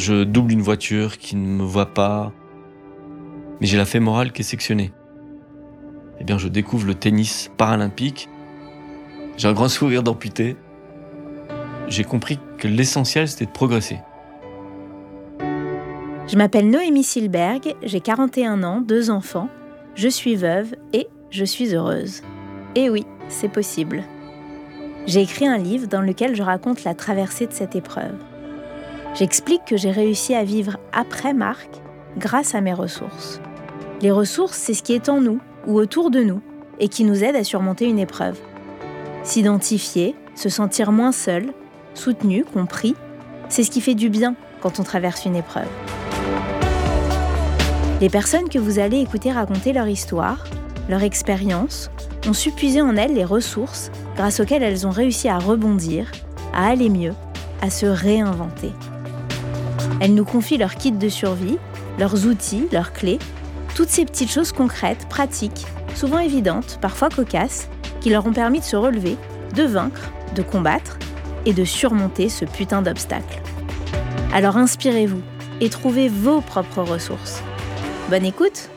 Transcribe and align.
Je 0.00 0.24
double 0.24 0.52
une 0.52 0.62
voiture 0.62 1.18
qui 1.18 1.36
ne 1.36 1.46
me 1.46 1.62
voit 1.62 1.92
pas. 1.92 2.32
Mais 3.60 3.66
j'ai 3.66 3.76
la 3.76 3.84
fée 3.84 4.00
morale 4.00 4.32
qui 4.32 4.40
est 4.40 4.44
sectionnée. 4.46 4.92
Eh 6.18 6.24
bien, 6.24 6.38
je 6.38 6.48
découvre 6.48 6.86
le 6.86 6.94
tennis 6.94 7.50
paralympique. 7.58 8.30
J'ai 9.36 9.48
un 9.48 9.52
grand 9.52 9.68
sourire 9.68 10.02
d'amputé. 10.02 10.56
J'ai 11.88 12.04
compris 12.04 12.38
que 12.56 12.66
l'essentiel, 12.66 13.28
c'était 13.28 13.44
de 13.44 13.50
progresser. 13.50 13.98
Je 16.28 16.36
m'appelle 16.38 16.70
Noémie 16.70 17.04
Silberg, 17.04 17.74
j'ai 17.82 18.00
41 18.00 18.62
ans, 18.62 18.80
deux 18.80 19.10
enfants, 19.10 19.50
je 19.96 20.08
suis 20.08 20.34
veuve 20.34 20.76
et 20.94 21.08
je 21.28 21.44
suis 21.44 21.74
heureuse. 21.74 22.22
Et 22.74 22.88
oui, 22.88 23.04
c'est 23.28 23.52
possible. 23.52 24.04
J'ai 25.06 25.20
écrit 25.20 25.46
un 25.46 25.58
livre 25.58 25.88
dans 25.88 26.00
lequel 26.00 26.34
je 26.34 26.42
raconte 26.42 26.84
la 26.84 26.94
traversée 26.94 27.46
de 27.46 27.52
cette 27.52 27.76
épreuve. 27.76 28.14
J'explique 29.14 29.64
que 29.64 29.76
j'ai 29.76 29.90
réussi 29.90 30.34
à 30.34 30.44
vivre 30.44 30.78
après 30.92 31.34
Marc 31.34 31.68
grâce 32.16 32.54
à 32.54 32.60
mes 32.60 32.72
ressources. 32.72 33.40
Les 34.00 34.10
ressources, 34.10 34.56
c'est 34.56 34.74
ce 34.74 34.82
qui 34.82 34.94
est 34.94 35.08
en 35.08 35.20
nous 35.20 35.40
ou 35.66 35.78
autour 35.78 36.10
de 36.10 36.22
nous 36.22 36.40
et 36.78 36.88
qui 36.88 37.04
nous 37.04 37.22
aide 37.24 37.36
à 37.36 37.44
surmonter 37.44 37.86
une 37.86 37.98
épreuve. 37.98 38.38
S'identifier, 39.24 40.14
se 40.34 40.48
sentir 40.48 40.92
moins 40.92 41.12
seul, 41.12 41.52
soutenu, 41.94 42.44
compris, 42.44 42.94
c'est 43.48 43.64
ce 43.64 43.70
qui 43.70 43.80
fait 43.80 43.94
du 43.94 44.08
bien 44.08 44.36
quand 44.62 44.80
on 44.80 44.84
traverse 44.84 45.24
une 45.26 45.36
épreuve. 45.36 45.68
Les 48.00 48.08
personnes 48.08 48.48
que 48.48 48.58
vous 48.58 48.78
allez 48.78 49.00
écouter 49.00 49.32
raconter 49.32 49.72
leur 49.72 49.88
histoire, 49.88 50.44
leur 50.88 51.02
expérience, 51.02 51.90
ont 52.26 52.32
su 52.32 52.52
en 52.80 52.96
elles 52.96 53.14
les 53.14 53.24
ressources 53.24 53.90
grâce 54.16 54.40
auxquelles 54.40 54.62
elles 54.62 54.86
ont 54.86 54.90
réussi 54.90 55.28
à 55.28 55.38
rebondir, 55.38 56.10
à 56.54 56.68
aller 56.68 56.88
mieux, 56.88 57.14
à 57.60 57.70
se 57.70 57.86
réinventer. 57.86 58.72
Elles 60.00 60.14
nous 60.14 60.24
confient 60.24 60.58
leur 60.58 60.74
kit 60.74 60.92
de 60.92 61.08
survie, 61.08 61.58
leurs 61.98 62.26
outils, 62.26 62.66
leurs 62.72 62.92
clés, 62.92 63.18
toutes 63.74 63.90
ces 63.90 64.04
petites 64.04 64.30
choses 64.30 64.52
concrètes, 64.52 65.06
pratiques, 65.08 65.66
souvent 65.94 66.18
évidentes, 66.18 66.78
parfois 66.80 67.10
cocasses, 67.10 67.68
qui 68.00 68.10
leur 68.10 68.26
ont 68.26 68.32
permis 68.32 68.60
de 68.60 68.64
se 68.64 68.76
relever, 68.76 69.16
de 69.54 69.62
vaincre, 69.62 70.10
de 70.34 70.42
combattre 70.42 70.98
et 71.46 71.52
de 71.52 71.64
surmonter 71.64 72.28
ce 72.28 72.44
putain 72.44 72.82
d'obstacle. 72.82 73.40
Alors 74.32 74.56
inspirez-vous 74.56 75.22
et 75.60 75.68
trouvez 75.68 76.08
vos 76.08 76.40
propres 76.40 76.82
ressources. 76.82 77.42
Bonne 78.08 78.24
écoute 78.24 78.70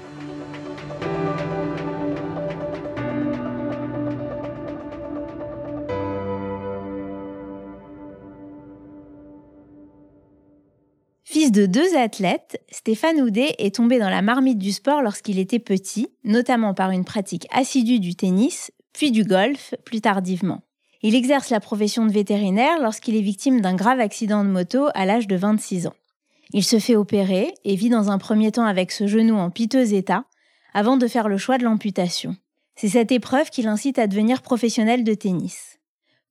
de 11.53 11.67
deux 11.67 11.95
athlètes, 11.95 12.59
Stéphane 12.71 13.21
Houdet 13.21 13.53
est 13.59 13.75
tombé 13.75 13.99
dans 13.99 14.09
la 14.09 14.23
marmite 14.23 14.57
du 14.57 14.71
sport 14.71 15.03
lorsqu'il 15.03 15.37
était 15.37 15.59
petit, 15.59 16.07
notamment 16.23 16.73
par 16.73 16.89
une 16.89 17.05
pratique 17.05 17.45
assidue 17.51 17.99
du 17.99 18.15
tennis, 18.15 18.71
puis 18.91 19.11
du 19.11 19.23
golf 19.23 19.75
plus 19.85 20.01
tardivement. 20.01 20.63
Il 21.03 21.13
exerce 21.13 21.51
la 21.51 21.59
profession 21.59 22.07
de 22.07 22.11
vétérinaire 22.11 22.79
lorsqu'il 22.81 23.15
est 23.15 23.21
victime 23.21 23.61
d'un 23.61 23.75
grave 23.75 23.99
accident 23.99 24.43
de 24.43 24.49
moto 24.49 24.87
à 24.95 25.05
l'âge 25.05 25.27
de 25.27 25.35
26 25.35 25.85
ans. 25.85 25.93
Il 26.53 26.63
se 26.63 26.79
fait 26.79 26.95
opérer 26.95 27.53
et 27.63 27.75
vit 27.75 27.89
dans 27.89 28.09
un 28.09 28.17
premier 28.17 28.51
temps 28.51 28.65
avec 28.65 28.91
ce 28.91 29.05
genou 29.05 29.35
en 29.35 29.51
piteux 29.51 29.93
état, 29.93 30.25
avant 30.73 30.97
de 30.97 31.07
faire 31.07 31.27
le 31.29 31.37
choix 31.37 31.59
de 31.59 31.65
l'amputation. 31.65 32.35
C'est 32.75 32.89
cette 32.89 33.11
épreuve 33.11 33.51
qui 33.51 33.61
l'incite 33.61 33.99
à 33.99 34.07
devenir 34.07 34.41
professionnel 34.41 35.03
de 35.03 35.13
tennis. 35.13 35.77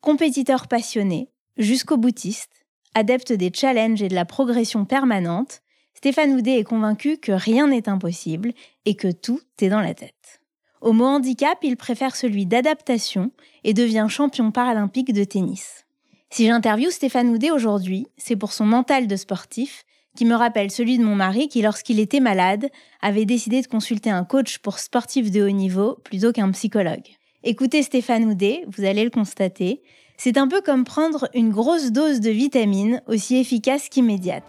Compétiteur 0.00 0.66
passionné, 0.66 1.28
jusqu'au 1.56 1.96
boutiste, 1.96 2.61
adepte 2.94 3.32
des 3.32 3.50
challenges 3.54 4.02
et 4.02 4.08
de 4.08 4.14
la 4.14 4.24
progression 4.24 4.84
permanente, 4.84 5.62
Stéphane 5.94 6.32
Houdet 6.32 6.58
est 6.58 6.64
convaincu 6.64 7.18
que 7.18 7.32
rien 7.32 7.68
n'est 7.68 7.88
impossible 7.88 8.52
et 8.86 8.96
que 8.96 9.10
tout 9.12 9.40
est 9.60 9.68
dans 9.68 9.80
la 9.80 9.94
tête. 9.94 10.40
Au 10.80 10.92
mot 10.92 11.04
handicap, 11.04 11.58
il 11.62 11.76
préfère 11.76 12.16
celui 12.16 12.44
d'adaptation 12.44 13.30
et 13.62 13.72
devient 13.72 14.06
champion 14.08 14.50
paralympique 14.50 15.12
de 15.12 15.22
tennis. 15.22 15.86
Si 16.30 16.46
j'interviewe 16.46 16.90
Stéphane 16.90 17.28
Houdet 17.28 17.52
aujourd'hui, 17.52 18.08
c'est 18.16 18.36
pour 18.36 18.52
son 18.52 18.64
mental 18.64 19.06
de 19.06 19.16
sportif 19.16 19.84
qui 20.16 20.24
me 20.24 20.34
rappelle 20.34 20.70
celui 20.70 20.98
de 20.98 21.04
mon 21.04 21.14
mari 21.14 21.48
qui, 21.48 21.62
lorsqu'il 21.62 22.00
était 22.00 22.20
malade, 22.20 22.68
avait 23.00 23.24
décidé 23.24 23.62
de 23.62 23.66
consulter 23.66 24.10
un 24.10 24.24
coach 24.24 24.58
pour 24.58 24.78
sportif 24.78 25.30
de 25.30 25.42
haut 25.42 25.50
niveau 25.50 25.98
plutôt 26.04 26.32
qu'un 26.32 26.50
psychologue. 26.50 27.06
Écoutez 27.44 27.82
Stéphane 27.82 28.24
Houdet, 28.24 28.64
vous 28.66 28.84
allez 28.84 29.04
le 29.04 29.10
constater, 29.10 29.82
c'est 30.24 30.38
un 30.38 30.46
peu 30.46 30.60
comme 30.60 30.84
prendre 30.84 31.28
une 31.34 31.50
grosse 31.50 31.90
dose 31.90 32.20
de 32.20 32.30
vitamine, 32.30 33.02
aussi 33.08 33.38
efficace 33.38 33.88
qu'immédiate. 33.88 34.44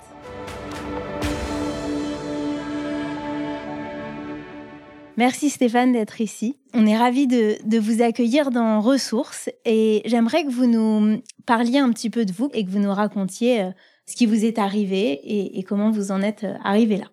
Merci 5.18 5.50
Stéphane 5.50 5.94
d'être 5.94 6.22
ici. 6.22 6.60
On 6.76 6.86
est 6.86 6.96
ravis 6.96 7.26
de, 7.26 7.80
vous 7.80 8.04
accueillir 8.04 8.52
dans 8.52 8.82
Ressources 8.82 9.50
et 9.66 10.04
j'aimerais 10.06 10.44
que 10.46 10.52
vous 10.52 10.68
nous 10.68 11.24
parliez 11.48 11.80
un 11.80 11.92
petit 11.92 12.12
peu 12.12 12.24
de 12.26 12.32
vous 12.32 12.52
et 12.54 12.64
que 12.64 12.70
vous 12.70 12.78
nous 12.78 12.94
racontiez 12.94 13.64
euh, 13.64 13.72
ce 14.06 14.16
qui 14.16 14.28
vous 14.28 14.46
est 14.46 14.60
arrivé 14.60 15.22
et, 15.58 15.64
comment 15.64 15.90
vous 15.90 16.12
en 16.12 16.22
êtes 16.22 16.44
euh, 16.44 16.54
arrivé 16.64 16.98
là. 16.98 17.06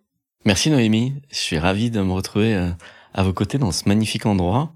Merci 0.45 0.69
Noémie, 0.69 1.15
je 1.31 1.39
suis 1.39 1.59
ravi 1.59 1.91
de 1.91 2.03
me 2.03 2.13
retrouver 2.13 2.55
euh, 2.55 2.69
à 3.15 3.23
vos 3.23 3.33
côtés 3.33 3.57
dans 3.57 3.73
ce 3.73 3.89
magnifique 3.89 4.27
endroit. 4.27 4.75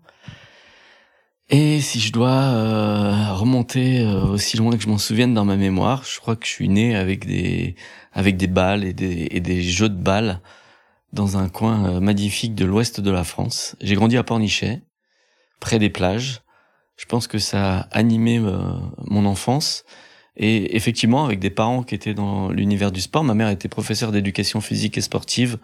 Et 1.57 1.81
si 1.81 2.01
je 2.01 2.11
dois 2.11 2.33
euh, 2.33 3.33
remonter 3.33 4.05
aussi 4.05 4.57
loin 4.57 4.77
que 4.77 4.83
je 4.83 4.89
m'en 4.89 4.99
souvienne 4.99 5.35
dans 5.35 5.45
ma 5.45 5.55
mémoire, 5.55 6.03
je 6.03 6.19
crois 6.19 6.35
que 6.35 6.47
je 6.47 6.51
suis 6.51 6.69
né 6.69 6.97
avec 6.97 7.29
des 7.29 7.77
avec 8.13 8.37
des 8.37 8.49
balles 8.49 8.83
et 8.83 8.93
des, 8.93 9.63
jeux 9.63 9.89
de 9.89 9.95
balles 9.95 10.41
dans 11.13 11.37
un 11.37 11.49
coin 11.49 12.01
magnifique 12.01 12.57
de 12.57 12.65
l'ouest 12.65 13.01
de 13.01 13.11
la 13.13 13.23
France. 13.23 13.77
J'ai 13.81 13.95
grandi 13.95 14.17
à 14.17 14.25
Pornichet, 14.25 14.83
près 15.61 15.79
des 15.79 15.91
plages. 15.91 16.43
Je 16.97 17.05
pense 17.05 17.29
que 17.29 17.39
ça 17.39 17.77
a 17.77 17.81
animé 17.97 18.41
mon 19.07 19.25
enfance 19.25 19.85
et 20.37 20.75
effectivement, 20.75 21.25
avec 21.25 21.39
des 21.39 21.51
parents 21.51 21.85
qui 21.85 21.95
étaient 21.95 22.15
dans 22.15 22.51
l'univers 22.51 22.91
du 22.91 23.01
sport, 23.01 23.23
ma 23.23 23.35
mère 23.35 23.51
était 23.51 23.69
professeure 23.69 24.11
d'éducation 24.11 24.61
physique 24.61 24.99
et 24.99 25.03
sportive, 25.03 25.59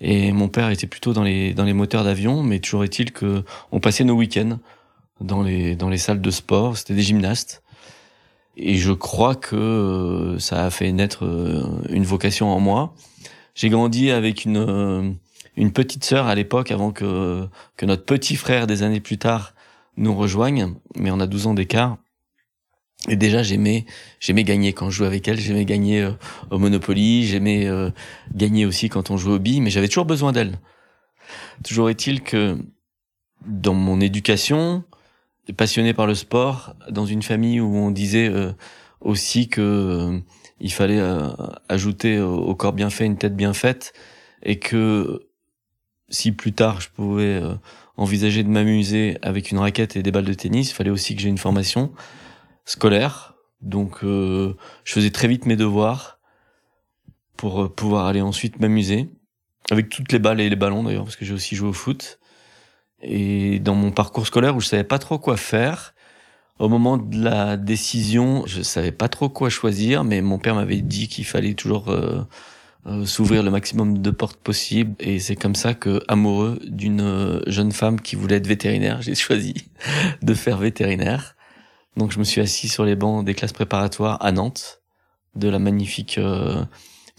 et 0.00 0.32
mon 0.32 0.48
père 0.48 0.70
était 0.70 0.88
plutôt 0.88 1.12
dans 1.12 1.22
les 1.22 1.54
dans 1.54 1.64
les 1.64 1.74
moteurs 1.74 2.02
d'avion. 2.02 2.42
Mais 2.42 2.58
toujours 2.58 2.82
est-il 2.82 3.12
que 3.12 3.44
on 3.70 3.78
passait 3.78 4.02
nos 4.02 4.14
week-ends 4.14 4.58
dans 5.20 5.42
les 5.42 5.76
dans 5.76 5.88
les 5.88 5.98
salles 5.98 6.20
de 6.20 6.30
sport. 6.30 6.76
C'était 6.76 6.94
des 6.94 7.02
gymnastes, 7.02 7.62
et 8.56 8.76
je 8.76 8.92
crois 8.92 9.34
que 9.34 9.56
euh, 9.56 10.38
ça 10.38 10.64
a 10.64 10.70
fait 10.70 10.92
naître 10.92 11.24
euh, 11.24 11.64
une 11.88 12.04
vocation 12.04 12.50
en 12.50 12.60
moi. 12.60 12.94
J'ai 13.54 13.70
grandi 13.70 14.10
avec 14.10 14.44
une 14.44 14.56
euh, 14.56 15.10
une 15.56 15.72
petite 15.72 16.04
sœur 16.04 16.26
à 16.26 16.34
l'époque, 16.34 16.70
avant 16.70 16.92
que 16.92 17.46
que 17.76 17.86
notre 17.86 18.04
petit 18.04 18.36
frère 18.36 18.66
des 18.66 18.82
années 18.82 19.00
plus 19.00 19.18
tard 19.18 19.54
nous 19.96 20.14
rejoigne, 20.14 20.74
mais 20.96 21.10
on 21.10 21.20
a 21.20 21.26
12 21.26 21.48
ans 21.48 21.54
d'écart. 21.54 21.98
Et 23.08 23.16
déjà, 23.16 23.42
j'aimais, 23.42 23.84
j'aimais 24.20 24.44
gagner 24.44 24.72
quand 24.72 24.88
je 24.88 24.98
jouais 24.98 25.08
avec 25.08 25.26
elle. 25.26 25.38
J'aimais 25.38 25.64
gagner 25.64 26.08
au 26.52 26.58
Monopoly. 26.58 27.26
J'aimais 27.26 27.68
gagner 28.32 28.64
aussi 28.64 28.88
quand 28.88 29.10
on 29.10 29.16
jouait 29.16 29.34
au 29.34 29.38
billes. 29.40 29.60
Mais 29.60 29.70
j'avais 29.70 29.88
toujours 29.88 30.04
besoin 30.04 30.30
d'elle. 30.30 30.60
Toujours 31.64 31.90
est-il 31.90 32.22
que 32.22 32.56
dans 33.44 33.74
mon 33.74 34.00
éducation, 34.00 34.84
passionné 35.56 35.94
par 35.94 36.06
le 36.06 36.14
sport, 36.14 36.74
dans 36.90 37.06
une 37.06 37.22
famille 37.22 37.60
où 37.60 37.74
on 37.74 37.90
disait 37.90 38.28
euh, 38.28 38.52
aussi 39.00 39.48
que 39.48 40.20
il 40.60 40.72
fallait 40.72 41.00
ajouter 41.68 42.20
au 42.20 42.54
corps 42.54 42.72
bien 42.72 42.88
fait 42.88 43.04
une 43.04 43.18
tête 43.18 43.34
bien 43.34 43.52
faite, 43.52 43.92
et 44.44 44.60
que 44.60 45.26
si 46.08 46.30
plus 46.30 46.52
tard 46.52 46.80
je 46.80 46.88
pouvais 46.88 47.42
envisager 47.96 48.44
de 48.44 48.48
m'amuser 48.48 49.18
avec 49.22 49.50
une 49.50 49.58
raquette 49.58 49.96
et 49.96 50.04
des 50.04 50.12
balles 50.12 50.24
de 50.24 50.34
tennis, 50.34 50.70
il 50.70 50.74
fallait 50.74 50.90
aussi 50.90 51.16
que 51.16 51.22
j'ai 51.22 51.28
une 51.28 51.38
formation 51.38 51.92
scolaire. 52.64 53.34
Donc 53.60 54.02
euh, 54.02 54.56
je 54.84 54.92
faisais 54.92 55.10
très 55.10 55.28
vite 55.28 55.46
mes 55.46 55.56
devoirs 55.56 56.18
pour 57.36 57.62
euh, 57.62 57.68
pouvoir 57.68 58.06
aller 58.06 58.20
ensuite 58.20 58.58
m'amuser 58.60 59.08
avec 59.70 59.88
toutes 59.88 60.12
les 60.12 60.18
balles 60.18 60.40
et 60.40 60.48
les 60.48 60.56
ballons 60.56 60.82
d'ailleurs 60.82 61.04
parce 61.04 61.16
que 61.16 61.24
j'ai 61.24 61.34
aussi 61.34 61.54
joué 61.54 61.68
au 61.68 61.72
foot. 61.72 62.18
Et 63.02 63.58
dans 63.58 63.74
mon 63.74 63.90
parcours 63.90 64.26
scolaire 64.26 64.56
où 64.56 64.60
je 64.60 64.66
savais 64.66 64.84
pas 64.84 64.98
trop 64.98 65.18
quoi 65.18 65.36
faire, 65.36 65.94
au 66.58 66.68
moment 66.68 66.96
de 66.96 67.22
la 67.22 67.56
décision, 67.56 68.44
je 68.46 68.62
savais 68.62 68.92
pas 68.92 69.08
trop 69.08 69.28
quoi 69.28 69.50
choisir, 69.50 70.04
mais 70.04 70.22
mon 70.22 70.38
père 70.38 70.54
m'avait 70.54 70.80
dit 70.80 71.08
qu'il 71.08 71.24
fallait 71.24 71.54
toujours 71.54 71.88
euh, 71.88 72.24
s'ouvrir 73.04 73.42
le 73.42 73.50
maximum 73.50 73.98
de 73.98 74.10
portes 74.10 74.40
possibles. 74.40 74.94
Et 75.00 75.18
c'est 75.18 75.36
comme 75.36 75.54
ça 75.54 75.74
que, 75.74 76.02
amoureux 76.08 76.60
d'une 76.64 77.42
jeune 77.46 77.72
femme 77.72 78.00
qui 78.00 78.16
voulait 78.16 78.36
être 78.36 78.46
vétérinaire, 78.46 79.02
j'ai 79.02 79.14
choisi 79.16 79.54
de 80.22 80.34
faire 80.34 80.58
vétérinaire. 80.58 81.34
Donc 81.96 82.12
je 82.12 82.18
me 82.18 82.24
suis 82.24 82.40
assis 82.40 82.68
sur 82.68 82.84
les 82.84 82.96
bancs 82.96 83.24
des 83.24 83.34
classes 83.34 83.52
préparatoires 83.52 84.24
à 84.24 84.32
Nantes, 84.32 84.80
de 85.34 85.48
la 85.48 85.58
magnifique 85.58 86.18
euh, 86.18 86.64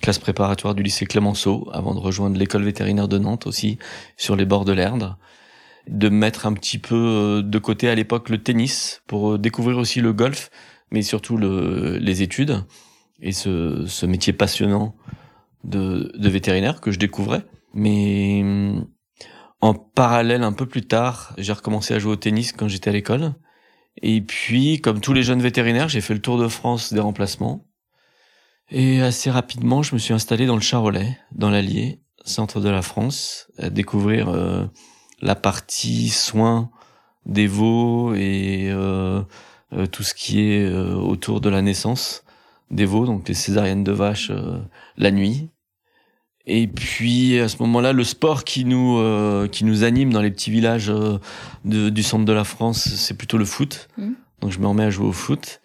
classe 0.01 0.19
préparatoire 0.19 0.75
du 0.75 0.83
lycée 0.83 1.05
Clémenceau, 1.05 1.69
avant 1.73 1.93
de 1.93 1.99
rejoindre 1.99 2.37
l'école 2.37 2.63
vétérinaire 2.63 3.07
de 3.07 3.17
Nantes 3.17 3.47
aussi, 3.47 3.77
sur 4.17 4.35
les 4.35 4.45
bords 4.45 4.65
de 4.65 4.71
l'Erdre. 4.71 5.17
De 5.87 6.09
mettre 6.09 6.45
un 6.45 6.53
petit 6.53 6.77
peu 6.77 6.95
euh, 6.95 7.41
de 7.41 7.59
côté 7.59 7.89
à 7.89 7.95
l'époque 7.95 8.29
le 8.29 8.41
tennis 8.41 9.01
pour 9.07 9.33
euh, 9.33 9.37
découvrir 9.37 9.77
aussi 9.77 9.99
le 9.99 10.13
golf, 10.13 10.49
mais 10.91 11.01
surtout 11.01 11.37
le, 11.37 11.97
les 11.97 12.21
études. 12.21 12.63
et 13.19 13.33
ce, 13.33 14.05
métier 14.05 14.33
passionnant 14.33 14.95
de, 15.63 16.11
vétérinaire 16.17 16.81
que 16.81 16.91
je 16.91 16.99
découvrais. 16.99 17.43
Mais 17.73 18.43
en 19.61 19.73
parallèle, 19.73 20.43
un 20.43 20.53
peu 20.53 20.65
plus 20.65 20.85
tard, 20.85 21.33
j'ai 21.37 21.53
recommencé 21.53 21.93
à 21.93 21.99
jouer 21.99 22.13
au 22.13 22.17
tennis 22.17 22.51
quand 22.51 22.67
j'étais 22.67 22.89
à 22.89 22.93
l'école. 22.93 23.33
Et 24.01 24.21
puis, 24.21 24.81
comme 24.81 25.01
tous 25.01 25.13
les 25.13 25.23
jeunes 25.23 25.41
vétérinaires, 25.41 25.89
j'ai 25.89 26.01
fait 26.01 26.13
le 26.13 26.21
tour 26.21 26.37
de 26.37 26.47
France 26.47 26.93
des 26.93 26.99
remplacements. 26.99 27.65
Et 28.69 29.01
assez 29.01 29.29
rapidement, 29.29 29.83
je 29.83 29.93
me 29.93 29.99
suis 29.99 30.13
installé 30.13 30.45
dans 30.45 30.55
le 30.55 30.61
Charolais, 30.61 31.17
dans 31.31 31.49
l'Allier, 31.49 32.01
centre 32.25 32.59
de 32.59 32.69
la 32.69 32.81
France, 32.81 33.51
à 33.57 33.69
découvrir 33.69 34.29
euh, 34.29 34.65
la 35.23 35.35
partie 35.35 36.09
soins 36.09 36.69
des 37.25 37.47
veaux 37.47 38.13
et 38.13 38.69
euh, 38.69 39.21
euh, 39.73 39.85
tout 39.87 40.03
ce 40.03 40.13
qui 40.13 40.41
est 40.41 40.71
autour 40.71 41.41
de 41.41 41.49
la 41.49 41.61
naissance 41.61 42.23
des 42.69 42.85
veaux, 42.85 43.05
donc 43.05 43.27
les 43.27 43.33
césariennes 43.33 43.83
de 43.83 43.91
vache 43.91 44.31
la 44.97 45.11
nuit. 45.11 45.49
Et 46.45 46.67
puis 46.67 47.39
à 47.39 47.47
ce 47.47 47.57
moment-là, 47.59 47.93
le 47.93 48.03
sport 48.03 48.43
qui 48.43 48.65
nous 48.65 48.99
qui 49.49 49.63
nous 49.63 49.83
anime 49.83 50.11
dans 50.11 50.21
les 50.21 50.31
petits 50.31 50.51
villages 50.51 50.91
du 51.63 52.03
centre 52.03 52.25
de 52.25 52.33
la 52.33 52.43
France, 52.43 52.83
c'est 52.95 53.17
plutôt 53.17 53.37
le 53.37 53.45
foot. 53.45 53.87
Mmh. 53.97 54.11
Donc 54.41 54.51
je 54.51 54.59
me 54.59 54.67
remets 54.67 54.83
à 54.83 54.89
jouer 54.89 55.07
au 55.07 55.13
foot. 55.13 55.61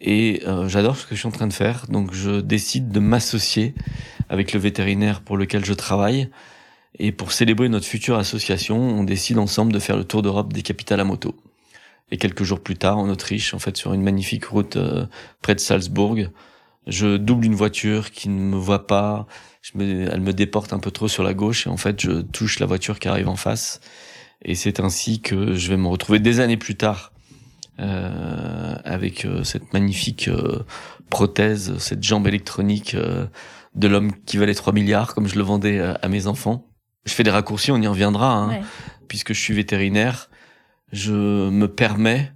Et 0.00 0.42
euh, 0.46 0.68
j'adore 0.68 0.96
ce 0.96 1.06
que 1.06 1.14
je 1.14 1.20
suis 1.20 1.28
en 1.28 1.32
train 1.32 1.46
de 1.46 1.52
faire, 1.52 1.86
donc 1.88 2.12
je 2.14 2.40
décide 2.40 2.90
de 2.90 3.00
m'associer 3.00 3.74
avec 4.28 4.52
le 4.52 4.60
vétérinaire 4.60 5.22
pour 5.22 5.36
lequel 5.36 5.64
je 5.64 5.72
travaille. 5.72 6.28
Et 6.98 7.12
pour 7.12 7.32
célébrer 7.32 7.68
notre 7.68 7.86
future 7.86 8.18
association, 8.18 8.76
on 8.76 9.04
décide 9.04 9.38
ensemble 9.38 9.72
de 9.72 9.78
faire 9.78 9.96
le 9.96 10.04
tour 10.04 10.22
d'Europe 10.22 10.52
des 10.52 10.62
capitales 10.62 11.00
à 11.00 11.04
moto. 11.04 11.36
Et 12.10 12.16
quelques 12.16 12.42
jours 12.42 12.60
plus 12.60 12.76
tard, 12.76 12.98
en 12.98 13.08
Autriche, 13.08 13.54
en 13.54 13.58
fait, 13.58 13.76
sur 13.76 13.92
une 13.92 14.02
magnifique 14.02 14.46
route 14.46 14.76
euh, 14.76 15.06
près 15.42 15.54
de 15.54 15.60
Salzbourg, 15.60 16.16
je 16.86 17.16
double 17.18 17.44
une 17.44 17.54
voiture 17.54 18.10
qui 18.10 18.28
ne 18.28 18.40
me 18.40 18.56
voit 18.56 18.86
pas. 18.86 19.26
Elle 19.78 20.22
me 20.22 20.32
déporte 20.32 20.72
un 20.72 20.78
peu 20.78 20.90
trop 20.90 21.06
sur 21.06 21.22
la 21.22 21.34
gauche 21.34 21.66
et 21.66 21.70
en 21.70 21.76
fait, 21.76 22.00
je 22.00 22.22
touche 22.22 22.58
la 22.60 22.66
voiture 22.66 22.98
qui 22.98 23.08
arrive 23.08 23.28
en 23.28 23.36
face. 23.36 23.80
Et 24.42 24.54
c'est 24.54 24.80
ainsi 24.80 25.20
que 25.20 25.54
je 25.54 25.68
vais 25.68 25.76
me 25.76 25.88
retrouver 25.88 26.20
des 26.20 26.40
années 26.40 26.56
plus 26.56 26.76
tard 26.76 27.12
euh, 27.80 28.74
avec 28.84 29.24
euh, 29.24 29.44
cette 29.44 29.72
magnifique 29.72 30.26
euh, 30.26 30.64
prothèse, 31.10 31.78
cette 31.78 32.02
jambe 32.02 32.26
électronique 32.26 32.96
de 33.74 33.88
l'homme 33.88 34.12
qui 34.26 34.36
valait 34.36 34.54
3 34.54 34.72
milliards, 34.72 35.14
comme 35.14 35.28
je 35.28 35.36
le 35.36 35.42
vendais 35.42 35.80
à 35.80 36.08
mes 36.08 36.26
enfants. 36.26 36.67
Je 37.08 37.14
fais 37.14 37.24
des 37.24 37.30
raccourcis, 37.30 37.72
on 37.72 37.80
y 37.80 37.86
reviendra, 37.86 38.32
hein, 38.32 38.60
puisque 39.08 39.32
je 39.32 39.40
suis 39.40 39.54
vétérinaire. 39.54 40.28
Je 40.92 41.12
me 41.12 41.66
permets 41.66 42.32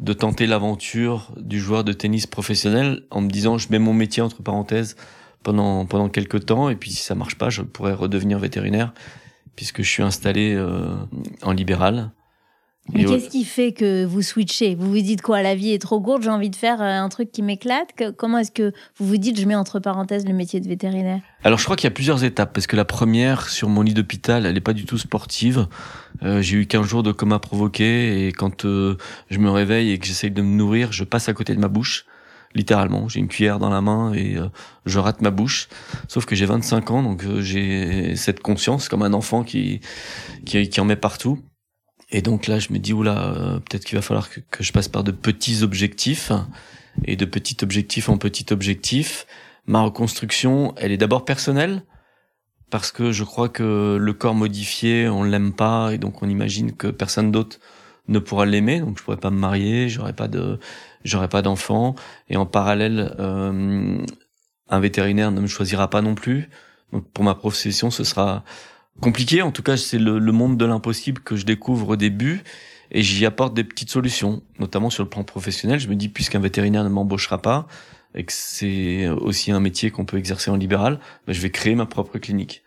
de 0.00 0.12
tenter 0.12 0.46
l'aventure 0.46 1.32
du 1.36 1.60
joueur 1.60 1.84
de 1.84 1.92
tennis 1.92 2.26
professionnel 2.26 3.02
en 3.10 3.20
me 3.20 3.28
disant 3.28 3.58
je 3.58 3.68
mets 3.70 3.78
mon 3.78 3.94
métier 3.94 4.22
entre 4.22 4.42
parenthèses 4.42 4.96
pendant 5.44 5.86
pendant 5.86 6.08
quelques 6.08 6.46
temps 6.46 6.70
et 6.70 6.76
puis 6.76 6.90
si 6.90 7.04
ça 7.04 7.14
marche 7.14 7.36
pas 7.36 7.50
je 7.50 7.62
pourrais 7.62 7.92
redevenir 7.92 8.40
vétérinaire 8.40 8.92
puisque 9.54 9.82
je 9.82 9.88
suis 9.88 10.02
installé 10.02 10.60
en 11.42 11.52
libéral 11.52 12.10
mais 12.90 13.04
qu'est-ce 13.04 13.28
qui 13.28 13.44
fait 13.44 13.72
que 13.72 14.04
vous 14.04 14.22
switchez? 14.22 14.74
Vous 14.74 14.90
vous 14.90 15.00
dites 15.00 15.22
quoi 15.22 15.40
La 15.40 15.54
vie 15.54 15.70
est 15.70 15.80
trop 15.80 16.00
courte, 16.00 16.22
j'ai 16.22 16.30
envie 16.30 16.50
de 16.50 16.56
faire 16.56 16.82
euh, 16.82 17.00
un 17.00 17.08
truc 17.08 17.30
qui 17.30 17.40
m'éclate? 17.40 17.90
Comment 18.16 18.38
est-ce 18.38 18.50
que 18.50 18.72
vous 18.98 19.06
vous 19.06 19.16
dites, 19.16 19.40
je 19.40 19.46
mets 19.46 19.54
entre 19.54 19.78
parenthèses 19.78 20.26
le 20.26 20.34
métier 20.34 20.58
de 20.60 20.68
vétérinaire? 20.68 21.20
Alors 21.44 21.58
je 21.58 21.64
crois 21.64 21.76
qu'il 21.76 21.86
y 21.86 21.92
a 21.92 21.94
plusieurs 21.94 22.24
étapes, 22.24 22.52
parce 22.52 22.66
que 22.66 22.74
la 22.74 22.84
première, 22.84 23.48
sur 23.48 23.68
mon 23.68 23.82
lit 23.82 23.94
d'hôpital, 23.94 24.46
elle 24.46 24.54
n'est 24.54 24.60
pas 24.60 24.72
du 24.72 24.84
tout 24.84 24.98
sportive. 24.98 25.68
Euh, 26.24 26.42
j'ai 26.42 26.56
eu 26.56 26.66
15 26.66 26.84
jours 26.84 27.02
de 27.04 27.12
coma 27.12 27.38
provoqué, 27.38 28.26
et 28.26 28.32
quand 28.32 28.64
euh, 28.64 28.96
je 29.30 29.38
me 29.38 29.50
réveille 29.50 29.92
et 29.92 29.98
que 29.98 30.06
j'essaye 30.06 30.32
de 30.32 30.42
me 30.42 30.56
nourrir, 30.56 30.92
je 30.92 31.04
passe 31.04 31.28
à 31.28 31.34
côté 31.34 31.54
de 31.54 31.60
ma 31.60 31.68
bouche 31.68 32.04
littéralement. 32.54 33.08
J'ai 33.08 33.20
une 33.20 33.28
cuillère 33.28 33.58
dans 33.58 33.70
la 33.70 33.80
main 33.80 34.12
et 34.12 34.36
je 34.84 34.98
rate 34.98 35.22
ma 35.22 35.30
bouche. 35.30 35.70
Sauf 36.06 36.26
que 36.26 36.34
j'ai 36.34 36.44
25 36.44 36.90
ans, 36.90 37.02
donc 37.02 37.24
j'ai 37.40 38.14
cette 38.14 38.40
conscience 38.40 38.90
comme 38.90 39.00
un 39.00 39.14
enfant 39.14 39.42
qui, 39.42 39.80
qui, 40.44 40.68
qui 40.68 40.80
en 40.82 40.84
met 40.84 40.96
partout. 40.96 41.38
Et 42.12 42.20
donc 42.20 42.46
là, 42.46 42.58
je 42.58 42.72
me 42.72 42.78
dis, 42.78 42.92
oula, 42.92 43.24
euh, 43.24 43.58
peut-être 43.58 43.86
qu'il 43.86 43.96
va 43.96 44.02
falloir 44.02 44.28
que, 44.30 44.62
je 44.62 44.72
passe 44.72 44.88
par 44.88 45.02
de 45.02 45.10
petits 45.10 45.62
objectifs, 45.62 46.30
et 47.06 47.16
de 47.16 47.24
petit 47.24 47.56
objectif 47.62 48.10
en 48.10 48.18
petit 48.18 48.52
objectif. 48.52 49.26
Ma 49.66 49.80
reconstruction, 49.80 50.74
elle 50.76 50.92
est 50.92 50.98
d'abord 50.98 51.24
personnelle, 51.24 51.82
parce 52.70 52.92
que 52.92 53.12
je 53.12 53.24
crois 53.24 53.48
que 53.48 53.96
le 53.98 54.12
corps 54.12 54.34
modifié, 54.34 55.08
on 55.08 55.22
l'aime 55.22 55.54
pas, 55.54 55.92
et 55.94 55.98
donc 55.98 56.22
on 56.22 56.28
imagine 56.28 56.72
que 56.72 56.88
personne 56.88 57.32
d'autre 57.32 57.58
ne 58.08 58.18
pourra 58.18 58.44
l'aimer, 58.44 58.80
donc 58.80 58.98
je 58.98 59.02
pourrais 59.02 59.16
pas 59.16 59.30
me 59.30 59.38
marier, 59.38 59.88
j'aurais 59.88 60.12
pas 60.12 60.28
de, 60.28 60.58
j'aurais 61.04 61.28
pas 61.28 61.40
d'enfant, 61.40 61.94
et 62.28 62.36
en 62.36 62.44
parallèle, 62.44 63.14
euh, 63.20 64.04
un 64.68 64.80
vétérinaire 64.80 65.30
ne 65.30 65.40
me 65.40 65.46
choisira 65.46 65.88
pas 65.88 66.02
non 66.02 66.14
plus. 66.14 66.50
Donc 66.92 67.10
pour 67.12 67.24
ma 67.24 67.34
profession, 67.34 67.90
ce 67.90 68.04
sera 68.04 68.44
compliqué. 69.00 69.42
En 69.42 69.52
tout 69.52 69.62
cas, 69.62 69.76
c'est 69.76 69.98
le, 69.98 70.20
monde 70.32 70.56
de 70.56 70.64
l'impossible 70.64 71.22
que 71.22 71.36
je 71.36 71.44
découvre 71.44 71.90
au 71.90 71.96
début 71.96 72.42
et 72.90 73.02
j'y 73.02 73.24
apporte 73.24 73.54
des 73.54 73.64
petites 73.64 73.90
solutions, 73.90 74.42
notamment 74.58 74.90
sur 74.90 75.02
le 75.02 75.08
plan 75.08 75.24
professionnel. 75.24 75.80
Je 75.80 75.88
me 75.88 75.96
dis, 75.96 76.08
puisqu'un 76.08 76.40
vétérinaire 76.40 76.84
ne 76.84 76.88
m'embauchera 76.88 77.40
pas 77.40 77.66
et 78.14 78.24
que 78.24 78.32
c'est 78.32 79.08
aussi 79.08 79.52
un 79.52 79.60
métier 79.60 79.90
qu'on 79.90 80.04
peut 80.04 80.18
exercer 80.18 80.50
en 80.50 80.56
libéral, 80.56 81.00
ben, 81.26 81.32
je 81.32 81.40
vais 81.40 81.50
créer 81.50 81.74
ma 81.74 81.86
propre 81.86 82.18
clinique. 82.18 82.62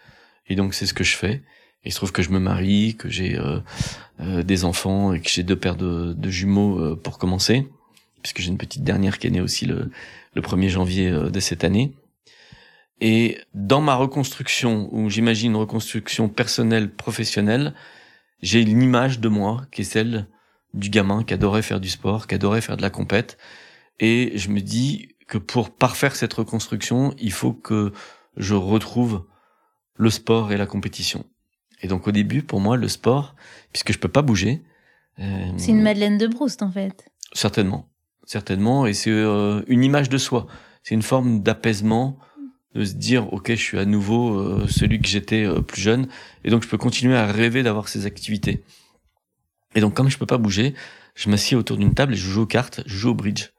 Et 0.47 0.55
donc, 0.55 0.73
c'est 0.73 0.85
ce 0.85 0.93
que 0.93 1.03
je 1.03 1.15
fais. 1.15 1.43
il 1.83 1.91
se 1.91 1.97
trouve 1.97 2.11
que 2.11 2.21
je 2.21 2.29
me 2.29 2.39
marie, 2.39 2.95
que 2.95 3.09
j'ai 3.09 3.37
euh, 3.37 3.59
euh, 4.19 4.43
des 4.43 4.65
enfants 4.65 5.13
et 5.13 5.21
que 5.21 5.29
j'ai 5.29 5.43
deux 5.43 5.55
paires 5.55 5.75
de, 5.75 6.29
jumeaux 6.29 6.79
euh, 6.79 6.95
pour 6.95 7.17
commencer, 7.17 7.67
puisque 8.21 8.41
j'ai 8.41 8.49
une 8.49 8.57
petite 8.57 8.83
dernière 8.83 9.19
qui 9.19 9.27
est 9.27 9.31
née 9.31 9.41
aussi 9.41 9.65
le, 9.65 9.91
le 10.33 10.41
1er 10.41 10.69
janvier 10.69 11.11
de 11.11 11.39
cette 11.39 11.63
année. 11.63 11.93
Et 13.01 13.39
dans 13.53 13.81
ma 13.81 13.95
reconstruction, 13.95 14.89
où 14.91 15.09
j'imagine 15.09 15.51
une 15.51 15.57
reconstruction 15.57 16.29
personnelle, 16.29 16.93
professionnelle, 16.93 17.73
j'ai 18.41 18.61
une 18.61 18.81
image 18.81 19.19
de 19.19 19.27
moi 19.27 19.65
qui 19.71 19.81
est 19.81 19.85
celle 19.85 20.27
du 20.73 20.89
gamin 20.89 21.23
qui 21.23 21.33
adorait 21.33 21.61
faire 21.61 21.79
du 21.79 21.89
sport, 21.89 22.27
qui 22.27 22.35
adorait 22.35 22.61
faire 22.61 22.77
de 22.77 22.81
la 22.81 22.89
compète. 22.89 23.37
Et 23.99 24.37
je 24.37 24.49
me 24.49 24.61
dis 24.61 25.15
que 25.27 25.37
pour 25.37 25.71
parfaire 25.71 26.15
cette 26.15 26.33
reconstruction, 26.33 27.13
il 27.17 27.31
faut 27.31 27.53
que 27.53 27.91
je 28.37 28.53
retrouve 28.53 29.25
le 29.95 30.09
sport 30.09 30.51
et 30.51 30.57
la 30.57 30.65
compétition. 30.65 31.25
Et 31.81 31.87
donc 31.87 32.07
au 32.07 32.11
début, 32.11 32.43
pour 32.43 32.59
moi, 32.59 32.77
le 32.77 32.87
sport, 32.87 33.35
puisque 33.71 33.93
je 33.93 33.99
peux 33.99 34.09
pas 34.09 34.21
bouger. 34.21 34.63
Euh, 35.19 35.51
c'est 35.57 35.71
une 35.71 35.81
Madeleine 35.81 36.17
de 36.17 36.27
Proust 36.27 36.61
en 36.61 36.71
fait. 36.71 37.09
Certainement, 37.33 37.89
certainement, 38.25 38.85
et 38.85 38.93
c'est 38.93 39.11
euh, 39.11 39.63
une 39.67 39.83
image 39.83 40.09
de 40.09 40.17
soi. 40.17 40.47
C'est 40.83 40.93
une 40.93 41.01
forme 41.01 41.41
d'apaisement, 41.41 42.19
de 42.75 42.83
se 42.83 42.93
dire 42.93 43.31
ok 43.33 43.49
je 43.51 43.55
suis 43.55 43.79
à 43.79 43.85
nouveau 43.85 44.37
euh, 44.37 44.67
celui 44.67 44.99
que 44.99 45.07
j'étais 45.07 45.45
euh, 45.45 45.61
plus 45.61 45.81
jeune. 45.81 46.07
Et 46.43 46.49
donc 46.49 46.63
je 46.63 46.67
peux 46.67 46.77
continuer 46.77 47.15
à 47.15 47.25
rêver 47.25 47.63
d'avoir 47.63 47.87
ces 47.87 48.05
activités. 48.05 48.63
Et 49.75 49.81
donc 49.81 49.93
comme 49.93 50.09
je 50.09 50.17
peux 50.17 50.25
pas 50.25 50.37
bouger 50.37 50.75
je 51.15 51.29
m'assieds 51.29 51.55
autour 51.55 51.77
d'une 51.77 51.93
table 51.93 52.13
et 52.13 52.17
je 52.17 52.29
joue 52.29 52.41
aux 52.41 52.47
cartes 52.47 52.81
je 52.85 52.95
joue 52.97 53.09
au 53.09 53.15
bridge. 53.15 53.51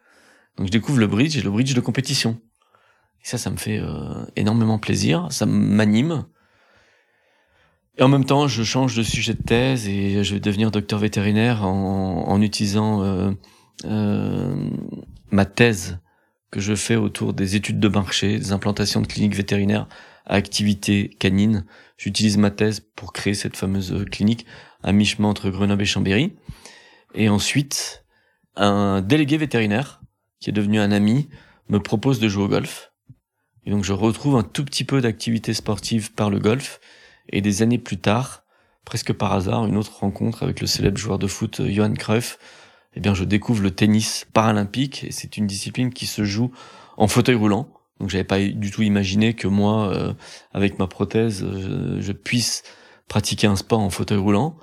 Donc 0.59 0.67
je 0.67 0.73
découvre 0.73 0.99
le 0.99 1.07
bridge 1.07 1.37
et 1.37 1.43
le 1.43 1.51
bridge 1.51 1.75
de 1.75 1.81
compétition. 1.81 2.39
Et 3.25 3.29
ça 3.29 3.39
ça 3.39 3.51
me 3.51 3.57
fait 3.57 3.79
euh, 3.79 4.25
énormément 4.37 4.79
plaisir 4.79 5.29
ça 5.31 5.47
m'anime. 5.47 6.27
Et 7.99 8.03
en 8.03 8.09
même 8.09 8.27
temps 8.27 8.47
je 8.47 8.63
change 8.63 8.95
de 8.95 9.03
sujet 9.03 9.33
de 9.33 9.43
thèse 9.43 9.89
et 9.89 10.23
je 10.23 10.35
vais 10.35 10.41
devenir 10.41 10.71
docteur 10.71 10.99
vétérinaire 10.99 11.65
en, 11.65 12.29
en 12.29 12.43
utilisant 12.43 13.35
ma 15.31 15.45
thèse 15.47 15.99
que 16.57 16.63
je 16.63 16.75
fais 16.75 16.97
autour 16.97 17.35
des 17.35 17.55
études 17.55 17.81
de 17.81 17.89
marché, 17.89 18.39
des 18.39 18.51
implantations 18.51 19.03
de 19.03 19.07
cliniques 19.07 19.35
vétérinaires 19.35 19.87
à 20.25 20.37
activité 20.37 21.11
canine. 21.19 21.67
J'utilise 21.99 22.39
ma 22.39 22.51
thèse 22.51 22.81
pour 22.81 23.13
créer 23.13 23.35
cette 23.35 23.59
fameuse 23.59 24.07
clinique 24.11 24.47
à 24.83 24.93
mi-chemin 24.93 25.29
entre 25.29 25.51
Grenoble 25.51 25.83
et 25.83 25.85
Chambéry. 25.85 26.33
Et 27.15 27.29
ensuite, 27.29 28.07
un 28.57 29.03
délégué 29.03 29.37
vétérinaire, 29.37 30.01
qui 30.41 30.49
est 30.49 30.55
devenu 30.55 30.81
un 30.81 30.93
ami, 30.93 31.29
me 31.69 31.79
propose 31.79 32.21
de 32.21 32.29
jouer 32.29 32.45
au 32.45 32.49
golf. 32.49 32.91
Et 33.67 33.71
donc 33.71 33.85
je 33.85 33.93
retrouve 33.93 34.37
un 34.37 34.43
tout 34.43 34.65
petit 34.65 34.85
peu 34.85 35.03
d'activité 35.03 35.53
sportive 35.53 36.15
par 36.15 36.31
le 36.31 36.39
golf. 36.39 36.81
Et 37.29 37.43
des 37.43 37.61
années 37.61 37.77
plus 37.77 37.99
tard, 37.99 38.45
presque 38.87 39.13
par 39.13 39.35
hasard, 39.35 39.67
une 39.67 39.77
autre 39.77 39.99
rencontre 39.99 40.43
avec 40.43 40.63
le 40.63 40.67
célèbre 40.67 40.97
joueur 40.97 41.19
de 41.19 41.27
foot 41.27 41.61
Johan 41.69 41.93
Cruyff 41.93 42.39
eh 42.97 43.01
bien, 43.01 43.15
je 43.15 43.25
découvre 43.25 43.63
le 43.63 43.71
tennis 43.71 44.27
paralympique 44.33 45.05
et 45.05 45.13
c'est 45.13 45.37
une 45.37 45.47
discipline 45.47 45.93
qui 45.93 46.07
se 46.07 46.25
joue 46.25 46.51
en 46.97 47.09
fauteuil 47.09 47.35
roulant. 47.35 47.69
Donc, 48.01 48.11
j'avais 48.11 48.25
pas 48.25 48.41
du 48.41 48.71
tout 48.71 48.83
imaginé 48.83 49.35
que 49.35 49.49
moi, 49.49 49.91
euh, 49.93 50.13
avec 50.53 50.79
ma 50.79 50.87
prothèse, 50.87 51.47
je, 52.01 52.13
puisse 52.13 52.63
pratiquer 53.09 53.47
un 53.47 53.57
sport 53.57 53.81
en 53.81 53.91
fauteuil 53.91 54.19
roulant. 54.19 54.57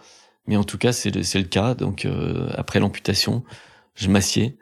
Mais 0.47 0.55
en 0.57 0.63
tout 0.63 0.77
cas, 0.77 0.91
c'est 0.91 1.11
le, 1.11 1.21
le 1.21 1.45
cas. 1.45 1.75
Donc, 1.75 2.05
euh, 2.05 2.49
après 2.55 2.79
l'amputation, 2.79 3.43
je 3.95 4.09
m'assieds 4.09 4.57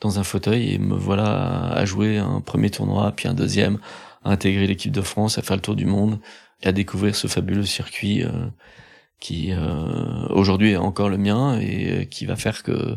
dans 0.00 0.18
un 0.18 0.24
fauteuil 0.24 0.74
et 0.74 0.78
me 0.78 0.94
voilà 0.94 1.68
à 1.72 1.84
jouer 1.84 2.18
un 2.18 2.40
premier 2.40 2.70
tournoi, 2.70 3.12
puis 3.12 3.28
un 3.28 3.34
deuxième, 3.34 3.78
à 4.24 4.30
intégrer 4.30 4.66
l'équipe 4.66 4.92
de 4.92 5.02
France, 5.02 5.38
à 5.38 5.42
faire 5.42 5.56
le 5.56 5.62
tour 5.62 5.76
du 5.76 5.86
monde 5.86 6.20
et 6.62 6.68
à 6.68 6.72
découvrir 6.72 7.14
ce 7.14 7.26
fabuleux 7.26 7.64
circuit 7.64 8.24
euh, 8.24 8.30
qui 9.20 9.52
euh, 9.52 10.26
aujourd'hui 10.30 10.72
est 10.72 10.76
encore 10.76 11.08
le 11.08 11.18
mien 11.18 11.58
et 11.60 11.90
euh, 11.90 12.04
qui 12.04 12.26
va 12.26 12.36
faire 12.36 12.62
que 12.62 12.96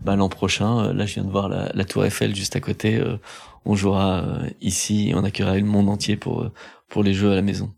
bah, 0.00 0.16
l'an 0.16 0.28
prochain, 0.28 0.92
là 0.92 1.06
je 1.06 1.14
viens 1.14 1.24
de 1.24 1.30
voir 1.30 1.48
la, 1.48 1.70
la 1.74 1.84
Tour 1.84 2.04
Eiffel 2.04 2.34
juste 2.34 2.56
à 2.56 2.60
côté, 2.60 3.02
on 3.64 3.74
jouera 3.74 4.24
ici, 4.60 5.10
et 5.10 5.14
on 5.14 5.24
accueillera 5.24 5.56
le 5.56 5.64
monde 5.64 5.88
entier 5.88 6.16
pour 6.16 6.50
pour 6.88 7.02
les 7.02 7.14
jeux 7.14 7.32
à 7.32 7.34
la 7.34 7.42
maison. 7.42 7.72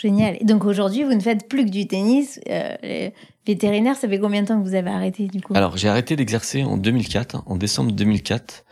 Génial. 0.00 0.38
Et 0.40 0.44
donc 0.44 0.64
aujourd'hui, 0.64 1.04
vous 1.04 1.12
ne 1.12 1.20
faites 1.20 1.46
plus 1.46 1.66
que 1.66 1.70
du 1.70 1.86
tennis. 1.86 2.40
Euh, 2.48 3.10
vétérinaire, 3.46 3.96
ça 3.96 4.08
fait 4.08 4.18
combien 4.18 4.42
de 4.42 4.48
temps 4.48 4.58
que 4.58 4.66
vous 4.66 4.74
avez 4.74 4.88
arrêté 4.88 5.26
du 5.26 5.42
coup? 5.42 5.52
Alors 5.54 5.76
j'ai 5.76 5.88
arrêté 5.88 6.16
d'exercer 6.16 6.62
en 6.64 6.78
2004, 6.78 7.42
en 7.44 7.56
décembre 7.56 7.92
2004. 7.92 8.64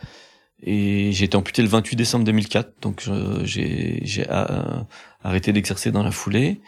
Et 0.63 1.11
j'ai 1.11 1.25
été 1.25 1.37
amputé 1.37 1.61
le 1.61 1.67
28 1.67 1.95
décembre 1.95 2.25
2004, 2.25 2.81
donc 2.81 3.07
j'ai 3.43 4.25
euh, 4.27 4.81
arrêté 5.23 5.53
d'exercer 5.53 5.91
dans 5.91 6.03
la 6.03 6.11
foulée. 6.11 6.61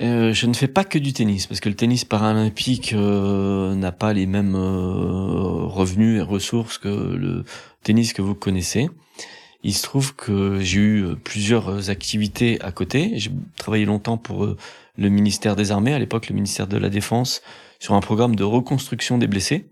Euh, 0.00 0.32
je 0.32 0.46
ne 0.46 0.54
fais 0.54 0.68
pas 0.68 0.84
que 0.84 0.98
du 0.98 1.12
tennis, 1.12 1.46
parce 1.46 1.60
que 1.60 1.68
le 1.68 1.74
tennis 1.74 2.04
paralympique 2.04 2.92
euh, 2.92 3.74
n'a 3.74 3.92
pas 3.92 4.12
les 4.12 4.26
mêmes 4.26 4.54
euh, 4.54 5.66
revenus 5.66 6.18
et 6.18 6.22
ressources 6.22 6.78
que 6.78 6.88
le 6.88 7.44
tennis 7.82 8.12
que 8.12 8.22
vous 8.22 8.34
connaissez. 8.34 8.88
Il 9.62 9.74
se 9.74 9.82
trouve 9.82 10.14
que 10.14 10.60
j'ai 10.60 10.80
eu 10.80 11.16
plusieurs 11.22 11.90
activités 11.90 12.58
à 12.62 12.72
côté. 12.72 13.12
J'ai 13.16 13.30
travaillé 13.56 13.84
longtemps 13.84 14.16
pour 14.16 14.56
le 14.96 15.08
ministère 15.08 15.54
des 15.54 15.70
Armées, 15.70 15.92
à 15.92 15.98
l'époque 15.98 16.28
le 16.28 16.34
ministère 16.34 16.66
de 16.66 16.78
la 16.78 16.88
Défense, 16.88 17.42
sur 17.78 17.94
un 17.94 18.00
programme 18.00 18.36
de 18.36 18.44
reconstruction 18.44 19.18
des 19.18 19.26
blessés. 19.26 19.68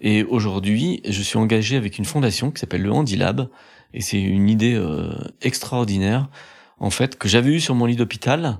Et 0.00 0.24
aujourd'hui, 0.24 1.00
je 1.08 1.22
suis 1.22 1.38
engagé 1.38 1.76
avec 1.76 1.98
une 1.98 2.04
fondation 2.04 2.50
qui 2.50 2.58
s'appelle 2.58 2.82
le 2.82 2.90
Handilab, 2.90 3.48
et 3.94 4.00
c'est 4.00 4.20
une 4.20 4.48
idée 4.48 4.74
euh, 4.74 5.12
extraordinaire, 5.40 6.28
en 6.80 6.90
fait, 6.90 7.16
que 7.16 7.28
j'avais 7.28 7.50
eue 7.50 7.60
sur 7.60 7.76
mon 7.76 7.86
lit 7.86 7.94
d'hôpital, 7.96 8.58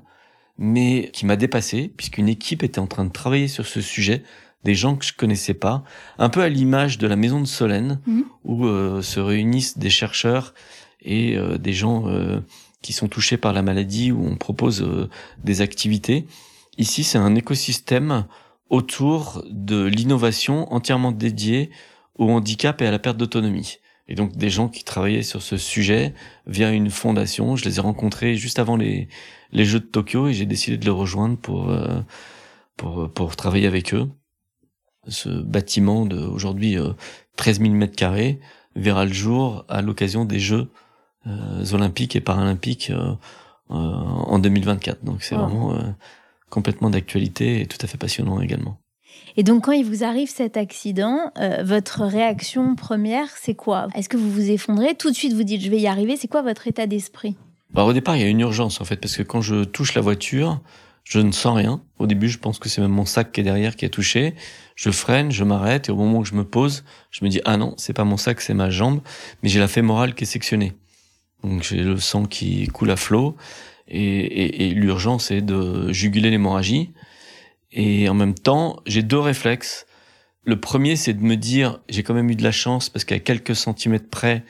mais 0.59 1.11
qui 1.13 1.27
m'a 1.27 1.37
dépassé, 1.37 1.93
puisqu'une 1.97 2.29
équipe 2.29 2.63
était 2.63 2.79
en 2.79 2.87
train 2.87 3.05
de 3.05 3.13
travailler 3.13 3.49
sur 3.49 3.67
ce 3.67 3.81
sujet, 3.81 4.23
des 4.65 4.75
gens 4.75 4.97
que 4.97 5.05
je 5.05 5.13
connaissais 5.13 5.55
pas, 5.55 5.83
un 6.19 6.29
peu 6.29 6.41
à 6.43 6.49
l'image 6.49 6.99
de 6.99 7.07
la 7.07 7.17
maison 7.17 7.41
de 7.41 7.47
Solène, 7.47 8.01
mmh. 8.07 8.21
où 8.45 8.67
euh, 8.67 9.03
se 9.03 9.19
réunissent 9.19 9.79
des 9.79 9.91
chercheurs 9.91 10.55
et 11.01 11.37
euh, 11.37 11.59
des 11.59 11.73
gens 11.73 12.07
qui 12.81 12.93
sont 12.93 13.09
touchés 13.09 13.37
par 13.37 13.53
la 13.53 13.63
maladie, 13.63 14.13
où 14.13 14.25
on 14.27 14.37
propose 14.37 14.87
des 15.43 15.61
activités. 15.61 16.27
Ici, 16.79 17.05
c'est 17.05 17.19
un 17.19 17.35
écosystème 17.35 18.27
autour 18.71 19.45
de 19.51 19.85
l'innovation 19.85 20.73
entièrement 20.73 21.13
dédiée 21.13 21.71
au 22.17 22.31
handicap 22.31 22.81
et 22.81 22.87
à 22.87 22.91
la 22.91 22.99
perte 22.99 23.19
d'autonomie. 23.19 23.79
Et 24.09 24.15
donc 24.15 24.37
des 24.37 24.51
gens 24.51 24.69
qui 24.69 24.85
travaillaient 24.85 25.23
sur 25.23 25.43
ce 25.43 25.57
sujet 25.57 26.15
via 26.47 26.71
une 26.71 26.91
fondation. 26.91 27.57
Je 27.57 27.65
les 27.65 27.79
ai 27.79 27.81
rencontrés 27.81 28.35
juste 28.37 28.59
avant 28.59 28.77
les, 28.77 29.09
les 29.53 29.65
Jeux 29.65 29.81
de 29.81 29.87
Tokyo 29.87 30.29
et 30.29 30.35
j'ai 30.35 30.47
décidé 30.47 30.77
de 30.77 30.85
les 30.85 30.91
rejoindre 30.91 31.39
pour, 31.39 31.71
euh, 31.71 32.01
pour, 32.77 33.11
pour 33.13 33.37
travailler 33.37 33.67
avec 33.67 33.95
eux. 33.95 34.11
Ce 35.09 35.29
bâtiment 35.29 36.07
de 36.07 36.19
aujourd'hui 36.19 36.77
13 37.37 37.61
000 37.61 37.73
mètres 37.73 37.97
carrés 37.97 38.41
verra 38.77 39.05
le 39.05 39.13
jour 39.13 39.65
à 39.69 39.83
l'occasion 39.83 40.25
des 40.25 40.39
Jeux 40.39 40.71
euh, 41.27 41.65
olympiques 41.73 42.17
et 42.17 42.21
paralympiques 42.21 42.91
euh, 42.91 43.15
en 43.69 44.39
2024. 44.39 45.05
Donc 45.05 45.23
c'est 45.23 45.35
vraiment 45.35 45.79
complètement 46.51 46.91
d'actualité 46.91 47.63
et 47.63 47.67
tout 47.67 47.79
à 47.81 47.87
fait 47.87 47.99
passionnant 47.99 48.41
également. 48.41 48.82
Et 49.37 49.43
donc, 49.43 49.65
quand 49.65 49.73
il 49.73 49.85
vous 49.85 50.05
arrive 50.05 50.29
cet 50.29 50.57
accident, 50.57 51.33
euh, 51.39 51.63
votre 51.65 52.03
réaction 52.03 52.75
première, 52.75 53.29
c'est 53.41 53.55
quoi? 53.55 53.89
Est-ce 53.95 54.09
que 54.09 54.17
vous 54.17 54.31
vous 54.31 54.51
effondrez? 54.51 54.95
Tout 54.95 55.11
de 55.11 55.17
suite, 55.17 55.33
vous 55.33 55.45
dites, 55.45 55.63
je 55.63 55.71
vais 55.71 55.81
y 55.81 55.87
arriver. 55.87 56.17
C'est 56.17 56.29
quoi 56.29 56.43
votre 56.43 56.69
état 56.69 56.87
d'esprit? 56.87 57.37
Bah, 57.73 57.85
Au 57.85 57.93
départ, 57.93 58.17
il 58.17 58.23
y 58.23 58.25
a 58.25 58.29
une 58.29 58.41
urgence, 58.41 58.81
en 58.81 58.85
fait, 58.85 58.97
parce 58.97 59.17
que 59.17 59.23
quand 59.23 59.41
je 59.41 59.65
touche 59.65 59.95
la 59.95 60.03
voiture, 60.03 60.61
je 61.05 61.19
ne 61.19 61.33
sens 61.33 61.57
rien. 61.57 61.81
Au 61.99 62.07
début, 62.07 62.29
je 62.29 62.39
pense 62.39 62.59
que 62.59 62.69
c'est 62.69 62.81
même 62.81 62.91
mon 62.91 63.07
sac 63.07 63.33
qui 63.33 63.41
est 63.41 63.45
derrière 63.45 63.77
qui 63.77 63.85
a 63.85 63.89
touché. 63.89 64.35
Je 64.77 64.91
freine, 64.91 65.31
je 65.31 65.45
m'arrête, 65.45 65.89
et 65.89 65.93
au 65.93 65.97
moment 65.97 66.19
où 66.19 66.25
je 66.25 66.35
me 66.35 66.45
pose, 66.45 66.85
je 67.11 67.25
me 67.25 67.31
dis, 67.31 67.41
ah 67.45 67.57
non, 67.57 67.75
c'est 67.77 67.93
pas 67.93 68.05
mon 68.05 68.17
sac, 68.17 68.41
c'est 68.41 68.55
ma 68.55 68.71
jambe, 68.71 69.01
mais 69.43 69.49
j'ai 69.49 69.61
la 69.61 69.69
fémorale 69.69 70.15
qui 70.15 70.25
est 70.25 70.27
sectionnée. 70.27 70.75
Donc, 71.43 71.63
j'ai 71.63 71.83
le 71.83 71.99
sang 71.99 72.25
qui 72.27 72.67
coule 72.69 72.91
à 72.91 72.97
flot. 72.97 73.37
Et, 73.89 74.71
l'urgence 74.75 75.31
est 75.31 75.43
de 75.43 75.93
juguler 75.93 76.31
l'hémorragie. 76.31 76.93
Et 77.73 78.09
en 78.09 78.15
même 78.15 78.35
temps, 78.35 78.81
j'ai 78.87 79.03
deux 79.03 79.19
réflexes. 79.19 79.87
Le 80.45 80.61
premier, 80.61 80.97
c'est 80.97 81.15
de 81.15 81.23
me 81.23 81.37
dire, 81.37 81.81
j'ai 81.89 82.03
quand 82.03 82.15
même 82.15 82.31
eu 82.31 82.37
de 82.37 82.43
la 82.43 82.53
chance 82.53 82.89
parce 82.89 83.05
qu'à 83.05 83.19
quelques 83.19 83.57
centimètres 83.57 84.11
près, 84.11 84.45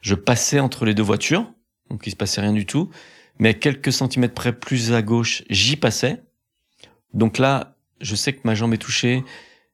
je 0.00 0.14
passais 0.14 0.60
entre 0.60 0.84
les 0.84 0.94
deux 0.94 1.02
voitures, 1.02 1.50
donc 1.90 2.06
il 2.06 2.10
se 2.10 2.16
passait 2.16 2.40
rien 2.40 2.52
du 2.52 2.66
tout. 2.66 2.90
Mais 3.38 3.50
à 3.50 3.54
quelques 3.54 3.92
centimètres 3.92 4.34
près, 4.34 4.52
plus 4.52 4.92
à 4.92 5.02
gauche, 5.02 5.42
j'y 5.50 5.76
passais. 5.76 6.22
Donc 7.14 7.38
là, 7.38 7.74
je 8.00 8.14
sais 8.14 8.32
que 8.32 8.40
ma 8.44 8.54
jambe 8.54 8.74
est 8.74 8.78
touchée, 8.78 9.24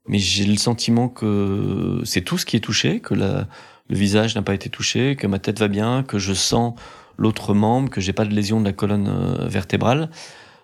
mais 0.06 0.18
j'ai 0.18 0.44
le 0.44 0.56
sentiment 0.56 1.08
que 1.08 2.00
c'est 2.04 2.22
tout 2.22 2.38
ce 2.38 2.46
qui 2.46 2.56
est 2.56 2.60
touché, 2.60 3.00
que 3.00 3.14
le 3.14 3.46
visage 3.90 4.34
n'a 4.36 4.42
pas 4.42 4.54
été 4.54 4.70
touché, 4.70 5.16
que 5.16 5.26
ma 5.26 5.38
tête 5.38 5.58
va 5.58 5.68
bien, 5.68 6.02
que 6.02 6.18
je 6.18 6.32
sens 6.32 6.74
l'autre 7.18 7.54
membre, 7.54 7.90
que 7.90 8.00
j'ai 8.00 8.12
pas 8.12 8.24
de 8.24 8.34
lésion 8.34 8.60
de 8.60 8.66
la 8.66 8.72
colonne 8.72 9.08
euh, 9.08 9.48
vertébrale. 9.48 10.10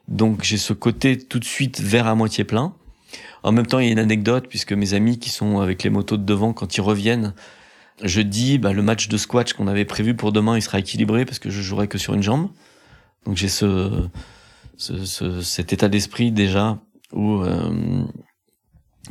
Donc 0.09 0.43
j'ai 0.43 0.59
ce 0.59 0.73
côté 0.73 1.19
tout 1.19 1.39
de 1.39 1.45
suite 1.45 1.81
vert 1.81 2.07
à 2.07 2.15
moitié 2.15 2.45
plein. 2.45 2.75
En 3.43 3.53
même 3.53 3.67
temps, 3.67 3.79
il 3.79 3.87
y 3.87 3.89
a 3.89 3.93
une 3.93 3.99
anecdote 3.99 4.47
puisque 4.49 4.73
mes 4.73 4.95
amis 4.95 5.19
qui 5.19 5.31
sont 5.31 5.61
avec 5.61 5.83
les 5.83 5.91
motos 5.91 6.17
de 6.17 6.25
devant, 6.25 6.53
quand 6.53 6.77
ils 6.77 6.81
reviennent, 6.81 7.35
je 8.03 8.21
dis 8.21 8.59
bah, 8.59 8.73
le 8.73 8.83
match 8.83 9.09
de 9.09 9.17
squash 9.17 9.53
qu'on 9.53 9.69
avait 9.69 9.85
prévu 9.85 10.15
pour 10.15 10.33
demain, 10.33 10.57
il 10.57 10.63
sera 10.63 10.79
équilibré 10.79 11.25
parce 11.25 11.39
que 11.39 11.51
je 11.51 11.61
jouerai 11.61 11.89
que 11.89 11.99
sur 11.99 12.15
une 12.15 12.23
jambe. 12.23 12.51
Donc 13.27 13.37
j'ai 13.37 13.49
ce, 13.49 14.09
ce, 14.77 15.41
cet 15.41 15.73
état 15.73 15.89
d'esprit 15.89 16.33
déjà 16.33 16.79
où 17.13 17.43
euh, 17.43 18.05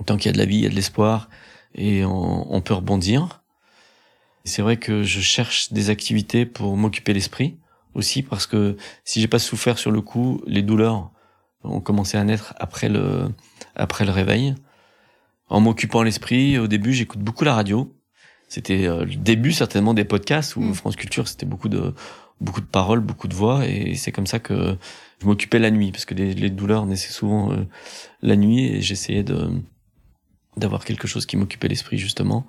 tant 0.05 0.17
qu'il 0.17 0.27
y 0.27 0.29
a 0.29 0.33
de 0.33 0.38
la 0.38 0.45
vie, 0.45 0.57
il 0.57 0.63
y 0.63 0.65
a 0.65 0.69
de 0.69 0.75
l'espoir 0.75 1.29
et 1.75 2.03
on, 2.05 2.53
on 2.53 2.62
peut 2.62 2.74
rebondir. 2.74 3.41
C'est 4.43 4.62
vrai 4.62 4.77
que 4.77 5.03
je 5.03 5.19
cherche 5.19 5.71
des 5.71 5.89
activités 5.89 6.45
pour 6.45 6.75
m'occuper 6.75 7.13
l'esprit 7.13 7.57
aussi 7.93 8.24
parce 8.24 8.48
que 8.48 8.77
si 9.03 9.21
j'ai 9.21 9.27
pas 9.27 9.39
souffert 9.39 9.77
sur 9.77 9.91
le 9.91 10.01
coup, 10.01 10.41
les 10.48 10.62
douleurs 10.62 11.12
ont 11.63 11.81
commencé 11.81 12.17
à 12.17 12.24
naître 12.24 12.53
après 12.57 12.89
le 12.89 13.29
après 13.75 14.05
le 14.05 14.12
réveil. 14.12 14.55
En 15.50 15.60
m'occupant 15.60 16.01
l'esprit, 16.01 16.57
au 16.57 16.67
début, 16.67 16.93
j'écoute 16.93 17.19
beaucoup 17.19 17.43
la 17.43 17.53
radio. 17.53 17.93
C'était 18.48 18.86
euh, 18.86 19.05
le 19.05 19.15
début 19.15 19.51
certainement 19.51 19.93
des 19.93 20.05
podcasts 20.05 20.55
où 20.55 20.62
mm. 20.62 20.74
France 20.74 20.95
Culture, 20.95 21.27
c'était 21.27 21.45
beaucoup 21.45 21.69
de 21.69 21.93
beaucoup 22.39 22.62
de 22.62 22.65
paroles, 22.65 23.01
beaucoup 23.01 23.27
de 23.27 23.36
voix 23.36 23.67
et 23.67 23.95
c'est 23.95 24.12
comme 24.12 24.27
ça 24.27 24.39
que 24.39 24.75
je 25.21 25.25
m'occupais 25.27 25.60
la 25.60 25.69
nuit 25.69 25.91
parce 25.91 26.05
que 26.05 26.15
les, 26.15 26.33
les 26.33 26.50
douleurs 26.50 26.86
naissaient 26.86 27.12
souvent 27.12 27.51
euh, 27.51 27.67
la 28.21 28.36
nuit 28.36 28.65
et 28.65 28.81
j'essayais 28.81 29.24
de 29.24 29.51
d'avoir 30.57 30.83
quelque 30.83 31.07
chose 31.07 31.25
qui 31.25 31.38
m'occupait 31.38 31.67
l'esprit 31.67 31.98
justement. 31.98 32.45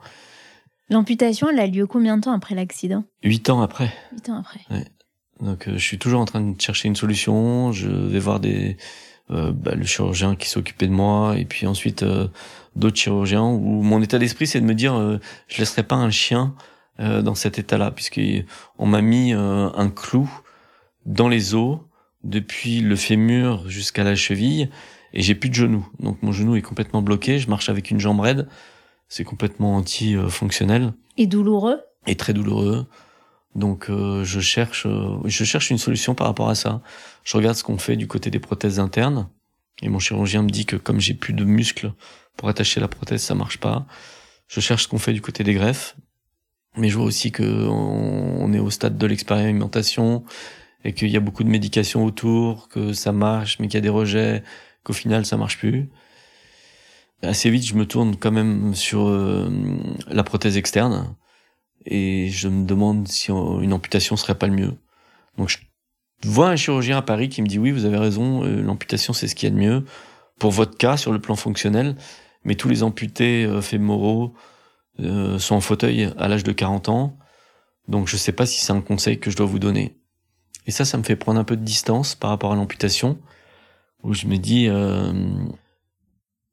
L'amputation, 0.88 1.48
elle 1.50 1.60
a 1.60 1.66
lieu 1.66 1.86
combien 1.86 2.16
de 2.16 2.22
temps 2.22 2.32
après 2.32 2.54
l'accident? 2.54 3.04
Huit 3.22 3.48
ans 3.50 3.62
après. 3.62 3.92
Huit 4.12 4.28
ans 4.28 4.38
après. 4.38 4.60
Ouais. 4.70 4.84
Donc 5.42 5.68
euh, 5.68 5.72
je 5.74 5.82
suis 5.82 5.98
toujours 5.98 6.20
en 6.20 6.24
train 6.24 6.40
de 6.40 6.60
chercher 6.60 6.88
une 6.88 6.96
solution. 6.96 7.72
Je 7.72 7.88
vais 7.88 8.18
voir 8.18 8.40
des 8.40 8.76
euh, 9.30 9.52
bah, 9.52 9.74
le 9.74 9.84
chirurgien 9.84 10.34
qui 10.34 10.48
s'occupait 10.48 10.86
de 10.86 10.92
moi 10.92 11.36
et 11.38 11.44
puis 11.44 11.66
ensuite 11.66 12.02
euh, 12.02 12.28
d'autres 12.76 12.96
chirurgiens. 12.96 13.44
Où 13.44 13.82
mon 13.82 14.00
état 14.02 14.18
d'esprit 14.18 14.46
c'est 14.46 14.60
de 14.60 14.66
me 14.66 14.74
dire 14.74 14.94
euh, 14.94 15.18
je 15.48 15.58
laisserai 15.58 15.82
pas 15.82 15.96
un 15.96 16.10
chien 16.10 16.54
dans 16.98 17.34
cet 17.34 17.58
état-là 17.58 17.90
puisqu'on 17.90 18.86
m'a 18.86 19.00
mis 19.00 19.32
un 19.32 19.90
clou 19.90 20.30
dans 21.04 21.26
les 21.26 21.54
os 21.54 21.78
depuis 22.22 22.80
le 22.80 22.94
fémur 22.94 23.68
jusqu'à 23.68 24.04
la 24.04 24.14
cheville 24.14 24.68
et 25.12 25.22
j'ai 25.22 25.34
plus 25.34 25.48
de 25.48 25.54
genou. 25.54 25.88
Donc 25.98 26.22
mon 26.22 26.30
genou 26.30 26.54
est 26.54 26.62
complètement 26.62 27.02
bloqué. 27.02 27.40
Je 27.40 27.48
marche 27.48 27.70
avec 27.70 27.90
une 27.90 27.98
jambe 27.98 28.20
raide 28.20 28.46
c'est 29.12 29.24
complètement 29.24 29.76
anti-fonctionnel. 29.76 30.94
Et 31.18 31.26
douloureux? 31.26 31.80
Et 32.06 32.14
très 32.14 32.32
douloureux. 32.32 32.86
Donc 33.54 33.90
euh, 33.90 34.24
je 34.24 34.40
cherche 34.40 34.86
euh, 34.86 35.18
je 35.24 35.44
cherche 35.44 35.70
une 35.70 35.78
solution 35.78 36.14
par 36.14 36.26
rapport 36.26 36.48
à 36.48 36.54
ça. 36.54 36.80
Je 37.24 37.36
regarde 37.36 37.56
ce 37.56 37.64
qu'on 37.64 37.78
fait 37.78 37.96
du 37.96 38.06
côté 38.06 38.30
des 38.30 38.38
prothèses 38.38 38.80
internes 38.80 39.28
et 39.82 39.88
mon 39.88 39.98
chirurgien 39.98 40.42
me 40.42 40.50
dit 40.50 40.66
que 40.66 40.76
comme 40.76 41.00
j'ai 41.00 41.14
plus 41.14 41.34
de 41.34 41.44
muscles 41.44 41.92
pour 42.36 42.48
attacher 42.48 42.80
la 42.80 42.88
prothèse, 42.88 43.22
ça 43.22 43.34
marche 43.34 43.58
pas. 43.58 43.86
Je 44.48 44.60
cherche 44.60 44.84
ce 44.84 44.88
qu'on 44.88 44.98
fait 44.98 45.12
du 45.12 45.20
côté 45.20 45.44
des 45.44 45.54
greffes. 45.54 45.96
Mais 46.76 46.88
je 46.88 46.96
vois 46.96 47.04
aussi 47.04 47.32
que 47.32 47.42
on 47.42 48.50
est 48.54 48.58
au 48.58 48.70
stade 48.70 48.96
de 48.96 49.06
l'expérimentation 49.06 50.24
et 50.84 50.94
qu'il 50.94 51.10
y 51.10 51.16
a 51.18 51.20
beaucoup 51.20 51.44
de 51.44 51.50
médications 51.50 52.04
autour, 52.04 52.68
que 52.68 52.94
ça 52.94 53.12
marche 53.12 53.58
mais 53.58 53.68
qu'il 53.68 53.74
y 53.74 53.78
a 53.78 53.82
des 53.82 53.90
rejets, 53.90 54.42
qu'au 54.82 54.94
final 54.94 55.26
ça 55.26 55.36
marche 55.36 55.58
plus 55.58 55.90
assez 57.22 57.50
vite, 57.50 57.66
je 57.66 57.74
me 57.74 57.86
tourne 57.86 58.16
quand 58.16 58.32
même 58.32 58.74
sur 58.74 59.08
euh, 59.08 59.48
la 60.08 60.24
prothèse 60.24 60.56
externe 60.56 61.14
et 61.86 62.28
je 62.28 62.48
me 62.48 62.64
demande 62.64 63.08
si 63.08 63.30
une 63.30 63.72
amputation 63.72 64.16
serait 64.16 64.36
pas 64.36 64.46
le 64.46 64.54
mieux. 64.54 64.74
Donc 65.38 65.48
je 65.48 65.58
vois 66.28 66.48
un 66.48 66.56
chirurgien 66.56 66.98
à 66.98 67.02
Paris 67.02 67.28
qui 67.28 67.42
me 67.42 67.46
dit 67.46 67.58
oui, 67.58 67.70
vous 67.70 67.84
avez 67.84 67.98
raison, 67.98 68.44
euh, 68.44 68.62
l'amputation 68.62 69.12
c'est 69.12 69.28
ce 69.28 69.34
qu'il 69.34 69.48
y 69.48 69.52
a 69.52 69.54
de 69.54 69.60
mieux 69.60 69.84
pour 70.38 70.50
votre 70.50 70.76
cas 70.76 70.96
sur 70.96 71.12
le 71.12 71.20
plan 71.20 71.36
fonctionnel, 71.36 71.96
mais 72.44 72.54
tous 72.54 72.68
les 72.68 72.82
amputés 72.82 73.44
euh, 73.44 73.60
fémoraux 73.60 74.34
sont 75.38 75.54
en 75.54 75.60
fauteuil 75.60 76.12
à 76.18 76.28
l'âge 76.28 76.44
de 76.44 76.52
40 76.52 76.90
ans, 76.90 77.16
donc 77.88 78.08
je 78.08 78.16
sais 78.16 78.30
pas 78.30 78.44
si 78.44 78.60
c'est 78.60 78.72
un 78.72 78.82
conseil 78.82 79.18
que 79.18 79.30
je 79.30 79.36
dois 79.36 79.46
vous 79.46 79.58
donner. 79.58 79.96
Et 80.66 80.70
ça, 80.70 80.84
ça 80.84 80.98
me 80.98 81.02
fait 81.02 81.16
prendre 81.16 81.40
un 81.40 81.44
peu 81.44 81.56
de 81.56 81.64
distance 81.64 82.14
par 82.14 82.30
rapport 82.30 82.52
à 82.52 82.56
l'amputation 82.56 83.18
où 84.02 84.14
je 84.14 84.26
me 84.26 84.36
dis 84.36 84.68
euh, 84.68 85.12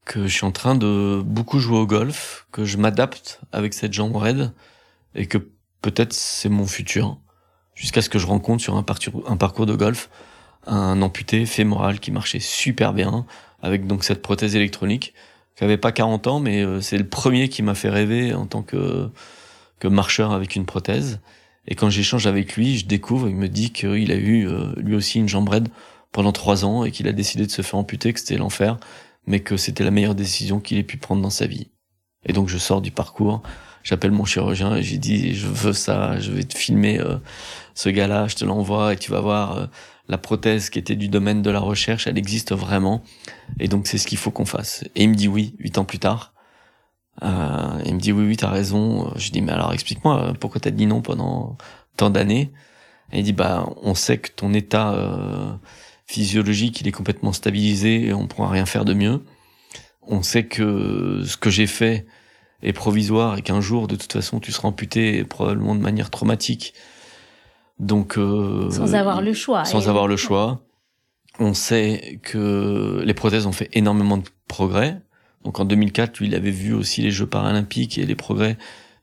que 0.05 0.27
je 0.27 0.33
suis 0.33 0.45
en 0.45 0.51
train 0.51 0.75
de 0.75 1.21
beaucoup 1.23 1.59
jouer 1.59 1.77
au 1.77 1.87
golf, 1.87 2.47
que 2.51 2.65
je 2.65 2.77
m'adapte 2.77 3.41
avec 3.51 3.73
cette 3.73 3.93
jambe 3.93 4.15
raide 4.15 4.51
et 5.15 5.25
que 5.25 5.37
peut-être 5.81 6.13
c'est 6.13 6.49
mon 6.49 6.65
futur 6.65 7.19
jusqu'à 7.73 8.01
ce 8.01 8.09
que 8.09 8.19
je 8.19 8.27
rencontre 8.27 8.61
sur 8.61 8.75
un, 8.75 8.85
un 9.27 9.37
parcours 9.37 9.65
de 9.65 9.75
golf 9.75 10.09
un 10.67 11.01
amputé 11.01 11.45
fémoral 11.45 11.99
qui 11.99 12.11
marchait 12.11 12.39
super 12.39 12.93
bien 12.93 13.25
avec 13.61 13.87
donc 13.87 14.03
cette 14.03 14.21
prothèse 14.21 14.55
électronique 14.55 15.13
qui 15.55 15.63
avait 15.63 15.77
pas 15.77 15.91
40 15.91 16.27
ans 16.27 16.39
mais 16.39 16.63
euh, 16.63 16.81
c'est 16.81 16.97
le 16.97 17.07
premier 17.07 17.49
qui 17.49 17.63
m'a 17.63 17.75
fait 17.75 17.89
rêver 17.89 18.33
en 18.33 18.45
tant 18.45 18.61
que 18.61 19.09
que 19.79 19.87
marcheur 19.87 20.33
avec 20.33 20.57
une 20.57 20.65
prothèse. 20.65 21.21
Et 21.65 21.75
quand 21.75 21.89
j'échange 21.89 22.27
avec 22.27 22.55
lui 22.55 22.77
je 22.77 22.85
découvre 22.85 23.29
il 23.29 23.35
me 23.35 23.47
dit 23.47 23.71
qu'il 23.71 24.11
a 24.11 24.15
eu 24.15 24.47
euh, 24.47 24.73
lui 24.77 24.95
aussi 24.95 25.19
une 25.19 25.29
jambe 25.29 25.49
raide 25.49 25.69
pendant 26.11 26.31
trois 26.31 26.65
ans 26.65 26.83
et 26.83 26.91
qu'il 26.91 27.07
a 27.07 27.13
décidé 27.13 27.45
de 27.45 27.51
se 27.51 27.61
faire 27.61 27.79
amputer 27.79 28.13
que 28.13 28.19
c'était 28.19 28.37
l'enfer 28.37 28.77
mais 29.25 29.39
que 29.39 29.57
c'était 29.57 29.83
la 29.83 29.91
meilleure 29.91 30.15
décision 30.15 30.59
qu'il 30.59 30.77
ait 30.77 30.83
pu 30.83 30.97
prendre 30.97 31.21
dans 31.21 31.29
sa 31.29 31.47
vie. 31.47 31.67
Et 32.25 32.33
donc 32.33 32.49
je 32.49 32.57
sors 32.57 32.81
du 32.81 32.91
parcours 32.91 33.41
j'appelle 33.83 34.11
mon 34.11 34.25
chirurgien 34.25 34.75
et 34.75 34.83
j'ai 34.83 34.97
dit 34.97 35.33
je 35.33 35.47
veux 35.47 35.73
ça 35.73 36.19
je 36.19 36.31
vais 36.31 36.43
te 36.43 36.57
filmer 36.57 36.99
euh, 36.99 37.17
ce 37.75 37.89
gars-là 37.89 38.27
je 38.27 38.35
te 38.35 38.45
l'envoie 38.45 38.93
et 38.93 38.97
tu 38.97 39.11
vas 39.11 39.21
voir 39.21 39.69
la 40.09 40.17
prothèse 40.17 40.71
qui 40.71 40.79
était 40.79 40.95
du 40.95 41.07
domaine 41.07 41.41
de 41.43 41.51
la 41.51 41.59
recherche, 41.59 42.07
elle 42.07 42.17
existe 42.17 42.51
vraiment. 42.51 43.03
Et 43.59 43.67
donc 43.67 43.87
c'est 43.87 43.99
ce 43.99 44.07
qu'il 44.07 44.17
faut 44.17 44.31
qu'on 44.31 44.45
fasse. 44.45 44.83
Et 44.95 45.03
il 45.03 45.09
me 45.09 45.15
dit 45.15 45.27
oui, 45.27 45.55
huit 45.59 45.77
ans 45.77 45.85
plus 45.85 45.99
tard. 45.99 46.33
Euh, 47.21 47.81
il 47.85 47.93
me 47.93 47.99
dit 47.99 48.11
oui, 48.11 48.25
oui, 48.25 48.35
t'as 48.35 48.49
raison. 48.49 49.13
Je 49.15 49.29
dis 49.29 49.41
mais 49.41 49.51
alors 49.51 49.71
explique-moi 49.71 50.33
pourquoi 50.39 50.59
t'as 50.59 50.71
dit 50.71 50.87
non 50.87 51.01
pendant 51.01 51.57
tant 51.95 52.09
d'années? 52.09 52.51
Et 53.11 53.19
il 53.19 53.23
dit 53.23 53.33
bah 53.33 53.69
on 53.83 53.93
sait 53.93 54.17
que 54.17 54.29
ton 54.35 54.53
état 54.53 54.93
euh, 54.93 55.53
physiologique 56.07 56.81
il 56.81 56.87
est 56.87 56.91
complètement 56.91 57.31
stabilisé 57.31 58.07
et 58.07 58.13
on 58.13 58.25
pourra 58.25 58.49
rien 58.49 58.65
faire 58.65 58.85
de 58.85 58.95
mieux. 58.95 59.23
On 60.07 60.23
sait 60.23 60.47
que 60.47 61.21
ce 61.23 61.37
que 61.37 61.51
j'ai 61.51 61.67
fait 61.67 62.07
est 62.63 62.73
provisoire 62.73 63.37
et 63.37 63.41
qu'un 63.41 63.61
jour 63.61 63.87
de 63.87 63.95
toute 63.95 64.11
façon 64.11 64.39
tu 64.39 64.51
seras 64.51 64.67
amputé 64.67 65.23
probablement 65.23 65.75
de 65.75 65.81
manière 65.81 66.09
traumatique 66.09 66.73
donc 67.79 68.17
euh, 68.17 68.69
sans 68.69 68.93
avoir 68.93 69.21
le 69.21 69.33
choix. 69.33 69.65
Sans 69.65 69.87
avoir 69.87 70.07
le 70.07 70.17
choix. 70.17 70.61
On 71.39 71.53
sait 71.53 72.19
que 72.21 73.01
les 73.05 73.13
prothèses 73.13 73.45
ont 73.45 73.53
fait 73.53 73.69
énormément 73.71 74.17
de 74.17 74.25
progrès. 74.47 75.01
Donc 75.45 75.59
en 75.59 75.65
2004, 75.65 76.19
lui, 76.19 76.27
il 76.27 76.35
avait 76.35 76.51
vu 76.51 76.73
aussi 76.73 77.01
les 77.01 77.11
Jeux 77.11 77.25
paralympiques 77.25 77.97
et 77.97 78.05
les 78.05 78.15
progrès 78.15 78.57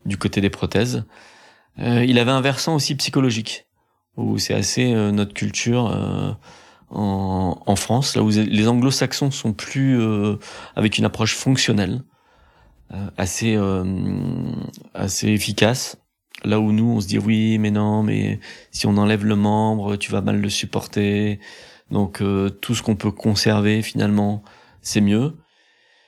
du 0.04 0.18
côté 0.18 0.42
des 0.42 0.50
prothèses. 0.50 1.04
Euh, 1.78 2.04
il 2.04 2.18
avait 2.18 2.30
un 2.30 2.42
versant 2.42 2.74
aussi 2.74 2.94
psychologique, 2.94 3.66
où 4.16 4.38
c'est 4.38 4.54
assez 4.54 4.92
euh, 4.92 5.10
notre 5.12 5.34
culture 5.34 5.88
euh, 5.88 6.32
en, 6.90 7.60
en, 7.64 7.76
France, 7.76 8.16
là 8.16 8.22
où 8.22 8.30
les 8.30 8.68
anglo-saxons 8.68 9.30
sont 9.30 9.52
plus 9.52 10.00
euh, 10.00 10.36
avec 10.74 10.98
une 10.98 11.04
approche 11.04 11.34
fonctionnelle, 11.34 12.02
assez 13.16 13.58
assez 14.94 15.28
efficace. 15.28 15.98
Là 16.44 16.60
où 16.60 16.72
nous, 16.72 16.84
on 16.84 17.00
se 17.00 17.06
dit 17.06 17.18
oui, 17.18 17.58
mais 17.58 17.70
non, 17.70 18.02
mais 18.02 18.40
si 18.70 18.86
on 18.86 18.96
enlève 18.98 19.24
le 19.24 19.36
membre, 19.36 19.96
tu 19.96 20.12
vas 20.12 20.20
mal 20.20 20.40
le 20.40 20.50
supporter. 20.50 21.40
Donc 21.90 22.20
euh, 22.20 22.50
tout 22.50 22.74
ce 22.74 22.82
qu'on 22.82 22.96
peut 22.96 23.10
conserver, 23.10 23.82
finalement, 23.82 24.42
c'est 24.82 25.00
mieux. 25.00 25.34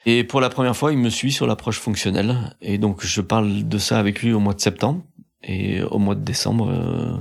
Et 0.06 0.24
pour 0.24 0.40
la 0.40 0.50
première 0.50 0.76
fois, 0.76 0.92
il 0.92 0.98
me 0.98 1.10
suit 1.10 1.32
sur 1.32 1.46
l'approche 1.46 1.78
fonctionnelle. 1.78 2.54
Et 2.60 2.78
donc 2.78 3.04
je 3.04 3.20
parle 3.20 3.66
de 3.66 3.78
ça 3.78 3.98
avec 3.98 4.22
lui 4.22 4.32
au 4.32 4.40
mois 4.40 4.54
de 4.54 4.60
septembre. 4.60 5.02
Et 5.42 5.82
au 5.82 5.98
mois 5.98 6.14
de 6.14 6.24
décembre, 6.24 6.70
euh, 6.70 7.16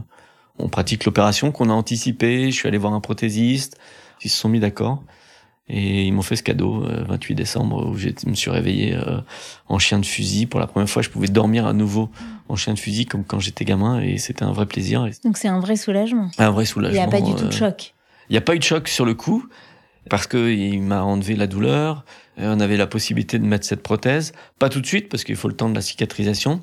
on 0.59 0.69
pratique 0.69 1.05
l'opération 1.05 1.51
qu'on 1.51 1.69
a 1.69 1.73
anticipée. 1.73 2.51
Je 2.51 2.55
suis 2.55 2.67
allé 2.67 2.77
voir 2.77 2.93
un 2.93 3.01
prothésiste. 3.01 3.77
Ils 4.23 4.29
se 4.29 4.37
sont 4.37 4.49
mis 4.49 4.59
d'accord. 4.59 5.03
Et 5.69 6.05
ils 6.05 6.13
m'ont 6.13 6.21
fait 6.21 6.37
ce 6.37 6.43
cadeau, 6.43 6.85
28 7.07 7.33
euh, 7.33 7.35
décembre, 7.35 7.87
où 7.87 7.97
je 7.97 8.09
me 8.25 8.35
suis 8.35 8.49
réveillé 8.49 8.95
euh, 8.95 9.19
en 9.67 9.79
chien 9.79 9.99
de 9.99 10.05
fusil. 10.05 10.45
Pour 10.45 10.61
la 10.61 10.67
première 10.67 10.89
fois, 10.89 11.01
je 11.01 11.09
pouvais 11.09 11.27
dormir 11.27 11.67
à 11.67 11.73
nouveau 11.73 12.09
en 12.47 12.55
chien 12.55 12.73
de 12.73 12.79
fusil, 12.79 13.05
comme 13.05 13.25
quand 13.25 13.39
j'étais 13.39 13.65
gamin, 13.65 13.99
et 13.99 14.17
c'était 14.17 14.43
un 14.43 14.53
vrai 14.53 14.65
plaisir. 14.65 15.05
Donc 15.25 15.37
c'est 15.37 15.49
un 15.49 15.59
vrai 15.59 15.75
soulagement. 15.75 16.31
Un 16.37 16.51
vrai 16.51 16.63
soulagement. 16.63 16.95
Il 16.95 17.05
n'y 17.05 17.15
a 17.15 17.19
pas 17.19 17.21
du 17.21 17.35
tout 17.35 17.43
de 17.43 17.49
euh, 17.49 17.51
choc. 17.51 17.93
Il 18.29 18.33
n'y 18.33 18.37
a 18.37 18.41
pas 18.41 18.55
eu 18.55 18.59
de 18.59 18.63
choc 18.63 18.87
sur 18.87 19.03
le 19.03 19.13
coup, 19.13 19.45
parce 20.09 20.25
que 20.25 20.51
il 20.51 20.81
m'a 20.81 21.03
enlevé 21.03 21.35
la 21.35 21.47
douleur. 21.47 22.05
On 22.37 22.59
avait 22.61 22.77
la 22.77 22.87
possibilité 22.87 23.37
de 23.37 23.45
mettre 23.45 23.65
cette 23.65 23.83
prothèse, 23.83 24.31
pas 24.59 24.69
tout 24.69 24.79
de 24.79 24.85
suite, 24.85 25.09
parce 25.09 25.25
qu'il 25.25 25.35
faut 25.35 25.49
le 25.49 25.55
temps 25.55 25.69
de 25.69 25.75
la 25.75 25.81
cicatrisation. 25.81 26.61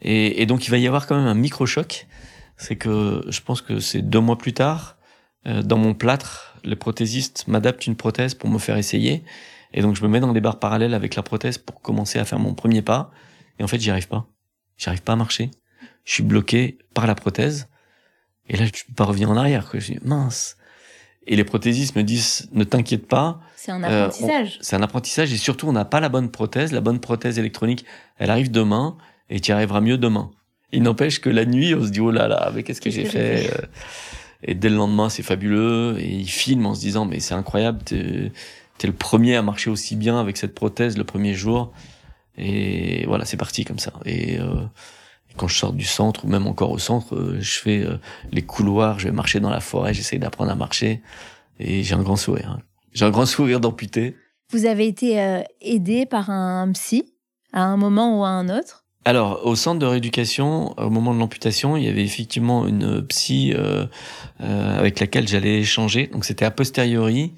Et, 0.00 0.42
et 0.42 0.46
donc 0.46 0.66
il 0.66 0.70
va 0.70 0.78
y 0.78 0.86
avoir 0.86 1.08
quand 1.08 1.16
même 1.16 1.26
un 1.26 1.34
micro-choc. 1.34 2.06
C'est 2.56 2.76
que 2.76 3.24
je 3.28 3.40
pense 3.40 3.62
que 3.62 3.80
c'est 3.80 4.02
deux 4.02 4.20
mois 4.20 4.38
plus 4.38 4.52
tard, 4.52 4.96
dans 5.44 5.78
mon 5.78 5.94
plâtre, 5.94 6.47
les 6.64 6.76
prothésistes 6.76 7.46
m'adaptent 7.48 7.86
une 7.86 7.96
prothèse 7.96 8.34
pour 8.34 8.48
me 8.48 8.58
faire 8.58 8.76
essayer. 8.76 9.24
Et 9.72 9.82
donc 9.82 9.96
je 9.96 10.02
me 10.02 10.08
mets 10.08 10.20
dans 10.20 10.32
des 10.32 10.40
barres 10.40 10.58
parallèles 10.58 10.94
avec 10.94 11.14
la 11.14 11.22
prothèse 11.22 11.58
pour 11.58 11.80
commencer 11.80 12.18
à 12.18 12.24
faire 12.24 12.38
mon 12.38 12.54
premier 12.54 12.82
pas. 12.82 13.10
Et 13.58 13.64
en 13.64 13.68
fait, 13.68 13.78
j'y 13.78 13.90
arrive 13.90 14.08
pas. 14.08 14.26
J'y 14.76 14.88
arrive 14.88 15.02
pas 15.02 15.12
à 15.12 15.16
marcher. 15.16 15.50
Je 16.04 16.14
suis 16.14 16.22
bloqué 16.22 16.78
par 16.94 17.06
la 17.06 17.14
prothèse. 17.14 17.68
Et 18.48 18.56
là, 18.56 18.64
je 18.64 18.84
peux 18.84 18.94
pas 18.94 19.04
revenir 19.04 19.30
en 19.30 19.36
arrière. 19.36 19.68
Je 19.74 19.92
dis, 19.92 19.98
mince. 20.02 20.56
Et 21.26 21.36
les 21.36 21.44
prothésistes 21.44 21.94
me 21.96 22.02
disent, 22.02 22.48
ne 22.52 22.64
t'inquiète 22.64 23.06
pas. 23.06 23.40
C'est 23.56 23.72
un 23.72 23.84
euh, 23.84 24.06
apprentissage. 24.06 24.58
c'est 24.62 24.76
un 24.76 24.82
apprentissage. 24.82 25.32
Et 25.32 25.36
surtout, 25.36 25.68
on 25.68 25.72
n'a 25.72 25.84
pas 25.84 26.00
la 26.00 26.08
bonne 26.08 26.30
prothèse. 26.30 26.72
La 26.72 26.80
bonne 26.80 27.00
prothèse 27.00 27.38
électronique, 27.38 27.84
elle 28.16 28.30
arrive 28.30 28.50
demain 28.50 28.96
et 29.28 29.40
tu 29.40 29.50
y 29.50 29.52
arriveras 29.52 29.82
mieux 29.82 29.98
demain. 29.98 30.30
Il 30.72 30.82
n'empêche 30.82 31.20
que 31.20 31.28
la 31.28 31.44
nuit, 31.44 31.74
on 31.74 31.84
se 31.84 31.90
dit, 31.90 32.00
oh 32.00 32.10
là 32.10 32.28
là, 32.28 32.50
mais 32.54 32.62
qu'est-ce 32.62 32.80
que 32.80 32.90
j'ai 32.90 33.04
fait? 33.04 33.50
euh, 33.52 33.66
et 34.42 34.54
dès 34.54 34.68
le 34.68 34.76
lendemain, 34.76 35.08
c'est 35.08 35.22
fabuleux. 35.22 35.96
Et 35.98 36.08
il 36.08 36.28
filme 36.28 36.66
en 36.66 36.74
se 36.74 36.80
disant, 36.80 37.04
mais 37.04 37.20
c'est 37.20 37.34
incroyable, 37.34 37.82
t'es 37.84 38.32
es 38.80 38.86
le 38.86 38.92
premier 38.92 39.34
à 39.36 39.42
marcher 39.42 39.70
aussi 39.70 39.96
bien 39.96 40.20
avec 40.20 40.36
cette 40.36 40.54
prothèse 40.54 40.96
le 40.96 41.04
premier 41.04 41.34
jour. 41.34 41.72
Et 42.36 43.04
voilà, 43.06 43.24
c'est 43.24 43.36
parti 43.36 43.64
comme 43.64 43.80
ça. 43.80 43.92
Et 44.04 44.38
euh, 44.38 44.64
quand 45.36 45.48
je 45.48 45.56
sors 45.56 45.72
du 45.72 45.84
centre, 45.84 46.24
ou 46.24 46.28
même 46.28 46.46
encore 46.46 46.70
au 46.70 46.78
centre, 46.78 47.14
euh, 47.16 47.38
je 47.40 47.58
fais 47.58 47.80
euh, 47.80 47.96
les 48.30 48.42
couloirs, 48.42 48.98
je 48.98 49.08
vais 49.08 49.12
marcher 49.12 49.40
dans 49.40 49.50
la 49.50 49.60
forêt, 49.60 49.94
j'essaye 49.94 50.18
d'apprendre 50.18 50.52
à 50.52 50.54
marcher. 50.54 51.02
Et 51.58 51.82
j'ai 51.82 51.94
un 51.94 52.02
grand 52.02 52.16
sourire. 52.16 52.56
Hein. 52.58 52.62
J'ai 52.92 53.04
un 53.04 53.10
grand 53.10 53.26
sourire 53.26 53.60
d'amputé. 53.60 54.16
Vous 54.52 54.66
avez 54.66 54.86
été 54.86 55.20
euh, 55.20 55.42
aidé 55.60 56.06
par 56.06 56.30
un 56.30 56.70
psy 56.72 57.14
à 57.52 57.62
un 57.62 57.76
moment 57.76 58.18
ou 58.18 58.24
à 58.24 58.28
un 58.28 58.48
autre? 58.48 58.84
Alors, 59.04 59.46
au 59.46 59.54
centre 59.54 59.78
de 59.78 59.86
rééducation, 59.86 60.78
au 60.78 60.90
moment 60.90 61.14
de 61.14 61.18
l'amputation, 61.18 61.76
il 61.76 61.84
y 61.84 61.88
avait 61.88 62.04
effectivement 62.04 62.66
une 62.66 63.00
psy 63.06 63.54
euh, 63.54 63.86
euh, 64.40 64.78
avec 64.78 65.00
laquelle 65.00 65.26
j'allais 65.26 65.60
échanger. 65.60 66.08
Donc, 66.08 66.24
c'était 66.24 66.44
a 66.44 66.50
posteriori. 66.50 67.32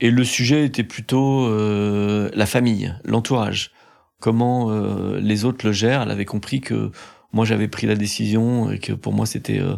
Et 0.00 0.10
le 0.10 0.24
sujet 0.24 0.64
était 0.64 0.84
plutôt 0.84 1.46
euh, 1.46 2.30
la 2.34 2.46
famille, 2.46 2.94
l'entourage. 3.04 3.72
Comment 4.20 4.70
euh, 4.70 5.18
les 5.18 5.44
autres 5.44 5.66
le 5.66 5.72
gèrent. 5.72 6.02
Elle 6.02 6.10
avait 6.10 6.24
compris 6.24 6.60
que 6.60 6.92
moi, 7.32 7.44
j'avais 7.44 7.68
pris 7.68 7.86
la 7.86 7.96
décision 7.96 8.70
et 8.70 8.78
que 8.78 8.92
pour 8.92 9.12
moi, 9.12 9.26
c'était 9.26 9.58
euh, 9.58 9.76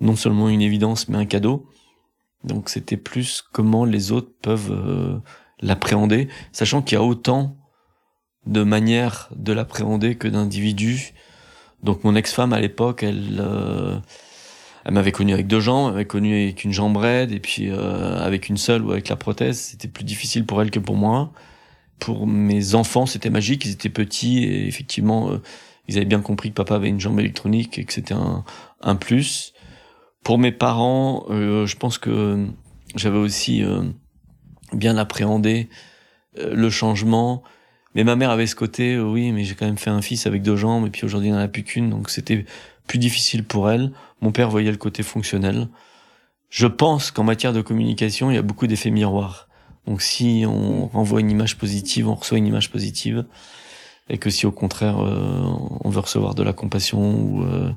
non 0.00 0.16
seulement 0.16 0.48
une 0.48 0.62
évidence, 0.62 1.08
mais 1.08 1.18
un 1.18 1.26
cadeau. 1.26 1.68
Donc, 2.44 2.68
c'était 2.70 2.96
plus 2.96 3.44
comment 3.52 3.84
les 3.84 4.10
autres 4.10 4.32
peuvent 4.42 4.72
euh, 4.72 5.18
l'appréhender, 5.60 6.28
sachant 6.52 6.82
qu'il 6.82 6.96
y 6.96 7.00
a 7.00 7.04
autant 7.04 7.55
de 8.46 8.62
manière 8.62 9.28
de 9.34 9.52
l'appréhender 9.52 10.14
que 10.14 10.28
d'individu. 10.28 11.12
Donc 11.82 12.04
mon 12.04 12.14
ex-femme 12.14 12.52
à 12.52 12.60
l'époque, 12.60 13.02
elle, 13.02 13.40
euh, 13.40 13.98
elle 14.84 14.94
m'avait 14.94 15.12
connu 15.12 15.32
avec 15.32 15.46
deux 15.46 15.60
jambes, 15.60 15.88
elle 15.88 15.92
m'avait 15.94 16.06
connu 16.06 16.42
avec 16.42 16.64
une 16.64 16.72
jambe 16.72 16.96
raide 16.96 17.32
et 17.32 17.40
puis 17.40 17.70
euh, 17.70 18.18
avec 18.18 18.48
une 18.48 18.56
seule 18.56 18.82
ou 18.82 18.92
avec 18.92 19.08
la 19.08 19.16
prothèse. 19.16 19.58
C'était 19.58 19.88
plus 19.88 20.04
difficile 20.04 20.46
pour 20.46 20.62
elle 20.62 20.70
que 20.70 20.78
pour 20.78 20.96
moi. 20.96 21.32
Pour 21.98 22.26
mes 22.26 22.74
enfants, 22.74 23.06
c'était 23.06 23.30
magique. 23.30 23.64
Ils 23.64 23.72
étaient 23.72 23.88
petits 23.88 24.44
et 24.44 24.66
effectivement, 24.66 25.30
euh, 25.30 25.42
ils 25.88 25.96
avaient 25.96 26.06
bien 26.06 26.20
compris 26.20 26.50
que 26.50 26.54
papa 26.54 26.76
avait 26.76 26.88
une 26.88 27.00
jambe 27.00 27.18
électronique 27.18 27.78
et 27.78 27.84
que 27.84 27.92
c'était 27.92 28.14
un, 28.14 28.44
un 28.80 28.96
plus. 28.96 29.54
Pour 30.22 30.38
mes 30.38 30.50
parents, 30.50 31.24
je 31.30 31.76
pense 31.76 31.98
que 31.98 32.48
j'avais 32.96 33.18
aussi 33.18 33.62
bien 34.72 34.96
appréhendé 34.96 35.68
le 36.34 36.68
changement 36.68 37.44
mais 37.96 38.04
ma 38.04 38.14
mère 38.14 38.28
avait 38.28 38.46
ce 38.46 38.54
côté, 38.54 38.94
euh, 38.94 39.02
oui, 39.02 39.32
mais 39.32 39.44
j'ai 39.44 39.54
quand 39.54 39.64
même 39.64 39.78
fait 39.78 39.88
un 39.88 40.02
fils 40.02 40.26
avec 40.26 40.42
deux 40.42 40.54
jambes, 40.54 40.86
et 40.86 40.90
puis 40.90 41.06
aujourd'hui 41.06 41.30
il 41.30 41.32
n'en 41.32 41.38
a 41.38 41.48
plus 41.48 41.64
qu'une, 41.64 41.88
donc 41.88 42.10
c'était 42.10 42.44
plus 42.86 42.98
difficile 42.98 43.42
pour 43.42 43.70
elle. 43.70 43.90
Mon 44.20 44.32
père 44.32 44.50
voyait 44.50 44.70
le 44.70 44.76
côté 44.76 45.02
fonctionnel. 45.02 45.68
Je 46.50 46.66
pense 46.66 47.10
qu'en 47.10 47.24
matière 47.24 47.54
de 47.54 47.62
communication, 47.62 48.30
il 48.30 48.34
y 48.34 48.38
a 48.38 48.42
beaucoup 48.42 48.66
d'effets 48.66 48.90
miroirs. 48.90 49.48
Donc 49.86 50.02
si 50.02 50.44
on 50.46 50.88
renvoie 50.88 51.20
une 51.20 51.30
image 51.30 51.56
positive, 51.56 52.06
on 52.06 52.14
reçoit 52.16 52.36
une 52.36 52.46
image 52.46 52.70
positive, 52.70 53.24
et 54.10 54.18
que 54.18 54.28
si 54.28 54.44
au 54.44 54.52
contraire 54.52 54.98
euh, 55.00 55.42
on 55.80 55.88
veut 55.88 56.00
recevoir 56.00 56.34
de 56.34 56.42
la 56.42 56.52
compassion 56.52 57.00
ou 57.00 57.44
euh, 57.44 57.70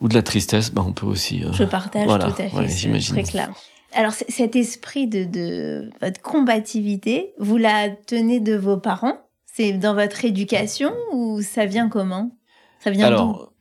ou 0.00 0.08
de 0.08 0.14
la 0.14 0.22
tristesse, 0.22 0.72
bah 0.72 0.82
on 0.86 0.94
peut 0.94 1.04
aussi. 1.04 1.44
Je 1.52 1.64
partage 1.64 2.06
tout 2.06 2.12
à 2.14 2.30
fait. 2.30 2.50
j'imagine. 2.68 3.16
Très 3.16 3.24
clair. 3.24 3.50
Alors 3.92 4.12
cet 4.12 4.56
esprit 4.56 5.06
de, 5.06 5.90
votre 6.00 6.20
combativité, 6.20 7.32
vous 7.38 7.56
la 7.56 7.90
tenez 7.90 8.40
de 8.40 8.54
vos 8.56 8.76
parents? 8.76 9.18
C'est 9.46 9.72
dans 9.72 9.94
votre 9.94 10.24
éducation 10.24 10.92
ou 11.12 11.42
ça 11.42 11.66
vient 11.66 11.88
comment? 11.88 12.30
Ça 12.78 12.90
vient 12.90 13.06
Alors, 13.06 13.52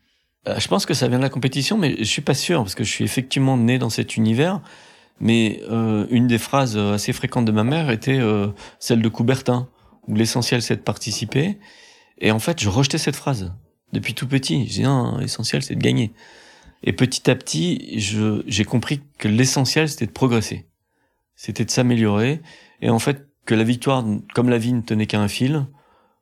euh, 0.47 0.59
je 0.59 0.67
pense 0.67 0.85
que 0.85 0.93
ça 0.93 1.07
vient 1.07 1.17
de 1.17 1.23
la 1.23 1.29
compétition, 1.29 1.77
mais 1.77 1.95
je 1.97 2.03
suis 2.03 2.21
pas 2.21 2.35
sûr 2.35 2.61
parce 2.61 2.75
que 2.75 2.83
je 2.83 2.91
suis 2.91 3.03
effectivement 3.03 3.57
né 3.57 3.79
dans 3.79 3.89
cet 3.89 4.17
univers. 4.17 4.61
Mais 5.19 5.61
euh, 5.69 6.05
une 6.11 6.27
des 6.27 6.37
phrases 6.37 6.77
assez 6.77 7.11
fréquentes 7.11 7.45
de 7.45 7.51
ma 7.51 7.63
mère 7.63 7.89
était 7.89 8.19
euh, 8.19 8.47
celle 8.79 9.01
de 9.01 9.09
Coubertin, 9.09 9.67
où 10.07 10.15
l'essentiel 10.15 10.61
c'est 10.61 10.77
de 10.77 10.81
participer. 10.81 11.57
Et 12.19 12.31
en 12.31 12.39
fait, 12.39 12.61
je 12.61 12.69
rejetais 12.69 12.97
cette 12.97 13.15
phrase 13.15 13.51
depuis 13.91 14.13
tout 14.13 14.27
petit. 14.27 14.63
Je 14.65 14.69
disais 14.69 14.83
non, 14.83 15.17
l'essentiel 15.17 15.63
c'est 15.63 15.75
de 15.75 15.81
gagner. 15.81 16.13
Et 16.83 16.93
petit 16.93 17.29
à 17.29 17.35
petit, 17.35 17.99
j'ai 18.47 18.65
compris 18.65 19.01
que 19.17 19.27
l'essentiel 19.27 19.89
c'était 19.89 20.05
de 20.05 20.11
progresser, 20.11 20.67
c'était 21.35 21.65
de 21.65 21.71
s'améliorer. 21.71 22.41
Et 22.81 22.89
en 22.89 22.99
fait, 22.99 23.27
que 23.45 23.55
la 23.55 23.63
victoire, 23.63 24.05
comme 24.33 24.49
la 24.49 24.57
vie, 24.57 24.73
ne 24.73 24.81
tenait 24.81 25.07
qu'à 25.07 25.19
un 25.19 25.27
fil, 25.27 25.65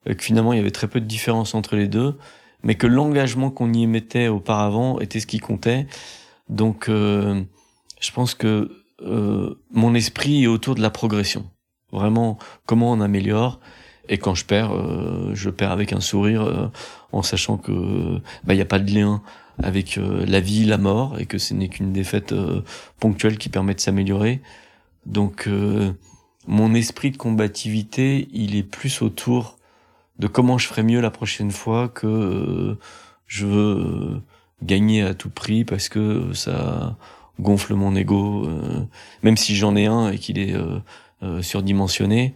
que 0.06 0.24
finalement 0.24 0.54
il 0.54 0.58
y 0.58 0.60
avait 0.60 0.72
très 0.72 0.88
peu 0.88 1.02
de 1.02 1.06
différence 1.06 1.54
entre 1.54 1.76
les 1.76 1.88
deux, 1.88 2.18
mais 2.64 2.76
que 2.76 2.88
l'engagement 2.88 3.52
qu'on 3.52 3.72
y 3.74 3.86
mettait 3.86 4.30
auparavant 4.30 5.00
était 5.00 5.20
ce 5.20 5.28
qui 5.28 5.40
comptait. 5.40 5.88
Donc, 6.50 6.90
euh, 6.90 7.44
je 8.00 8.12
pense 8.12 8.34
que 8.34 8.72
euh, 9.02 9.56
mon 9.72 9.94
esprit 9.94 10.44
est 10.44 10.48
autour 10.48 10.76
de 10.76 10.82
la 10.82 10.90
progression. 10.90 11.50
Vraiment, 11.92 12.38
comment 12.66 12.92
on 12.92 13.02
améliore. 13.02 13.60
Et 14.10 14.18
quand 14.18 14.36
je 14.36 14.46
perds, 14.46 14.74
euh, 14.74 15.32
je 15.34 15.50
perds 15.50 15.72
avec 15.72 15.94
un 15.94 16.00
sourire, 16.00 16.42
euh, 16.44 16.68
en 17.12 17.22
sachant 17.22 17.58
que 17.58 18.20
bah, 18.44 18.54
il 18.54 18.56
n'y 18.56 18.62
a 18.62 18.66
pas 18.66 18.80
de 18.80 18.92
lien 18.92 19.22
avec 19.62 20.00
la 20.00 20.40
vie, 20.40 20.66
la 20.66 20.78
mort, 20.78 21.20
et 21.20 21.26
que 21.26 21.38
ce 21.38 21.54
n'est 21.54 21.68
qu'une 21.68 21.92
défaite 21.92 22.34
ponctuelle 23.00 23.38
qui 23.38 23.50
permet 23.50 23.74
de 23.74 23.80
s'améliorer. 23.80 24.42
Donc, 25.06 25.50
mon 26.48 26.74
esprit 26.74 27.12
de 27.12 27.18
combativité, 27.18 28.28
il 28.32 28.56
est 28.56 28.64
plus 28.64 29.02
autour 29.02 29.58
de 30.20 30.28
comment 30.28 30.58
je 30.58 30.68
ferai 30.68 30.84
mieux 30.84 31.02
la 31.02 31.12
prochaine 31.12 31.52
fois 31.52 31.90
que 31.90 32.78
je 33.28 33.46
veux 33.46 34.22
gagner 34.64 35.04
à 35.04 35.14
tout 35.14 35.30
prix 35.30 35.66
parce 35.66 35.90
que 35.90 36.34
ça 36.34 36.98
gonfle 37.40 37.76
mon 37.76 37.96
ego, 37.96 38.46
euh, 38.48 38.86
même 39.22 39.38
si 39.38 39.56
j'en 39.56 39.76
ai 39.76 39.86
un 39.86 40.10
et 40.10 40.18
qu'il 40.18 40.40
est 40.40 40.54
euh, 40.54 40.80
euh, 41.24 41.42
surdimensionné. 41.42 42.34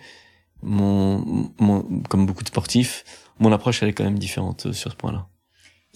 Mon, 0.63 1.49
mon, 1.59 1.81
comme 2.07 2.27
beaucoup 2.27 2.43
de 2.43 2.49
sportifs, 2.49 3.03
mon 3.39 3.51
approche 3.51 3.81
elle 3.81 3.89
est 3.89 3.93
quand 3.93 4.03
même 4.03 4.19
différente 4.19 4.71
sur 4.73 4.91
ce 4.91 4.95
point-là. 4.95 5.27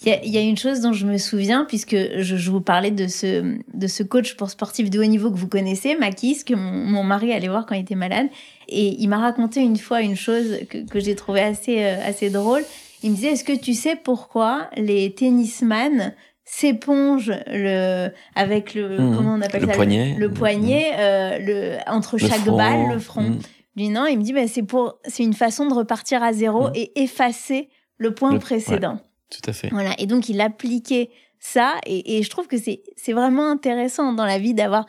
Il 0.04 0.30
y, 0.30 0.36
a, 0.36 0.42
une 0.42 0.58
chose 0.58 0.80
dont 0.80 0.92
je 0.92 1.06
me 1.06 1.16
souviens, 1.16 1.64
puisque 1.64 1.96
je, 1.96 2.50
vous 2.50 2.60
parlais 2.60 2.90
de 2.90 3.06
ce, 3.06 3.56
de 3.72 3.86
ce 3.86 4.02
coach 4.02 4.36
pour 4.36 4.50
sportifs 4.50 4.90
de 4.90 5.00
haut 5.00 5.06
niveau 5.06 5.30
que 5.30 5.38
vous 5.38 5.48
connaissez, 5.48 5.96
Makis, 5.96 6.44
que 6.44 6.52
mon, 6.54 7.02
mari 7.02 7.32
allait 7.32 7.48
voir 7.48 7.64
quand 7.64 7.74
il 7.74 7.80
était 7.80 7.94
malade. 7.94 8.26
Et 8.68 9.00
il 9.00 9.08
m'a 9.08 9.18
raconté 9.18 9.60
une 9.60 9.78
fois 9.78 10.02
une 10.02 10.16
chose 10.16 10.58
que, 10.68 10.86
que 10.86 11.00
j'ai 11.00 11.14
trouvé 11.14 11.40
assez, 11.40 11.82
assez 11.82 12.28
drôle. 12.28 12.62
Il 13.02 13.10
me 13.10 13.14
disait, 13.16 13.28
est-ce 13.28 13.44
que 13.44 13.56
tu 13.56 13.72
sais 13.72 13.96
pourquoi 13.96 14.68
les 14.76 15.14
tennisman 15.14 16.12
s'éponge 16.46 17.32
le 17.48 18.08
avec 18.36 18.74
le 18.74 18.98
mmh. 18.98 19.16
comment 19.16 19.34
on 19.34 19.42
appelle 19.42 19.62
le 19.62 19.66
ça 19.66 19.74
poignet, 19.74 20.14
le, 20.16 20.30
poignet 20.30 20.92
mmh. 20.92 21.00
euh, 21.00 21.38
le 21.40 21.76
entre 21.88 22.18
chaque 22.18 22.44
balle 22.44 22.88
le 22.88 23.00
front 23.00 23.22
mmh. 23.22 23.38
lui 23.76 23.88
non 23.88 24.06
il 24.06 24.16
me 24.16 24.22
dit 24.22 24.32
bah, 24.32 24.46
c'est 24.46 24.62
pour 24.62 25.00
c'est 25.04 25.24
une 25.24 25.34
façon 25.34 25.66
de 25.66 25.74
repartir 25.74 26.22
à 26.22 26.32
zéro 26.32 26.68
et 26.76 27.02
effacer 27.02 27.68
le 27.98 28.14
point 28.14 28.38
précédent 28.38 29.00
tout 29.30 29.50
à 29.50 29.52
fait. 29.52 29.68
Voilà. 29.70 29.94
Et 29.98 30.06
donc 30.06 30.28
il 30.28 30.40
appliquait 30.40 31.10
ça. 31.38 31.76
Et, 31.86 32.18
et 32.18 32.22
je 32.22 32.30
trouve 32.30 32.46
que 32.46 32.56
c'est 32.58 33.12
vraiment 33.12 33.50
intéressant 33.50 34.12
dans 34.12 34.24
la 34.24 34.38
vie 34.38 34.54
d'avoir 34.54 34.86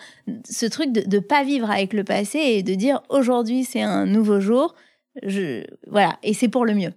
ce 0.49 0.65
truc 0.65 0.91
de 0.91 1.03
ne 1.15 1.19
pas 1.19 1.43
vivre 1.43 1.69
avec 1.69 1.93
le 1.93 2.03
passé 2.03 2.39
et 2.39 2.63
de 2.63 2.73
dire 2.75 3.01
aujourd'hui 3.09 3.63
c'est 3.63 3.81
un 3.81 4.05
nouveau 4.05 4.39
jour. 4.39 4.75
Je 5.23 5.63
voilà. 5.89 6.17
Et 6.23 6.33
c'est 6.33 6.49
pour 6.49 6.65
le 6.65 6.73
mieux. 6.73 6.93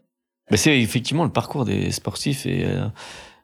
Bah, 0.51 0.57
c'est 0.57 0.79
effectivement 0.81 1.25
le 1.25 1.33
parcours 1.33 1.65
des 1.65 1.91
sportifs 1.91 2.47
et 2.47 2.65
euh, 2.65 2.87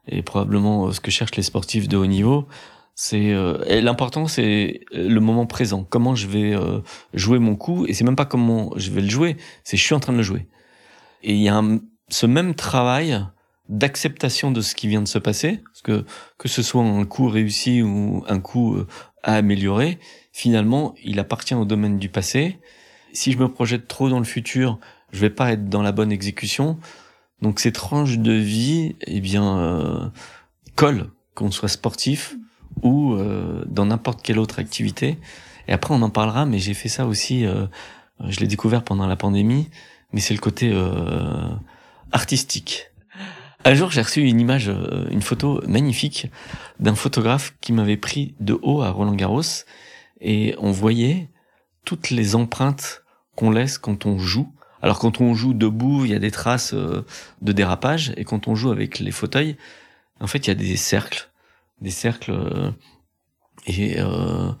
et 0.07 0.21
probablement 0.21 0.87
euh, 0.87 0.91
ce 0.91 0.99
que 0.99 1.11
cherchent 1.11 1.35
les 1.35 1.43
sportifs 1.43 1.87
de 1.87 1.97
haut 1.97 2.05
niveau. 2.05 2.47
C'est 2.99 3.31
euh, 3.31 3.81
l'important, 3.81 4.27
c'est 4.27 4.81
le 4.91 5.19
moment 5.19 5.45
présent. 5.45 5.85
Comment 5.87 6.15
je 6.15 6.27
vais 6.27 6.55
euh, 6.55 6.79
jouer 7.13 7.37
mon 7.37 7.55
coup. 7.55 7.85
Et 7.85 7.93
c'est 7.93 8.03
même 8.03 8.15
pas 8.15 8.25
comment 8.25 8.71
je 8.75 8.89
vais 8.89 9.01
le 9.01 9.09
jouer, 9.09 9.37
c'est 9.63 9.77
je 9.77 9.83
suis 9.83 9.93
en 9.93 9.99
train 9.99 10.13
de 10.13 10.17
le 10.17 10.23
jouer. 10.23 10.47
Et 11.21 11.33
il 11.33 11.41
y 11.41 11.49
a 11.49 11.61
ce 12.09 12.25
même 12.25 12.55
travail 12.55 13.19
d'acceptation 13.69 14.51
de 14.51 14.61
ce 14.61 14.75
qui 14.75 14.87
vient 14.87 15.01
de 15.01 15.07
se 15.07 15.19
passer, 15.19 15.61
parce 15.65 15.81
que 15.81 16.05
que 16.37 16.47
ce 16.47 16.61
soit 16.61 16.83
un 16.83 17.05
coup 17.05 17.27
réussi 17.27 17.81
ou 17.81 18.23
un 18.27 18.39
coup 18.39 18.77
à 19.23 19.35
améliorer, 19.35 19.99
finalement, 20.31 20.95
il 21.03 21.19
appartient 21.19 21.55
au 21.55 21.65
domaine 21.65 21.97
du 21.97 22.09
passé. 22.09 22.59
Si 23.13 23.31
je 23.31 23.37
me 23.37 23.47
projette 23.47 23.87
trop 23.87 24.09
dans 24.09 24.19
le 24.19 24.25
futur, 24.25 24.79
je 25.11 25.19
vais 25.19 25.29
pas 25.29 25.51
être 25.51 25.69
dans 25.69 25.81
la 25.81 25.91
bonne 25.91 26.11
exécution. 26.11 26.77
Donc 27.41 27.59
ces 27.59 27.71
tranches 27.71 28.17
de 28.17 28.31
vie, 28.31 28.95
eh 29.05 29.19
bien, 29.19 29.57
euh, 29.57 30.07
collent, 30.75 31.09
qu'on 31.35 31.51
soit 31.51 31.69
sportif 31.69 32.35
ou 32.81 33.13
euh, 33.13 33.63
dans 33.67 33.85
n'importe 33.85 34.21
quelle 34.21 34.39
autre 34.39 34.59
activité. 34.59 35.17
Et 35.67 35.73
après, 35.73 35.93
on 35.93 36.01
en 36.01 36.09
parlera, 36.09 36.45
mais 36.45 36.59
j'ai 36.59 36.73
fait 36.73 36.89
ça 36.89 37.05
aussi, 37.05 37.45
euh, 37.45 37.65
je 38.27 38.39
l'ai 38.39 38.47
découvert 38.47 38.83
pendant 38.83 39.07
la 39.07 39.15
pandémie, 39.15 39.69
mais 40.13 40.19
c'est 40.19 40.33
le 40.33 40.39
côté 40.39 40.71
euh, 40.73 41.49
artistique. 42.11 42.87
Un 43.65 43.73
jour, 43.73 43.91
j'ai 43.91 44.01
reçu 44.01 44.21
une 44.21 44.39
image, 44.39 44.69
euh, 44.69 45.07
une 45.09 45.21
photo 45.21 45.61
magnifique 45.67 46.27
d'un 46.79 46.95
photographe 46.95 47.55
qui 47.59 47.73
m'avait 47.73 47.97
pris 47.97 48.35
de 48.39 48.57
haut 48.61 48.81
à 48.81 48.89
Roland 48.91 49.15
Garros, 49.15 49.41
et 50.21 50.55
on 50.59 50.71
voyait 50.71 51.29
toutes 51.85 52.09
les 52.09 52.35
empreintes 52.35 53.03
qu'on 53.35 53.51
laisse 53.51 53.77
quand 53.77 54.05
on 54.05 54.17
joue 54.17 54.51
alors 54.81 54.99
quand 54.99 55.21
on 55.21 55.33
joue 55.33 55.53
debout, 55.53 56.05
il 56.05 56.11
y 56.11 56.15
a 56.15 56.19
des 56.19 56.31
traces 56.31 56.73
euh, 56.73 57.05
de 57.41 57.51
dérapage, 57.51 58.13
et 58.17 58.23
quand 58.23 58.47
on 58.47 58.55
joue 58.55 58.71
avec 58.71 58.99
les 58.99 59.11
fauteuils, 59.11 59.57
en 60.19 60.27
fait, 60.27 60.39
il 60.39 60.47
y 60.47 60.51
a 60.51 60.55
des 60.55 60.77
cercles, 60.77 61.29
des 61.81 61.91
cercles 61.91 62.31
euh, 62.31 62.71
et 63.65 63.99
euh, 63.99 64.51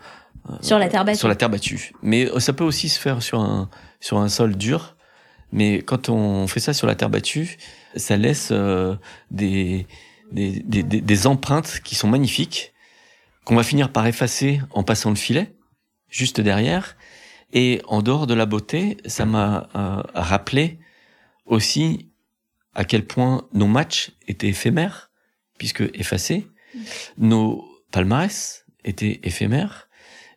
sur 0.61 0.79
la 0.79 0.87
terre 0.87 1.05
battue. 1.05 1.17
Sur 1.17 1.27
la 1.27 1.35
terre 1.35 1.49
battue. 1.49 1.93
Mais 2.01 2.27
ça 2.39 2.53
peut 2.53 2.63
aussi 2.63 2.89
se 2.89 2.99
faire 2.99 3.21
sur 3.21 3.39
un 3.39 3.69
sur 3.99 4.17
un 4.17 4.29
sol 4.29 4.55
dur. 4.55 4.96
Mais 5.51 5.81
quand 5.81 6.09
on 6.09 6.47
fait 6.47 6.59
ça 6.59 6.73
sur 6.73 6.87
la 6.87 6.95
terre 6.95 7.09
battue, 7.09 7.57
ça 7.95 8.17
laisse 8.17 8.51
des, 9.31 9.87
des, 10.31 10.61
des, 10.63 10.83
des 10.83 11.27
empreintes 11.27 11.79
qui 11.83 11.95
sont 11.95 12.07
magnifiques, 12.07 12.73
qu'on 13.45 13.55
va 13.55 13.63
finir 13.63 13.91
par 13.91 14.05
effacer 14.07 14.59
en 14.71 14.83
passant 14.83 15.09
le 15.09 15.15
filet, 15.15 15.55
juste 16.09 16.41
derrière, 16.41 16.97
et 17.53 17.81
en 17.87 18.01
dehors 18.01 18.27
de 18.27 18.33
la 18.33 18.45
beauté, 18.45 18.97
ça 19.05 19.25
m'a 19.25 19.69
euh, 19.75 20.03
rappelé 20.13 20.79
aussi 21.45 22.09
à 22.75 22.83
quel 22.83 23.05
point 23.05 23.47
nos 23.53 23.67
matchs 23.67 24.11
étaient 24.27 24.49
éphémères, 24.49 25.11
puisque 25.57 25.83
effacés, 25.93 26.47
nos 27.17 27.65
palmarès 27.91 28.65
étaient 28.83 29.19
éphémères, 29.23 29.87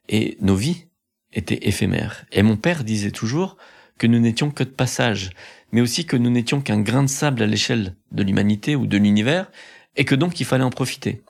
et 0.08 0.36
nos 0.40 0.54
vies 0.54 0.86
étaient 1.32 1.68
éphémères. 1.68 2.24
Et 2.32 2.42
mon 2.42 2.56
père 2.56 2.84
disait 2.84 3.10
toujours 3.10 3.56
que 4.00 4.06
nous 4.06 4.18
n'étions 4.18 4.50
que 4.50 4.64
de 4.64 4.70
passage, 4.70 5.30
mais 5.72 5.82
aussi 5.82 6.06
que 6.06 6.16
nous 6.16 6.30
n'étions 6.30 6.62
qu'un 6.62 6.80
grain 6.80 7.02
de 7.02 7.08
sable 7.08 7.42
à 7.42 7.46
l'échelle 7.46 7.96
de 8.12 8.22
l'humanité 8.22 8.74
ou 8.74 8.86
de 8.86 8.96
l'univers, 8.96 9.50
et 9.94 10.06
que 10.06 10.14
donc 10.14 10.40
il 10.40 10.46
fallait 10.46 10.64
en 10.64 10.70
profiter. 10.70 11.22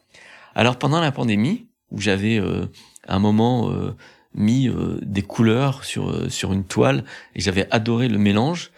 Alors 0.54 0.78
pendant 0.78 1.00
la 1.00 1.11
pandémie, 1.11 1.66
où 1.90 2.00
j'avais 2.00 2.38
euh, 2.38 2.66
un 3.09 3.18
moment 3.18 3.72
euh, 3.72 3.96
mis 4.35 4.68
euh, 4.68 5.00
des 5.02 5.22
couleurs 5.22 5.83
sur 5.83 6.30
sur 6.30 6.52
une 6.52 6.64
toile 6.64 7.04
et 7.35 7.40
j'avais 7.40 7.66
adoré 7.72 8.06
le 8.06 8.18
mélange. 8.18 8.70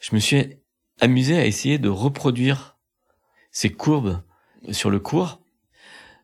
Je 0.00 0.12
me 0.16 0.18
suis 0.18 0.56
amusé 1.00 1.38
à 1.38 1.46
essayer 1.46 1.78
de 1.78 1.88
reproduire 1.88 2.78
ces 3.52 3.70
courbes 3.70 4.20
sur 4.72 4.90
le 4.90 4.98
cours 4.98 5.40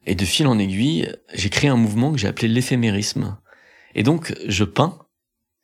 et 0.06 0.16
de 0.16 0.24
fil 0.24 0.48
en 0.48 0.58
aiguille, 0.58 1.08
j'ai 1.32 1.50
créé 1.50 1.70
un 1.70 1.76
mouvement 1.76 2.10
que 2.10 2.18
j'ai 2.18 2.28
appelé 2.28 2.48
l'éphémérisme. 2.48 3.38
Et 3.94 4.02
donc 4.02 4.34
je 4.48 4.64
peins 4.64 4.98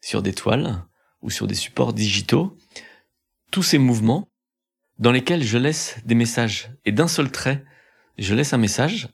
sur 0.00 0.22
des 0.22 0.34
toiles 0.34 0.84
ou 1.22 1.30
sur 1.30 1.46
des 1.46 1.54
supports 1.54 1.92
digitaux 1.92 2.56
tous 3.50 3.62
ces 3.62 3.78
mouvements 3.78 4.28
dans 4.98 5.12
lesquels 5.12 5.42
je 5.42 5.58
laisse 5.58 5.96
des 6.04 6.14
messages 6.14 6.70
et 6.84 6.92
d'un 6.92 7.08
seul 7.08 7.30
trait, 7.30 7.64
je 8.18 8.34
laisse 8.34 8.52
un 8.52 8.58
message 8.58 9.08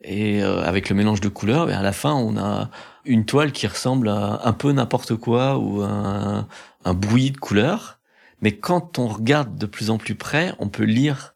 et 0.00 0.42
euh, 0.42 0.62
avec 0.62 0.90
le 0.90 0.96
mélange 0.96 1.20
de 1.20 1.28
couleurs, 1.28 1.68
à 1.70 1.82
la 1.82 1.92
fin, 1.92 2.12
on 2.12 2.36
a 2.36 2.70
une 3.04 3.24
toile 3.24 3.52
qui 3.52 3.66
ressemble 3.66 4.08
à 4.08 4.40
un 4.44 4.52
peu 4.52 4.70
n'importe 4.72 5.16
quoi 5.16 5.58
ou 5.58 5.82
un, 5.82 6.46
un 6.84 6.94
bouilli 6.94 7.30
de 7.30 7.38
couleurs. 7.38 7.98
Mais 8.42 8.52
quand 8.52 8.98
on 8.98 9.08
regarde 9.08 9.56
de 9.56 9.66
plus 9.66 9.88
en 9.90 9.96
plus 9.96 10.14
près, 10.14 10.52
on 10.58 10.68
peut 10.68 10.84
lire 10.84 11.34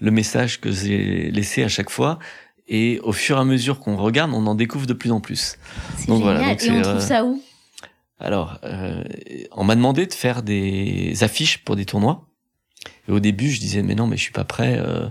le 0.00 0.10
message 0.10 0.60
que 0.60 0.72
j'ai 0.72 1.30
laissé 1.30 1.62
à 1.62 1.68
chaque 1.68 1.90
fois. 1.90 2.18
Et 2.66 2.98
au 3.02 3.12
fur 3.12 3.36
et 3.36 3.40
à 3.40 3.44
mesure 3.44 3.78
qu'on 3.78 3.96
regarde, 3.96 4.32
on 4.32 4.46
en 4.46 4.54
découvre 4.54 4.86
de 4.86 4.94
plus 4.94 5.12
en 5.12 5.20
plus. 5.20 5.56
Donc 6.08 6.22
voilà. 6.22 6.48
et 6.48 6.52
on 6.52 6.56
trouve 6.56 6.96
euh, 6.96 7.00
ça 7.00 7.24
où? 7.24 7.42
Alors, 8.18 8.58
euh, 8.64 9.04
on 9.52 9.64
m'a 9.64 9.76
demandé 9.76 10.06
de 10.06 10.14
faire 10.14 10.42
des 10.42 11.22
affiches 11.22 11.58
pour 11.58 11.76
des 11.76 11.84
tournois. 11.84 12.26
Et 13.08 13.12
au 13.12 13.20
début, 13.20 13.50
je 13.50 13.60
disais 13.60 13.82
mais 13.82 13.94
non, 13.94 14.06
mais 14.06 14.16
je 14.16 14.22
suis 14.22 14.32
pas 14.32 14.44
prêt. 14.44 14.78
Euh, 14.78 15.08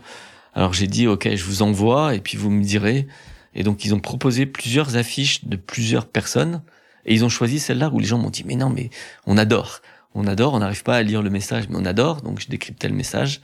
alors 0.53 0.73
j'ai 0.73 0.87
dit 0.87 1.07
ok, 1.07 1.35
je 1.35 1.43
vous 1.43 1.61
envoie 1.61 2.15
et 2.15 2.19
puis 2.19 2.37
vous 2.37 2.49
me 2.49 2.63
direz. 2.63 3.07
Et 3.53 3.63
donc 3.63 3.85
ils 3.85 3.93
ont 3.93 3.99
proposé 3.99 4.45
plusieurs 4.45 4.95
affiches 4.95 5.45
de 5.45 5.55
plusieurs 5.55 6.07
personnes 6.07 6.61
et 7.05 7.13
ils 7.13 7.23
ont 7.23 7.29
choisi 7.29 7.59
celle-là 7.59 7.89
où 7.93 7.99
les 7.99 8.05
gens 8.05 8.17
m'ont 8.17 8.29
dit 8.29 8.43
mais 8.45 8.55
non 8.55 8.69
mais 8.69 8.89
on 9.25 9.37
adore, 9.37 9.81
on 10.13 10.27
adore, 10.27 10.53
on 10.53 10.59
n'arrive 10.59 10.83
pas 10.83 10.95
à 10.95 11.03
lire 11.03 11.21
le 11.21 11.29
message 11.29 11.69
mais 11.69 11.75
on 11.77 11.85
adore 11.85 12.21
donc 12.21 12.39
je 12.39 12.47
décryptais 12.47 12.87
le 12.87 12.95
message. 12.95 13.41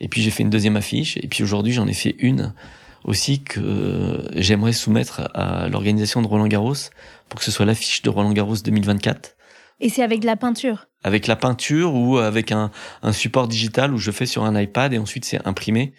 Et 0.00 0.08
puis 0.08 0.22
j'ai 0.22 0.30
fait 0.30 0.42
une 0.42 0.50
deuxième 0.50 0.76
affiche 0.76 1.16
et 1.16 1.26
puis 1.28 1.42
aujourd'hui 1.42 1.72
j'en 1.72 1.86
ai 1.86 1.94
fait 1.94 2.16
une 2.18 2.52
aussi 3.08 3.42
que 3.42 4.28
j'aimerais 4.36 4.74
soumettre 4.74 5.30
à 5.32 5.68
l'organisation 5.68 6.20
de 6.20 6.26
Roland 6.26 6.46
Garros 6.46 6.74
pour 7.28 7.40
que 7.40 7.44
ce 7.44 7.50
soit 7.50 7.64
l'affiche 7.64 8.02
de 8.02 8.10
Roland 8.10 8.32
Garros 8.32 8.56
2024. 8.56 9.34
Et 9.80 9.88
c'est 9.88 10.02
avec 10.02 10.24
la 10.24 10.36
peinture 10.36 10.88
Avec 11.04 11.26
la 11.26 11.36
peinture 11.36 11.94
ou 11.94 12.18
avec 12.18 12.52
un, 12.52 12.70
un, 13.02 13.12
support 13.12 13.48
digital 13.48 13.94
où 13.94 13.98
je 13.98 14.10
fais 14.10 14.26
sur 14.26 14.44
un 14.44 14.60
iPad 14.60 14.92
et 14.92 14.98
ensuite 14.98 15.24
c'est 15.24 15.46
imprimé 15.46 15.94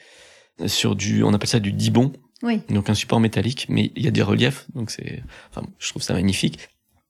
sur 0.67 0.95
du, 0.95 1.23
on 1.23 1.33
appelle 1.33 1.49
ça 1.49 1.59
du 1.59 1.71
dibon. 1.71 2.11
Oui. 2.43 2.61
Donc 2.69 2.89
un 2.89 2.93
support 2.93 3.19
métallique, 3.19 3.65
mais 3.69 3.91
il 3.95 4.03
y 4.03 4.07
a 4.07 4.11
des 4.11 4.21
reliefs, 4.21 4.67
donc 4.75 4.91
c'est, 4.91 5.23
enfin, 5.49 5.65
je 5.79 5.89
trouve 5.89 6.03
ça 6.03 6.13
magnifique. 6.13 6.59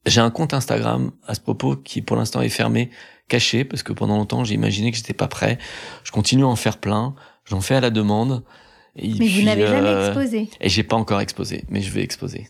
J'ai 0.05 0.21
un 0.21 0.31
compte 0.31 0.53
Instagram 0.53 1.11
à 1.27 1.35
ce 1.35 1.41
propos 1.41 1.75
qui 1.75 2.01
pour 2.01 2.15
l'instant 2.15 2.41
est 2.41 2.49
fermé, 2.49 2.89
caché, 3.27 3.65
parce 3.65 3.83
que 3.83 3.91
pendant 3.91 4.15
longtemps 4.15 4.45
j'ai 4.45 4.55
imaginé 4.55 4.91
que 4.91 4.97
j'étais 4.97 5.13
pas 5.13 5.27
prêt. 5.27 5.57
Je 6.03 6.11
continue 6.11 6.43
à 6.43 6.47
en 6.47 6.55
faire 6.55 6.77
plein, 6.77 7.15
j'en 7.45 7.59
fais 7.59 7.75
à 7.75 7.81
la 7.81 7.89
demande. 7.89 8.43
Et 9.01 9.13
mais 9.17 9.27
vous 9.27 9.41
n'avez 9.43 9.65
jamais 9.65 9.87
euh, 9.87 10.07
exposé. 10.07 10.49
Et 10.59 10.69
j'ai 10.69 10.83
pas 10.83 10.95
encore 10.95 11.21
exposé, 11.21 11.63
mais 11.69 11.81
je 11.81 11.89
vais 11.91 12.03
exposer. 12.03 12.49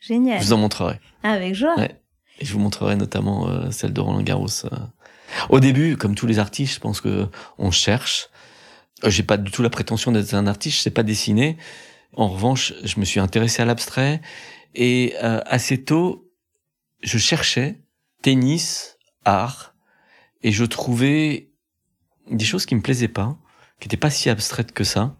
Génial. 0.00 0.40
Je 0.40 0.46
vous 0.46 0.52
en 0.52 0.58
montrerai. 0.58 1.00
Ah, 1.22 1.32
avec 1.32 1.54
joie. 1.54 1.76
Ouais. 1.76 2.00
Et 2.40 2.44
je 2.44 2.52
vous 2.52 2.58
montrerai 2.58 2.96
notamment 2.96 3.48
euh, 3.48 3.70
celle 3.70 3.92
de 3.92 4.00
Roland 4.00 4.22
Garros. 4.22 4.64
Euh. 4.64 4.76
Au 5.50 5.60
début, 5.60 5.96
comme 5.96 6.14
tous 6.14 6.26
les 6.26 6.38
artistes, 6.38 6.74
je 6.74 6.80
pense 6.80 7.00
que 7.00 7.28
on 7.58 7.70
cherche. 7.70 8.28
J'ai 9.04 9.22
pas 9.22 9.36
du 9.36 9.50
tout 9.50 9.62
la 9.62 9.70
prétention 9.70 10.10
d'être 10.10 10.34
un 10.34 10.46
artiste, 10.46 10.78
je 10.78 10.82
sais 10.82 10.90
pas 10.90 11.04
dessiner. 11.04 11.56
En 12.16 12.28
revanche, 12.28 12.74
je 12.82 12.98
me 12.98 13.04
suis 13.04 13.20
intéressé 13.20 13.62
à 13.62 13.64
l'abstrait 13.64 14.20
et 14.74 15.14
assez 15.16 15.84
tôt, 15.84 16.28
je 17.02 17.18
cherchais 17.18 17.80
tennis, 18.22 18.98
art, 19.24 19.74
et 20.42 20.50
je 20.50 20.64
trouvais 20.64 21.50
des 22.30 22.44
choses 22.44 22.66
qui 22.66 22.74
me 22.74 22.80
plaisaient 22.80 23.06
pas, 23.06 23.36
qui 23.78 23.86
n'étaient 23.86 23.96
pas 23.96 24.10
si 24.10 24.30
abstraites 24.30 24.72
que 24.72 24.82
ça, 24.84 25.16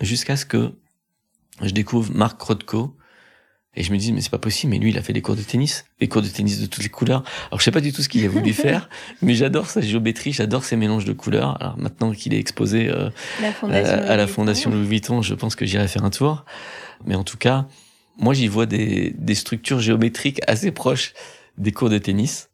jusqu'à 0.00 0.36
ce 0.36 0.44
que 0.44 0.72
je 1.62 1.70
découvre 1.70 2.12
Marc 2.14 2.40
Rothko, 2.40 2.96
et 3.76 3.82
je 3.82 3.92
me 3.92 3.98
dis, 3.98 4.12
mais 4.12 4.20
c'est 4.20 4.30
pas 4.30 4.38
possible, 4.38 4.70
mais 4.70 4.78
lui, 4.78 4.90
il 4.90 4.98
a 4.98 5.02
fait 5.02 5.12
des 5.12 5.22
cours 5.22 5.34
de 5.34 5.42
tennis, 5.42 5.84
des 5.98 6.06
cours 6.06 6.22
de 6.22 6.28
tennis 6.28 6.60
de 6.60 6.66
toutes 6.66 6.84
les 6.84 6.88
couleurs. 6.88 7.24
Alors, 7.48 7.58
je 7.58 7.64
sais 7.64 7.72
pas 7.72 7.80
du 7.80 7.92
tout 7.92 8.02
ce 8.02 8.08
qu'il 8.08 8.24
a 8.24 8.28
voulu 8.28 8.52
faire, 8.52 8.88
mais 9.20 9.34
j'adore 9.34 9.68
sa 9.68 9.80
géométrie, 9.80 10.32
j'adore 10.32 10.64
ses 10.64 10.76
mélanges 10.76 11.04
de 11.04 11.12
couleurs. 11.12 11.60
Alors, 11.60 11.76
maintenant 11.76 12.12
qu'il 12.12 12.34
est 12.34 12.38
exposé 12.38 12.88
euh, 12.88 13.10
à, 13.42 14.16
la 14.16 14.26
Fondation 14.28 14.70
Louis 14.70 14.86
Vuitton, 14.86 15.22
je 15.22 15.34
pense 15.34 15.56
que 15.56 15.66
j'irai 15.66 15.88
faire 15.88 16.04
un 16.04 16.10
tour. 16.10 16.44
Mais 17.04 17.16
en 17.16 17.24
tout 17.24 17.36
cas, 17.36 17.66
moi, 18.16 18.32
j'y 18.32 18.46
vois 18.46 18.66
des, 18.66 19.12
des 19.18 19.34
structures 19.34 19.80
géométriques 19.80 20.40
assez 20.46 20.70
proches 20.70 21.12
des 21.58 21.72
cours 21.72 21.90
de 21.90 21.98
tennis. 21.98 22.50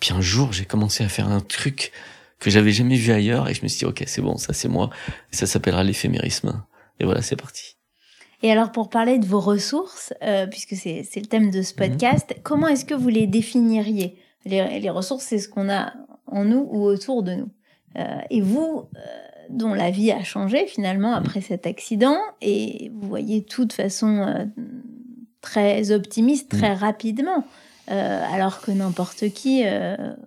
Puis 0.00 0.12
un 0.12 0.20
jour, 0.20 0.52
j'ai 0.52 0.64
commencé 0.64 1.04
à 1.04 1.08
faire 1.08 1.28
un 1.28 1.40
truc 1.40 1.92
que 2.40 2.50
j'avais 2.50 2.72
jamais 2.72 2.96
vu 2.96 3.12
ailleurs, 3.12 3.48
et 3.48 3.54
je 3.54 3.62
me 3.62 3.68
suis 3.68 3.80
dit, 3.80 3.84
ok, 3.84 4.02
c'est 4.06 4.22
bon, 4.22 4.36
ça 4.36 4.52
c'est 4.52 4.68
moi. 4.68 4.90
Et 5.32 5.36
ça 5.36 5.46
s'appellera 5.46 5.84
l'éphémérisme. 5.84 6.64
Et 6.98 7.04
voilà, 7.04 7.22
c'est 7.22 7.36
parti. 7.36 7.76
Et 8.42 8.50
alors, 8.50 8.72
pour 8.72 8.88
parler 8.88 9.18
de 9.18 9.26
vos 9.26 9.40
ressources, 9.40 10.14
euh, 10.22 10.46
puisque 10.46 10.74
c'est 10.74 11.04
le 11.16 11.26
thème 11.26 11.50
de 11.50 11.62
ce 11.62 11.74
mhm. 11.74 11.78
podcast, 11.78 12.34
comment 12.42 12.66
est-ce 12.68 12.84
que 12.84 12.94
vous 12.94 13.08
les 13.08 13.26
définiriez? 13.26 14.16
Les, 14.46 14.80
les, 14.80 14.90
ressources, 14.90 15.24
c'est 15.24 15.38
ce 15.38 15.48
qu'on 15.48 15.68
a 15.68 15.92
en 16.26 16.44
nous 16.44 16.66
ou 16.70 16.82
autour 16.84 17.22
de 17.22 17.34
nous. 17.34 17.50
Euh, 17.98 18.20
et 18.30 18.40
vous, 18.40 18.84
euh, 18.96 19.00
dont 19.50 19.74
la 19.74 19.90
vie 19.90 20.12
a 20.12 20.22
changé 20.22 20.66
finalement 20.66 21.12
après 21.14 21.40
cet 21.40 21.66
accident, 21.66 22.16
et 22.40 22.90
vous 22.94 23.08
voyez 23.08 23.42
tout 23.42 23.64
de 23.64 23.72
façon 23.72 24.48
très 25.40 25.90
optimiste, 25.90 26.50
très 26.50 26.72
rapidement, 26.74 27.44
euh, 27.90 28.24
alors 28.32 28.60
que 28.60 28.70
n'importe 28.70 29.30
qui 29.30 29.64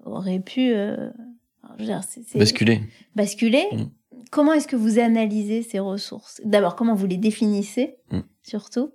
aurait 0.06 0.40
pu... 0.40 0.74
Basculer. 2.36 2.82
Basculer. 3.16 3.68
Mm. 3.72 3.84
Comment 4.32 4.54
est-ce 4.54 4.68
que 4.68 4.76
vous 4.76 5.00
analysez 5.00 5.64
ces 5.64 5.80
ressources? 5.80 6.42
D'abord, 6.44 6.76
comment 6.76 6.96
vous 6.96 7.06
les 7.06 7.18
définissez, 7.18 7.96
mm. 8.12 8.20
surtout? 8.44 8.92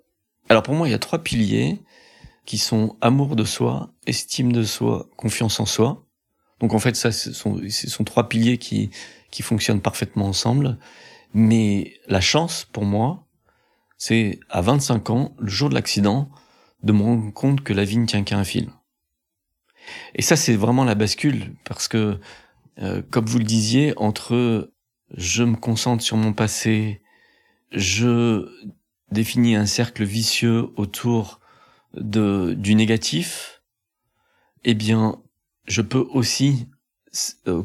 Alors 0.49 0.63
pour 0.63 0.75
moi, 0.75 0.89
il 0.89 0.91
y 0.91 0.95
a 0.95 0.99
trois 0.99 1.23
piliers 1.23 1.81
qui 2.47 2.59
sont 2.59 2.97
amour 3.01 3.37
de 3.37 3.45
soi, 3.45 3.93
estime 4.07 4.53
de 4.53 4.63
soi, 4.63 5.09
confiance 5.17 5.61
en 5.61 5.67
soi. 5.67 6.07
Donc 6.61 6.73
en 6.73 6.79
fait, 6.79 6.97
ça, 6.97 7.13
ce 7.13 7.33
sont, 7.33 7.61
ce 7.69 7.91
sont 7.91 8.05
trois 8.05 8.29
piliers 8.29 8.59
qui, 8.59 8.91
qui 9.31 9.43
fonctionnent 9.43 9.83
parfaitement 9.83 10.27
ensemble. 10.27 10.79
Mais 11.35 11.95
la 12.07 12.21
chance, 12.21 12.67
pour 12.73 12.85
moi, 12.85 13.27
c'est 13.99 14.41
à 14.49 14.63
25 14.63 15.11
ans, 15.11 15.35
le 15.39 15.51
jour 15.51 15.69
de 15.69 15.75
l'accident, 15.75 16.31
de 16.83 16.93
me 16.93 17.03
rendre 17.03 17.33
compte 17.33 17.63
que 17.63 17.73
la 17.73 17.85
vie 17.85 17.99
ne 17.99 18.07
tient 18.07 18.23
qu'à 18.23 18.39
un 18.39 18.45
fil. 18.45 18.71
Et 20.15 20.23
ça, 20.23 20.37
c'est 20.37 20.55
vraiment 20.55 20.85
la 20.85 20.95
bascule, 20.95 21.55
parce 21.65 21.89
que, 21.89 22.19
euh, 22.81 23.03
comme 23.11 23.27
vous 23.27 23.39
le 23.39 23.45
disiez, 23.45 23.93
entre 23.97 24.73
je 25.17 25.43
me 25.43 25.57
concentre 25.57 26.03
sur 26.03 26.17
mon 26.17 26.33
passé, 26.33 27.03
je 27.73 28.49
définis 29.11 29.57
un 29.57 29.67
cercle 29.67 30.05
vicieux 30.05 30.69
autour 30.77 31.41
de, 31.95 32.55
du 32.57 32.75
négatif, 32.75 33.63
eh 34.65 34.75
bien, 34.75 35.21
je 35.67 35.83
peux 35.83 36.07
aussi 36.11 36.69
euh, 37.47 37.63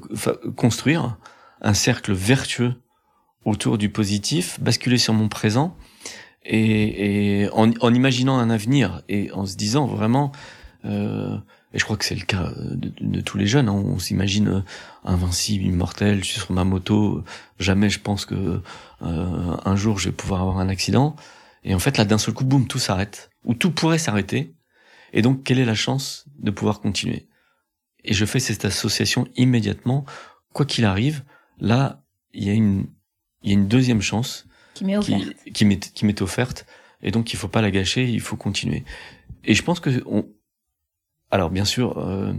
construire 0.56 1.18
un 1.62 1.74
cercle 1.74 2.14
vertueux 2.14 2.76
autour 3.46 3.78
du 3.78 3.90
positif, 3.90 4.60
basculer 4.62 4.98
sur 4.98 5.14
mon 5.14 5.28
présent 5.28 5.76
et, 6.46 7.48
en, 7.54 7.94
imaginant 7.94 8.38
un 8.38 8.50
avenir 8.50 9.02
et 9.10 9.32
en 9.32 9.46
se 9.46 9.56
disant 9.56 9.86
vraiment 9.86 10.32
euh, 10.86 11.38
et 11.74 11.80
je 11.80 11.84
crois 11.84 11.98
que 11.98 12.06
c'est 12.06 12.16
le 12.16 12.26
cas 12.26 12.52
de, 12.56 13.22
tous 13.22 13.38
les 13.38 13.48
jeunes. 13.48 13.68
Hein. 13.68 13.74
On 13.74 13.98
s'imagine 13.98 14.48
euh, 14.48 14.62
invincible, 15.04 15.66
immortel, 15.66 16.20
je 16.20 16.26
suis 16.26 16.40
sur 16.40 16.52
ma 16.52 16.64
moto. 16.64 17.24
Jamais 17.60 17.90
je 17.90 18.00
pense 18.00 18.26
que 18.26 18.62
euh, 19.02 19.58
un 19.66 19.76
jour 19.76 19.98
je 19.98 20.10
vais 20.10 20.16
pouvoir 20.16 20.42
avoir 20.42 20.60
un 20.60 20.70
accident. 20.70 21.16
Et 21.64 21.74
en 21.74 21.80
fait, 21.80 21.98
là, 21.98 22.06
d'un 22.06 22.18
seul 22.18 22.34
coup, 22.34 22.44
boum, 22.44 22.68
tout 22.68 22.80
s'arrête. 22.80 23.32
Ou 23.46 23.54
tout 23.54 23.72
pourrait 23.72 23.98
s'arrêter. 23.98 24.54
Et 25.14 25.22
donc, 25.22 25.44
quelle 25.44 25.60
est 25.60 25.66
la 25.66 25.76
chance 25.76 26.26
de 26.40 26.52
pouvoir 26.52 26.82
continuer? 26.82 27.28
Et 28.04 28.14
je 28.14 28.26
fais 28.26 28.40
cette 28.40 28.66
association 28.66 29.28
immédiatement. 29.36 30.06
Quoi 30.52 30.66
qu'il 30.66 30.86
arrive, 30.86 31.24
là, 31.60 32.04
il 32.34 32.44
y 32.44 32.50
a 32.50 32.54
une, 32.54 32.88
il 33.42 33.50
y 33.50 33.52
a 33.52 33.58
une 33.58 33.68
deuxième 33.68 34.02
chance 34.02 34.46
qui 34.74 34.84
m'est 34.86 34.98
offerte. 34.98 35.24
Qui, 35.54 35.80
qui 35.80 36.06
m'est 36.06 36.22
offerte. 36.22 36.66
Et 37.02 37.12
donc, 37.12 37.34
il 37.34 37.38
faut 37.38 37.48
pas 37.48 37.62
la 37.62 37.72
gâcher, 37.72 38.08
il 38.10 38.22
faut 38.22 38.36
continuer. 38.36 38.84
Et 39.46 39.56
je 39.56 39.64
pense 39.64 39.80
que 39.80 40.04
on, 40.06 40.26
alors 41.34 41.50
bien 41.50 41.66
sûr, 41.66 41.98
euh, 41.98 42.32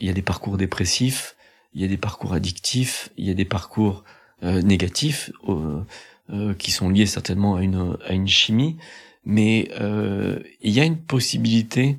il 0.00 0.08
y 0.08 0.10
a 0.10 0.12
des 0.12 0.20
parcours 0.20 0.56
dépressifs, 0.56 1.36
il 1.72 1.80
y 1.80 1.84
a 1.84 1.88
des 1.88 1.96
parcours 1.96 2.34
addictifs, 2.34 3.10
il 3.16 3.26
y 3.26 3.30
a 3.30 3.34
des 3.34 3.44
parcours 3.44 4.02
euh, 4.42 4.60
négatifs 4.60 5.30
euh, 5.48 6.52
qui 6.54 6.72
sont 6.72 6.88
liés 6.88 7.06
certainement 7.06 7.54
à 7.54 7.62
une, 7.62 7.96
à 8.04 8.12
une 8.12 8.26
chimie, 8.26 8.76
mais 9.24 9.70
il 10.60 10.70
y 10.72 10.80
a 10.80 10.84
une 10.84 10.98
possibilité 10.98 11.96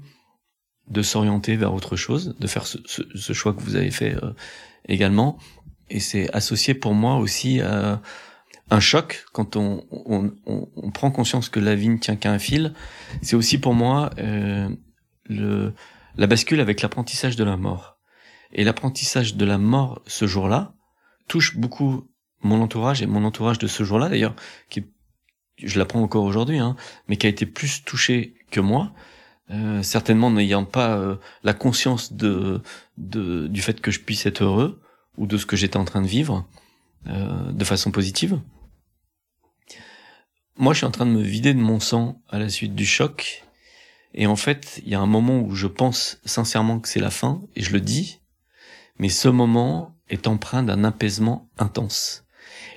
de 0.90 1.02
s'orienter 1.02 1.56
vers 1.56 1.74
autre 1.74 1.96
chose, 1.96 2.36
de 2.38 2.48
faire 2.48 2.68
ce, 2.68 3.34
choix 3.34 3.54
que 3.54 3.62
vous 3.62 3.78
avez 3.78 3.90
fait 3.90 4.18
également, 4.90 5.38
et 5.90 6.02
c'est 6.02 6.30
associé 6.34 6.74
pour 6.74 6.94
moi 6.94 7.16
aussi 7.16 7.62
à 7.62 8.02
un 8.70 8.80
choc 8.82 9.24
quand 9.32 9.56
on, 9.56 9.86
on, 9.90 10.34
on, 10.46 10.68
on, 10.76 10.92
prend 10.92 11.12
conscience 11.12 11.48
que 11.48 11.62
la 11.62 11.76
vie 11.76 11.90
ne 11.90 11.98
tient 11.98 12.18
qu'à 12.18 12.32
un 12.32 12.40
fil. 12.40 12.74
C'est 13.22 13.36
aussi 13.36 13.58
pour 13.58 13.74
moi 13.74 14.12
le 15.28 15.74
la 16.18 16.28
bascule 16.28 16.60
avec 16.60 16.82
l'apprentissage 16.82 17.36
de 17.36 17.44
la 17.44 17.58
mort. 17.58 17.98
Et 18.52 18.64
l'apprentissage 18.64 19.36
de 19.36 19.46
la 19.46 19.58
mort 19.58 20.02
ce 20.08 20.28
jour-là 20.28 20.74
touche 21.28 21.58
beaucoup 21.58 22.10
mon 22.42 22.62
entourage 22.62 23.02
et 23.02 23.08
mon 23.08 23.24
entourage 23.26 23.60
de 23.60 23.68
ce 23.68 23.84
jour-là 23.84 24.10
d'ailleurs, 24.10 24.36
qui 24.70 24.86
je 25.58 25.80
l'apprends 25.80 26.02
encore 26.02 26.24
aujourd'hui, 26.24 26.60
hein, 26.60 26.76
mais 27.08 27.18
qui 27.18 27.26
a 27.28 27.30
été 27.30 27.46
plus 27.46 27.84
touché 27.84 28.36
que 28.52 28.60
moi, 28.60 28.94
euh, 29.52 29.82
certainement 29.84 30.30
n'ayant 30.32 30.66
pas 30.66 30.98
euh, 30.98 31.16
la 31.44 31.54
conscience 31.54 32.14
de, 32.14 32.62
du 32.98 33.62
fait 33.62 33.80
que 33.80 33.92
je 33.92 34.00
puisse 34.00 34.26
être 34.26 34.44
heureux 34.44 34.82
ou 35.18 35.28
de 35.28 35.38
ce 35.38 35.46
que 35.46 35.56
j'étais 35.56 35.78
en 35.78 35.86
train 35.86 36.02
de 36.02 36.08
vivre 36.08 36.48
euh, 37.08 37.52
de 37.52 37.64
façon 37.64 37.92
positive. 37.92 38.40
Moi, 40.58 40.74
je 40.74 40.78
suis 40.78 40.86
en 40.86 40.92
train 40.92 41.06
de 41.06 41.12
me 41.12 41.22
vider 41.22 41.54
de 41.54 41.60
mon 41.60 41.80
sang 41.80 42.22
à 42.30 42.40
la 42.40 42.50
suite 42.50 42.76
du 42.76 42.86
choc 42.86 43.45
et 44.18 44.28
en 44.28 44.38
fait, 44.38 44.82
il 44.84 44.90
y 44.90 44.96
a 44.96 45.02
un 45.02 45.06
moment 45.06 45.42
où 45.42 45.56
je 45.56 45.68
pense 45.68 46.20
sincèrement 46.24 46.80
que 46.80 46.88
c'est 46.88 47.02
la 47.02 47.12
fin, 47.12 47.42
et 47.58 47.62
je 47.62 47.74
le 47.74 47.82
dis, 47.82 48.22
mais 48.98 49.10
ce 49.10 49.28
moment 49.28 49.94
est 50.10 50.28
empreint 50.28 50.64
d'un 50.64 50.86
apaisement 50.86 51.50
intense. 51.58 52.24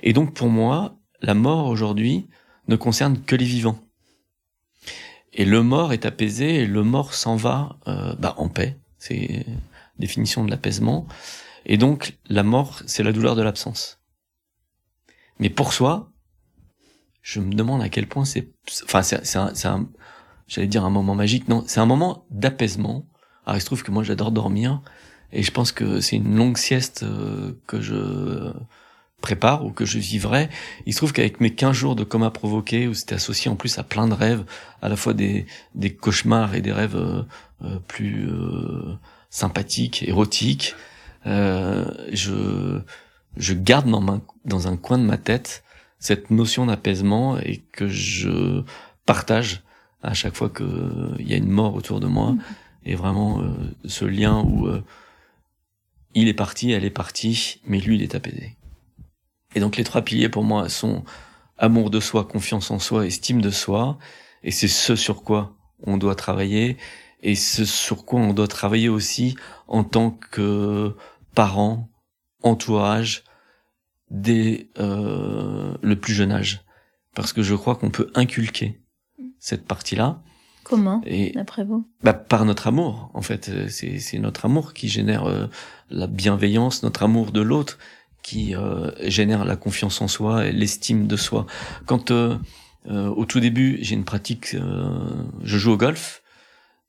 Et 0.03 0.11
donc 0.11 0.33
pour 0.33 0.49
moi, 0.49 0.97
la 1.21 1.33
mort 1.33 1.67
aujourd'hui 1.67 2.27
ne 2.67 2.75
concerne 2.75 3.21
que 3.21 3.37
les 3.37 3.45
vivants. 3.45 3.79
Et 5.31 5.45
le 5.45 5.63
mort 5.63 5.93
est 5.93 6.05
apaisé, 6.05 6.55
et 6.55 6.65
le 6.65 6.83
mort 6.83 7.13
s'en 7.13 7.37
va 7.37 7.77
euh, 7.87 8.15
bah, 8.15 8.35
en 8.37 8.49
paix. 8.49 8.77
C'est 8.97 9.45
définition 9.97 10.43
de 10.43 10.51
l'apaisement. 10.51 11.07
Et 11.65 11.77
donc 11.77 12.17
la 12.27 12.43
mort, 12.43 12.81
c'est 12.85 13.03
la 13.03 13.13
douleur 13.13 13.37
de 13.37 13.43
l'absence. 13.43 14.01
Mais 15.39 15.49
pour 15.49 15.71
soi, 15.71 16.11
je 17.21 17.39
me 17.39 17.53
demande 17.53 17.81
à 17.81 17.87
quel 17.87 18.07
point 18.07 18.25
c'est... 18.25 18.51
Enfin, 18.83 19.03
c'est 19.03 19.37
un, 19.37 19.53
un, 19.63 19.89
j'allais 20.49 20.67
dire 20.67 20.83
un 20.83 20.89
moment 20.89 21.15
magique, 21.15 21.47
non, 21.47 21.63
c'est 21.67 21.79
un 21.79 21.85
moment 21.85 22.25
d'apaisement. 22.29 23.05
Alors 23.45 23.57
il 23.57 23.61
se 23.61 23.65
trouve 23.65 23.83
que 23.83 23.91
moi 23.91 24.03
j'adore 24.03 24.31
dormir 24.31 24.81
et 25.31 25.43
je 25.43 25.51
pense 25.51 25.71
que 25.71 26.01
c'est 26.01 26.17
une 26.17 26.35
longue 26.35 26.57
sieste 26.57 27.03
euh, 27.03 27.53
que 27.67 27.79
je 27.79 28.51
prépare 29.21 29.65
ou 29.65 29.71
que 29.71 29.85
je 29.85 29.99
vivrai. 29.99 30.49
Il 30.85 30.93
se 30.93 30.97
trouve 30.97 31.13
qu'avec 31.13 31.39
mes 31.39 31.53
15 31.53 31.75
jours 31.75 31.95
de 31.95 32.03
coma 32.03 32.31
provoqué, 32.31 32.87
où 32.87 32.93
c'était 32.93 33.15
associé 33.15 33.49
en 33.51 33.55
plus 33.55 33.77
à 33.77 33.83
plein 33.83 34.07
de 34.07 34.13
rêves, 34.13 34.43
à 34.81 34.89
la 34.89 34.95
fois 34.95 35.13
des, 35.13 35.45
des 35.75 35.93
cauchemars 35.93 36.55
et 36.55 36.61
des 36.61 36.71
rêves 36.71 36.95
euh, 36.95 37.23
euh, 37.63 37.79
plus 37.87 38.27
euh, 38.29 38.95
sympathiques, 39.29 40.03
érotiques, 40.03 40.75
je, 41.25 42.79
je 43.37 43.53
garde 43.53 43.89
dans, 43.89 44.01
ma, 44.01 44.19
dans 44.45 44.67
un 44.67 44.77
coin 44.77 44.97
de 44.97 45.03
ma 45.03 45.17
tête 45.17 45.63
cette 45.99 46.31
notion 46.31 46.65
d'apaisement 46.65 47.37
et 47.37 47.57
que 47.71 47.87
je 47.87 48.63
partage 49.05 49.61
à 50.01 50.13
chaque 50.13 50.35
fois 50.35 50.49
qu'il 50.49 51.27
y 51.27 51.33
a 51.33 51.37
une 51.37 51.49
mort 51.49 51.75
autour 51.75 51.99
de 51.99 52.07
moi. 52.07 52.31
Mmh. 52.31 52.41
Et 52.85 52.95
vraiment 52.95 53.43
ce 53.85 54.05
lien 54.05 54.41
où 54.41 54.69
il 56.15 56.27
est 56.27 56.33
parti, 56.33 56.71
elle 56.71 56.85
est 56.85 56.89
partie, 56.89 57.61
mais 57.65 57.79
lui, 57.79 57.95
il 57.97 58.01
est 58.01 58.15
apaisé. 58.15 58.55
Et 59.55 59.59
donc 59.59 59.77
les 59.77 59.83
trois 59.83 60.01
piliers 60.01 60.29
pour 60.29 60.43
moi 60.43 60.69
sont 60.69 61.03
amour 61.57 61.89
de 61.89 61.99
soi, 61.99 62.23
confiance 62.23 62.71
en 62.71 62.79
soi, 62.79 63.05
estime 63.05 63.41
de 63.41 63.51
soi. 63.51 63.97
Et 64.43 64.51
c'est 64.51 64.67
ce 64.67 64.95
sur 64.95 65.23
quoi 65.23 65.55
on 65.83 65.97
doit 65.97 66.15
travailler 66.15 66.77
et 67.21 67.35
ce 67.35 67.65
sur 67.65 68.05
quoi 68.05 68.21
on 68.21 68.33
doit 68.33 68.47
travailler 68.47 68.89
aussi 68.89 69.35
en 69.67 69.83
tant 69.83 70.11
que 70.11 70.95
parent, 71.35 71.89
entourage, 72.43 73.23
dès 74.09 74.69
euh, 74.79 75.75
le 75.81 75.99
plus 75.99 76.13
jeune 76.13 76.31
âge. 76.31 76.63
Parce 77.15 77.33
que 77.33 77.43
je 77.43 77.55
crois 77.55 77.75
qu'on 77.75 77.89
peut 77.89 78.09
inculquer 78.15 78.78
cette 79.39 79.65
partie-là. 79.65 80.21
Comment, 80.63 81.01
d'après 81.33 81.63
vous? 81.63 81.87
bah, 82.03 82.13
Par 82.13 82.45
notre 82.45 82.67
amour, 82.67 83.09
en 83.13 83.21
fait. 83.21 83.69
C'est 83.69 84.19
notre 84.19 84.45
amour 84.45 84.73
qui 84.73 84.87
génère 84.87 85.25
euh, 85.25 85.47
la 85.89 86.07
bienveillance, 86.07 86.83
notre 86.83 87.03
amour 87.03 87.31
de 87.31 87.41
l'autre 87.41 87.79
qui 88.21 88.55
euh, 88.55 88.91
génère 89.09 89.45
la 89.45 89.55
confiance 89.55 90.01
en 90.01 90.07
soi 90.07 90.45
et 90.45 90.51
l'estime 90.51 91.07
de 91.07 91.15
soi. 91.15 91.45
Quand 91.85 92.11
euh, 92.11 92.37
euh, 92.87 93.07
au 93.07 93.25
tout 93.25 93.39
début 93.39 93.79
j'ai 93.81 93.95
une 93.95 94.03
pratique, 94.03 94.55
je 94.55 95.57
joue 95.57 95.71
au 95.71 95.77
golf, 95.77 96.21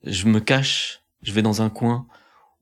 je 0.04 0.26
me 0.26 0.40
cache, 0.40 1.00
je 1.22 1.32
vais 1.32 1.42
dans 1.42 1.62
un 1.62 1.70
coin 1.70 2.06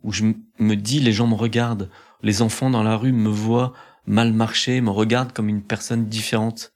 où 0.02 0.12
je 0.12 0.24
me 0.58 0.76
dis 0.76 1.00
les 1.00 1.12
gens 1.12 1.26
me 1.26 1.34
regardent, 1.34 1.90
les 2.22 2.42
enfants 2.42 2.70
dans 2.70 2.82
la 2.82 2.96
rue 2.96 3.12
me 3.12 3.28
voient 3.28 3.72
mal 4.06 4.32
marcher, 4.32 4.80
me 4.80 4.90
regardent 4.90 5.32
comme 5.32 5.48
une 5.48 5.62
personne 5.62 6.06
différente. 6.06 6.72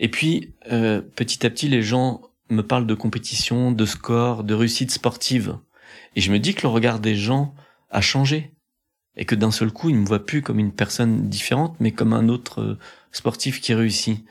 Et 0.00 0.08
puis 0.08 0.54
petit 1.14 1.46
à 1.46 1.50
petit 1.50 1.68
les 1.68 1.82
gens 1.82 2.22
me 2.48 2.62
parlent 2.62 2.86
de 2.86 2.94
compétition, 2.94 3.70
de 3.70 3.86
score, 3.86 4.42
de 4.42 4.54
réussite 4.54 4.90
sportive. 4.90 5.56
Et 6.16 6.20
je 6.20 6.32
me 6.32 6.38
dis 6.38 6.54
que 6.54 6.62
le 6.62 6.68
regard 6.68 6.98
des 6.98 7.14
gens 7.14 7.54
a 7.90 8.00
changé 8.00 8.52
et 9.16 9.24
que 9.24 9.34
d'un 9.34 9.50
seul 9.50 9.72
coup, 9.72 9.90
il 9.90 9.96
me 9.96 10.06
voit 10.06 10.24
plus 10.24 10.42
comme 10.42 10.58
une 10.58 10.72
personne 10.72 11.28
différente, 11.28 11.76
mais 11.80 11.92
comme 11.92 12.12
un 12.12 12.28
autre 12.28 12.60
euh, 12.60 12.78
sportif 13.12 13.60
qui 13.60 13.74
réussit. 13.74 14.24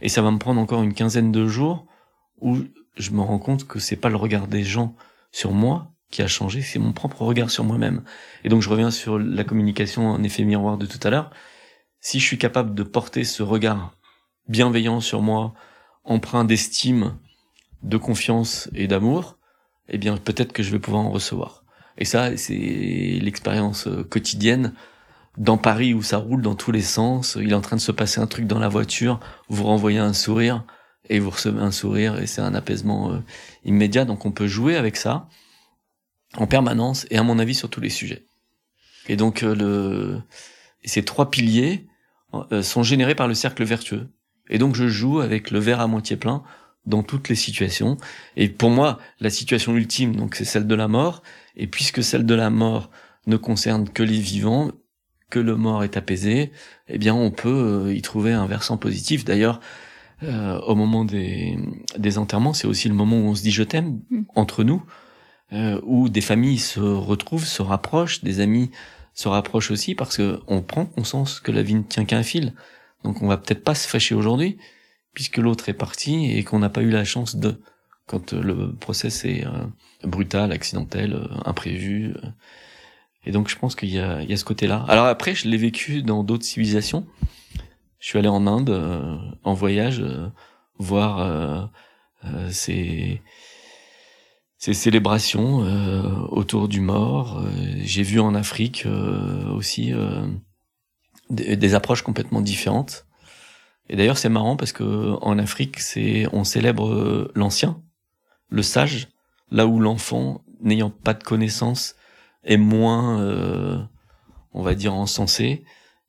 Et 0.00 0.08
ça 0.08 0.22
va 0.22 0.30
me 0.30 0.38
prendre 0.38 0.60
encore 0.60 0.82
une 0.82 0.94
quinzaine 0.94 1.32
de 1.32 1.46
jours 1.46 1.86
où 2.40 2.58
je 2.96 3.10
me 3.10 3.20
rends 3.20 3.38
compte 3.38 3.66
que 3.66 3.78
c'est 3.78 3.96
pas 3.96 4.08
le 4.08 4.16
regard 4.16 4.48
des 4.48 4.64
gens 4.64 4.96
sur 5.30 5.52
moi 5.52 5.92
qui 6.10 6.22
a 6.22 6.26
changé, 6.26 6.60
c'est 6.60 6.78
mon 6.78 6.92
propre 6.92 7.22
regard 7.22 7.50
sur 7.50 7.64
moi-même. 7.64 8.02
Et 8.44 8.50
donc 8.50 8.60
je 8.60 8.68
reviens 8.68 8.90
sur 8.90 9.18
la 9.18 9.44
communication 9.44 10.08
en 10.08 10.22
effet 10.22 10.44
miroir 10.44 10.76
de 10.76 10.86
tout 10.86 10.98
à 11.04 11.10
l'heure. 11.10 11.30
Si 12.00 12.18
je 12.18 12.26
suis 12.26 12.36
capable 12.36 12.74
de 12.74 12.82
porter 12.82 13.24
ce 13.24 13.42
regard 13.42 13.96
bienveillant 14.48 15.00
sur 15.00 15.22
moi, 15.22 15.54
empreint 16.04 16.44
d'estime, 16.44 17.16
de 17.82 17.96
confiance 17.96 18.68
et 18.74 18.86
d'amour, 18.86 19.38
eh 19.88 19.98
bien 19.98 20.16
peut-être 20.16 20.52
que 20.52 20.62
je 20.62 20.70
vais 20.70 20.78
pouvoir 20.78 21.04
en 21.04 21.10
recevoir. 21.10 21.64
Et 21.98 22.04
ça, 22.04 22.36
c'est 22.36 22.54
l'expérience 22.54 23.86
euh, 23.86 24.02
quotidienne 24.02 24.72
dans 25.38 25.58
Paris 25.58 25.94
où 25.94 26.02
ça 26.02 26.18
roule 26.18 26.42
dans 26.42 26.54
tous 26.54 26.72
les 26.72 26.82
sens. 26.82 27.36
Il 27.40 27.50
est 27.50 27.54
en 27.54 27.60
train 27.60 27.76
de 27.76 27.80
se 27.80 27.92
passer 27.92 28.20
un 28.20 28.26
truc 28.26 28.46
dans 28.46 28.58
la 28.58 28.68
voiture, 28.68 29.20
vous 29.48 29.64
renvoyez 29.64 29.98
un 29.98 30.12
sourire 30.12 30.64
et 31.08 31.18
vous 31.18 31.30
recevez 31.30 31.60
un 31.60 31.72
sourire 31.72 32.18
et 32.18 32.26
c'est 32.26 32.40
un 32.40 32.54
apaisement 32.54 33.12
euh, 33.12 33.18
immédiat. 33.64 34.04
Donc 34.04 34.24
on 34.24 34.32
peut 34.32 34.46
jouer 34.46 34.76
avec 34.76 34.96
ça 34.96 35.28
en 36.36 36.46
permanence 36.46 37.06
et 37.10 37.18
à 37.18 37.22
mon 37.22 37.38
avis 37.38 37.54
sur 37.54 37.68
tous 37.68 37.80
les 37.80 37.90
sujets. 37.90 38.26
Et 39.08 39.16
donc 39.16 39.42
euh, 39.42 39.54
le, 39.54 40.22
ces 40.84 41.04
trois 41.04 41.30
piliers 41.30 41.86
sont 42.62 42.82
générés 42.82 43.14
par 43.14 43.28
le 43.28 43.34
cercle 43.34 43.62
vertueux. 43.62 44.08
Et 44.52 44.58
donc 44.58 44.76
je 44.76 44.86
joue 44.86 45.20
avec 45.20 45.50
le 45.50 45.58
verre 45.58 45.80
à 45.80 45.88
moitié 45.88 46.16
plein 46.16 46.44
dans 46.86 47.02
toutes 47.02 47.28
les 47.28 47.34
situations. 47.34 47.96
Et 48.36 48.48
pour 48.48 48.70
moi, 48.70 48.98
la 49.18 49.30
situation 49.30 49.74
ultime, 49.74 50.14
donc 50.14 50.34
c'est 50.36 50.44
celle 50.44 50.66
de 50.66 50.74
la 50.74 50.88
mort. 50.88 51.22
Et 51.56 51.66
puisque 51.66 52.02
celle 52.04 52.26
de 52.26 52.34
la 52.34 52.50
mort 52.50 52.90
ne 53.26 53.36
concerne 53.36 53.88
que 53.88 54.02
les 54.02 54.18
vivants, 54.18 54.70
que 55.30 55.38
le 55.38 55.56
mort 55.56 55.84
est 55.84 55.96
apaisé, 55.96 56.52
eh 56.88 56.98
bien 56.98 57.14
on 57.14 57.30
peut 57.30 57.86
euh, 57.86 57.94
y 57.94 58.02
trouver 58.02 58.32
un 58.32 58.46
versant 58.46 58.76
positif. 58.76 59.24
D'ailleurs, 59.24 59.60
euh, 60.22 60.60
au 60.60 60.74
moment 60.74 61.04
des, 61.04 61.58
des 61.96 62.18
enterrements, 62.18 62.52
c'est 62.52 62.66
aussi 62.66 62.88
le 62.88 62.94
moment 62.94 63.16
où 63.16 63.24
on 63.24 63.34
se 63.34 63.42
dit 63.42 63.50
je 63.50 63.62
t'aime 63.62 64.00
mm. 64.10 64.22
entre 64.34 64.64
nous, 64.64 64.82
euh, 65.54 65.80
où 65.84 66.10
des 66.10 66.20
familles 66.20 66.58
se 66.58 66.80
retrouvent, 66.80 67.46
se 67.46 67.62
rapprochent, 67.62 68.22
des 68.22 68.40
amis 68.40 68.70
se 69.14 69.28
rapprochent 69.28 69.70
aussi 69.70 69.94
parce 69.94 70.16
que 70.16 70.40
on 70.46 70.60
prend 70.62 70.84
conscience 70.84 71.40
que 71.40 71.52
la 71.52 71.62
vie 71.62 71.74
ne 71.74 71.82
tient 71.82 72.04
qu'un 72.04 72.22
fil. 72.22 72.52
Donc 73.04 73.22
on 73.22 73.28
va 73.28 73.36
peut-être 73.36 73.64
pas 73.64 73.74
se 73.74 73.88
fâcher 73.88 74.14
aujourd'hui, 74.14 74.58
puisque 75.14 75.38
l'autre 75.38 75.68
est 75.68 75.74
parti 75.74 76.30
et 76.30 76.44
qu'on 76.44 76.58
n'a 76.58 76.70
pas 76.70 76.82
eu 76.82 76.90
la 76.90 77.04
chance 77.04 77.36
de 77.36 77.60
quand 78.06 78.32
euh, 78.32 78.42
le 78.42 78.74
process 78.74 79.24
est 79.24 79.46
euh, 79.46 79.50
brutal, 80.04 80.52
accidentel, 80.52 81.14
euh, 81.14 81.26
imprévu. 81.44 82.14
Et 83.24 83.32
donc 83.32 83.48
je 83.48 83.56
pense 83.56 83.74
qu'il 83.74 83.90
y 83.90 83.94
y 83.94 83.98
a 84.32 84.36
ce 84.36 84.44
côté-là. 84.44 84.84
Alors 84.88 85.06
après, 85.06 85.34
je 85.34 85.48
l'ai 85.48 85.56
vécu 85.56 86.02
dans 86.02 86.24
d'autres 86.24 86.44
civilisations. 86.44 87.06
Je 88.00 88.08
suis 88.08 88.18
allé 88.18 88.28
en 88.28 88.48
Inde 88.48 89.20
en 89.44 89.54
voyage 89.54 90.04
voir 90.76 91.70
ces 92.50 93.22
ces 94.58 94.74
célébrations 94.74 95.58
autour 96.32 96.66
du 96.66 96.80
mort. 96.80 97.46
J'ai 97.84 98.02
vu 98.02 98.18
en 98.18 98.34
Afrique 98.34 98.88
aussi 99.54 99.92
des, 101.32 101.74
approches 101.74 102.02
complètement 102.02 102.40
différentes. 102.40 103.06
Et 103.88 103.96
d'ailleurs, 103.96 104.18
c'est 104.18 104.28
marrant 104.28 104.56
parce 104.56 104.72
que 104.72 105.16
en 105.20 105.38
Afrique, 105.38 105.80
c'est 105.80 106.26
on 106.32 106.44
célèbre 106.44 107.30
l'ancien, 107.34 107.82
le 108.48 108.62
sage, 108.62 109.08
là 109.50 109.66
où 109.66 109.80
l'enfant, 109.80 110.44
n'ayant 110.60 110.90
pas 110.90 111.14
de 111.14 111.22
connaissances, 111.24 111.96
est 112.44 112.56
moins, 112.56 113.20
euh, 113.20 113.78
on 114.52 114.62
va 114.62 114.74
dire, 114.74 114.94
encensé. 114.94 115.64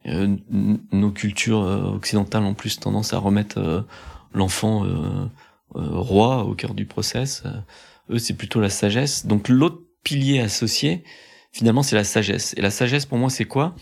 Euh, 0.06 0.36
nos 0.50 1.12
cultures 1.12 1.64
euh, 1.64 1.96
occidentales 1.96 2.44
ont 2.44 2.54
plus 2.54 2.80
tendance 2.80 3.14
à 3.14 3.18
remettre 3.18 3.86
l'enfant 4.34 4.86
roi 5.74 6.44
au 6.44 6.54
cœur 6.54 6.74
du 6.74 6.86
process. 6.86 7.44
eux, 8.10 8.20
c'est 8.20 8.36
plutôt 8.36 8.60
la 8.60 8.70
sagesse. 8.70 9.26
Donc 9.26 9.50
l'autre 9.50 9.82
pilier 10.04 10.40
associé, 10.40 11.04
finalement, 11.52 11.84
c'est 11.84 11.96
la 11.96 12.04
sagesse. 12.04 12.54
Et 12.58 12.62
la 12.62 12.72
sagesse, 12.72 13.06
pour 13.06 13.18
moi, 13.18 13.30
c'est 13.30 13.46
quoi? 13.46 13.76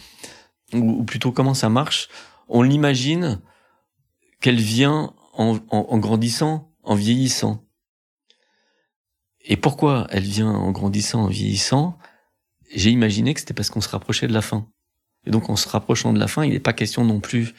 Ou, 0.73 1.03
plutôt 1.03 1.31
comment 1.31 1.53
ça 1.53 1.69
marche 1.69 2.09
On 2.47 2.61
l'imagine 2.61 3.41
qu'elle 4.39 4.59
vient 4.59 5.13
en 5.33 5.97
grandissant, 5.97 6.71
en 6.83 6.95
vieillissant. 6.95 7.63
Et 9.43 9.57
pourquoi 9.57 10.07
elle 10.09 10.23
vient 10.23 10.51
en 10.51 10.71
grandissant, 10.71 11.23
en 11.23 11.27
vieillissant? 11.27 11.97
J'ai 12.73 12.91
imaginé 12.91 13.33
que 13.33 13.39
c'était 13.39 13.53
parce 13.53 13.69
qu'on 13.69 13.81
se 13.81 13.89
rapprochait 13.89 14.27
de 14.27 14.33
la 14.33 14.41
fin. 14.41 14.67
Et 15.25 15.31
donc 15.31 15.49
en 15.49 15.55
se 15.55 15.67
rapprochant 15.67 16.13
de 16.13 16.19
la 16.19 16.27
fin, 16.27 16.45
il 16.45 16.51
n'est 16.53 16.59
pas 16.59 16.73
question 16.73 17.03
non 17.03 17.19
plus 17.19 17.53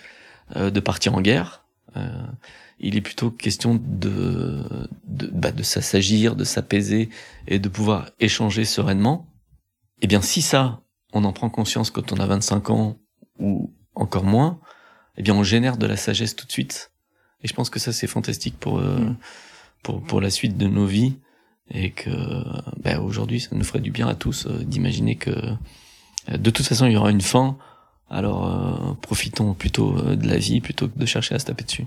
euh, 0.57 0.70
de 0.70 0.81
partir 0.81 1.14
en 1.14 1.20
guerre. 1.20 1.64
Euh, 1.96 2.27
il 2.79 2.96
est 2.96 3.01
plutôt 3.01 3.31
question 3.31 3.79
de 3.81 4.88
de, 5.05 5.27
bah, 5.33 5.53
de 5.53 5.62
s'assagir, 5.62 6.37
de 6.37 6.44
s'apaiser 6.44 7.11
et 7.46 7.59
de 7.59 7.68
pouvoir 7.68 8.11
échanger 8.18 8.64
sereinement. 8.64 9.29
Eh 10.01 10.07
bien, 10.07 10.22
si 10.22 10.42
ça, 10.42 10.82
on 11.12 11.25
en 11.25 11.33
prend 11.33 11.51
conscience 11.51 11.90
quand 11.90 12.12
on 12.12 12.16
a 12.16 12.27
25 12.27 12.70
ans 12.70 12.96
ou 13.38 13.72
encore 13.94 14.25
moins, 14.25 14.61
eh 15.16 15.22
bien, 15.22 15.35
on 15.35 15.42
génère 15.42 15.77
de 15.77 15.87
la 15.87 15.96
sagesse 15.96 16.37
tout 16.37 16.46
de 16.46 16.53
suite. 16.53 16.92
Et 17.42 17.48
je 17.48 17.55
pense 17.55 17.70
que 17.70 17.79
ça, 17.79 17.92
c'est 17.92 18.07
fantastique 18.07 18.59
pour, 18.59 18.79
euh, 18.79 18.98
mm. 18.98 19.16
pour, 19.83 20.03
pour 20.03 20.20
la 20.20 20.31
suite 20.31 20.57
de 20.57 20.66
nos 20.66 20.87
vies 20.87 21.16
et 21.70 21.90
que 21.90 22.11
ben, 22.83 22.98
aujourd'hui 23.01 23.40
ça 23.40 23.51
nous 23.53 23.64
ferait 23.64 23.81
du 23.81 23.90
bien 23.90 24.09
à 24.09 24.14
tous 24.14 24.46
euh, 24.46 24.64
d'imaginer 24.64 25.16
que 25.16 25.31
euh, 25.31 26.37
de 26.37 26.50
toute 26.50 26.67
façon 26.67 26.87
il 26.87 26.92
y 26.92 26.96
aura 26.96 27.10
une 27.10 27.21
fin 27.21 27.56
alors 28.10 28.46
euh, 28.46 28.94
profitons 29.00 29.54
plutôt 29.54 29.92
de 29.92 30.27
la 30.27 30.37
vie 30.37 30.60
plutôt 30.60 30.88
que 30.88 30.98
de 30.98 31.06
chercher 31.06 31.35
à 31.35 31.38
se 31.38 31.46
taper 31.46 31.65
dessus 31.65 31.87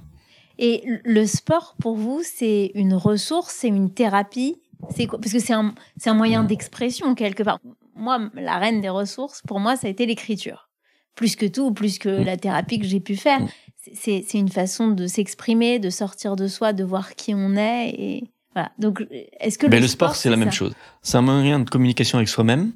et 0.57 0.83
le 1.03 1.25
sport 1.25 1.75
pour 1.79 1.95
vous 1.95 2.21
c'est 2.23 2.71
une 2.75 2.93
ressource 2.93 3.53
c'est 3.59 3.67
une 3.67 3.91
thérapie? 3.91 4.57
C'est 4.95 5.07
parce 5.07 5.31
que 5.31 5.39
c'est 5.39 5.53
un 5.53 5.73
c'est 5.97 6.09
un 6.09 6.13
moyen 6.13 6.43
mmh. 6.43 6.47
d'expression 6.47 7.15
quelque 7.15 7.43
part 7.43 7.59
moi 7.95 8.29
la 8.33 8.57
reine 8.57 8.81
des 8.81 8.89
ressources 8.89 9.41
pour 9.47 9.59
moi 9.59 9.75
ça 9.75 9.87
a 9.87 9.89
été 9.89 10.05
l'écriture 10.05 10.69
plus 11.15 11.35
que 11.35 11.45
tout 11.45 11.73
plus 11.73 11.97
que 11.97 12.09
mmh. 12.09 12.23
la 12.23 12.37
thérapie 12.37 12.79
que 12.79 12.85
j'ai 12.85 12.99
pu 12.99 13.15
faire 13.15 13.41
mmh. 13.41 13.49
c'est 13.93 14.33
une 14.33 14.49
façon 14.49 14.89
de 14.89 15.07
s'exprimer 15.07 15.79
de 15.79 15.89
sortir 15.89 16.35
de 16.35 16.47
soi 16.47 16.73
de 16.73 16.83
voir 16.83 17.15
qui 17.15 17.33
on 17.33 17.55
est 17.55 17.89
et 17.89 18.31
donc, 18.77 19.05
est-ce 19.39 19.57
que 19.57 19.67
le, 19.67 19.79
le 19.79 19.87
sport, 19.87 20.15
c'est 20.15 20.29
la 20.29 20.37
même 20.37 20.51
chose. 20.51 20.73
C'est 21.01 21.17
un 21.17 21.21
moyen 21.21 21.59
de 21.59 21.69
communication 21.69 22.17
avec 22.17 22.29
soi-même, 22.29 22.71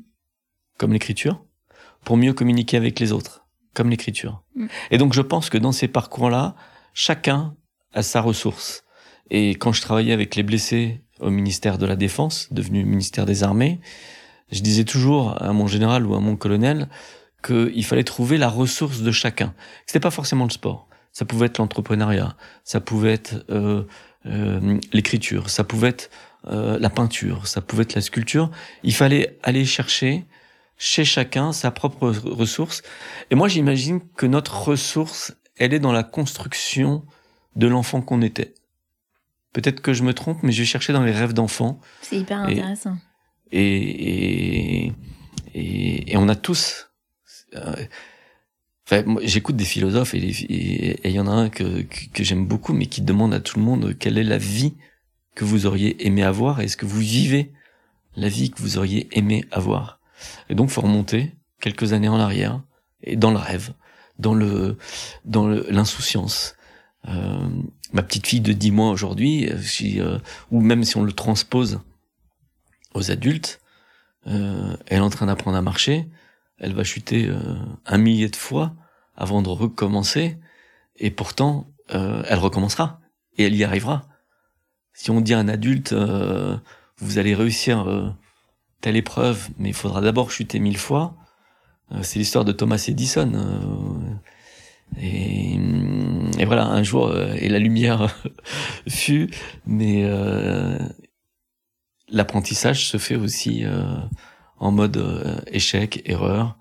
comme 0.78 0.92
l'écriture, 0.92 1.44
pour 2.04 2.18
mieux 2.18 2.34
communiquer 2.34 2.78
avec 2.78 3.00
les 3.00 3.12
autres. 3.12 3.46
comme 3.74 3.90
l'écriture. 3.90 4.44
Mm. 4.56 4.68
Et 4.92 4.98
donc 4.98 5.14
je 5.14 5.22
pense 5.22 5.50
que 5.50 5.58
dans 5.58 5.72
ces 5.72 5.88
parcours-là, 5.88 6.56
chacun 6.94 7.56
a 7.94 8.02
sa 8.02 8.20
ressource. 8.20 8.84
Et 9.30 9.52
quand 9.52 9.72
je 9.72 9.82
travaillais 9.82 10.12
avec 10.12 10.36
les 10.36 10.44
blessés 10.44 11.02
au 11.20 11.30
ministère 11.30 11.78
de 11.78 11.86
la 11.86 11.96
Défense, 11.96 12.52
devenu 12.52 12.84
ministère 12.84 13.26
des 13.26 13.44
Armées, 13.44 13.80
je 14.52 14.62
disais 14.62 14.84
toujours 14.84 15.42
à 15.42 15.54
mon 15.54 15.68
général 15.68 16.06
ou 16.06 16.16
à 16.16 16.20
mon 16.20 16.36
colonel 16.36 16.88
qu'il 17.44 17.86
fallait 17.86 18.04
trouver 18.04 18.38
la 18.38 18.50
ressource 18.50 19.02
de 19.02 19.12
chacun. 19.12 19.54
C'était 19.86 20.00
pas 20.00 20.12
forcément 20.12 20.46
le 20.46 20.50
sport. 20.50 20.88
Ça 21.12 21.26
pouvait 21.26 21.48
être 21.48 21.58
l'entrepreneuriat, 21.58 22.36
ça 22.64 22.80
pouvait 22.80 23.14
être 23.14 23.46
euh, 23.50 23.84
euh, 24.26 24.80
l'écriture, 24.94 25.50
ça 25.50 25.64
pouvait 25.64 25.90
être 25.90 26.10
euh, 26.48 26.78
la 26.80 26.90
peinture, 26.90 27.48
ça 27.48 27.62
pouvait 27.62 27.84
être 27.84 27.96
la 27.96 28.02
sculpture. 28.02 28.52
Il 28.84 28.94
fallait 28.94 29.38
aller 29.44 29.66
chercher 29.66 30.26
chez 30.78 31.06
chacun 31.06 31.52
sa 31.52 31.72
propre 31.72 32.10
ressource. 32.10 32.84
Et 33.32 33.36
moi, 33.36 33.48
j'imagine 33.48 34.02
que 34.16 34.26
notre 34.26 34.68
ressource, 34.68 35.34
elle 35.58 35.74
est 35.74 35.80
dans 35.80 35.92
la 35.92 36.04
construction 36.04 37.04
de 37.56 37.68
l'enfant 37.68 38.02
qu'on 38.02 38.22
était. 38.22 38.54
Peut-être 39.52 39.82
que 39.82 39.94
je 39.94 40.04
me 40.04 40.14
trompe, 40.14 40.44
mais 40.44 40.52
je 40.52 40.64
chercher 40.64 40.94
dans 40.94 41.04
les 41.04 41.12
rêves 41.12 41.34
d'enfant. 41.34 41.80
C'est 42.02 42.18
hyper 42.18 42.40
intéressant. 42.40 42.98
Et, 43.52 44.88
et, 44.88 46.12
et, 46.12 46.18
on 46.18 46.30
a 46.30 46.36
tous. 46.36 46.90
euh, 47.56 47.76
Enfin, 48.92 49.04
j'écoute 49.22 49.56
des 49.56 49.66
philosophes 49.66 50.16
et 50.16 51.00
il 51.04 51.12
y 51.12 51.20
en 51.20 51.28
a 51.28 51.32
un 51.32 51.50
que, 51.50 51.84
que, 51.84 52.24
j'aime 52.24 52.48
beaucoup, 52.48 52.74
mais 52.74 52.88
qui 52.88 53.02
demande 53.04 53.36
à 53.36 53.40
tout 53.40 53.60
le 53.60 53.64
monde 53.64 53.96
quelle 54.00 54.18
est 54.18 54.24
la 54.24 54.40
vie 54.40 54.74
que 55.36 55.46
vous 55.46 55.68
auriez 55.68 56.08
aimé 56.08 56.24
avoir 56.24 56.60
et 56.60 56.64
est-ce 56.64 56.76
que 56.76 56.88
vous 56.88 57.00
vivez 57.00 57.52
la 58.16 58.30
vie 58.30 58.50
que 58.50 58.60
vous 58.62 58.80
auriez 58.80 59.08
aimé 59.12 59.46
avoir. 59.52 60.00
Et 60.50 60.56
donc, 60.56 60.70
faut 60.70 60.82
remonter 60.82 61.34
quelques 61.62 61.94
années 61.94 62.10
en 62.10 62.20
arrière 62.20 62.62
et 63.04 63.16
dans 63.16 63.32
le 63.32 63.38
rêve, 63.38 63.74
dans 64.18 64.34
le 64.34 64.78
dans 65.26 65.48
l'insouciance. 65.48 66.56
Euh, 67.08 67.48
ma 67.94 68.04
petite 68.04 68.28
fille 68.28 68.42
de 68.42 68.54
10 68.54 68.72
mois 68.72 68.90
aujourd'hui, 68.90 69.50
euh, 69.50 69.58
euh, 70.00 70.20
ou 70.52 70.62
même 70.62 70.84
si 70.84 70.98
on 70.98 71.04
le 71.04 71.14
transpose 71.14 71.80
adultes, 73.02 73.62
euh, 74.28 74.76
elle 74.88 74.98
est 74.98 75.02
en 75.02 75.10
train 75.10 75.28
d'apprendre 75.28 75.58
à 75.58 75.62
marcher, 75.62 76.08
elle 76.58 76.74
va 76.74 76.84
chuter 76.84 77.28
euh, 77.28 77.56
un 77.86 77.98
millier 77.98 78.30
de 78.30 78.36
fois 78.36 78.76
avant 79.16 79.42
de 79.42 79.50
recommencer, 79.50 80.38
et 80.98 81.12
pourtant, 81.12 81.72
euh, 81.94 82.24
elle 82.28 82.40
recommencera, 82.40 83.00
et 83.38 83.46
elle 83.46 83.56
y 83.56 83.64
arrivera. 83.64 84.04
Si 84.94 85.12
on 85.12 85.22
dit 85.22 85.34
à 85.34 85.40
un 85.40 85.48
adulte, 85.48 85.94
vous 86.98 87.18
allez 87.18 87.34
réussir 87.34 88.14
telle 88.82 88.98
épreuve, 88.98 89.50
mais 89.58 89.70
il 89.70 89.74
faudra 89.74 90.02
d'abord 90.02 90.30
chuter 90.30 90.60
mille 90.60 90.78
fois, 90.78 91.16
c'est 92.02 92.20
l'histoire 92.20 92.44
de 92.44 92.52
Thomas 92.52 92.84
Edison. 92.86 93.32
et, 95.00 95.54
et 96.38 96.46
voilà, 96.46 96.66
un 96.66 96.84
jour, 96.84 97.16
et 97.16 97.48
la 97.48 97.60
lumière 97.60 98.14
fut, 98.90 99.30
mais 99.66 100.06
l'apprentissage 102.12 102.88
se 102.88 102.98
fait 102.98 103.16
aussi 103.16 103.66
euh, 103.66 103.84
en 104.58 104.72
mode 104.72 104.98
euh, 104.98 105.40
échec, 105.48 106.02
erreur. 106.06 106.58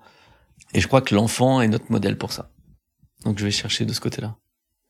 Et 0.73 0.79
je 0.79 0.87
crois 0.87 1.01
que 1.01 1.15
l'enfant 1.15 1.61
est 1.61 1.67
notre 1.67 1.91
modèle 1.91 2.17
pour 2.17 2.31
ça. 2.31 2.51
Donc 3.25 3.39
je 3.39 3.45
vais 3.45 3.51
chercher 3.51 3.85
de 3.85 3.93
ce 3.93 3.99
côté-là. 3.99 4.35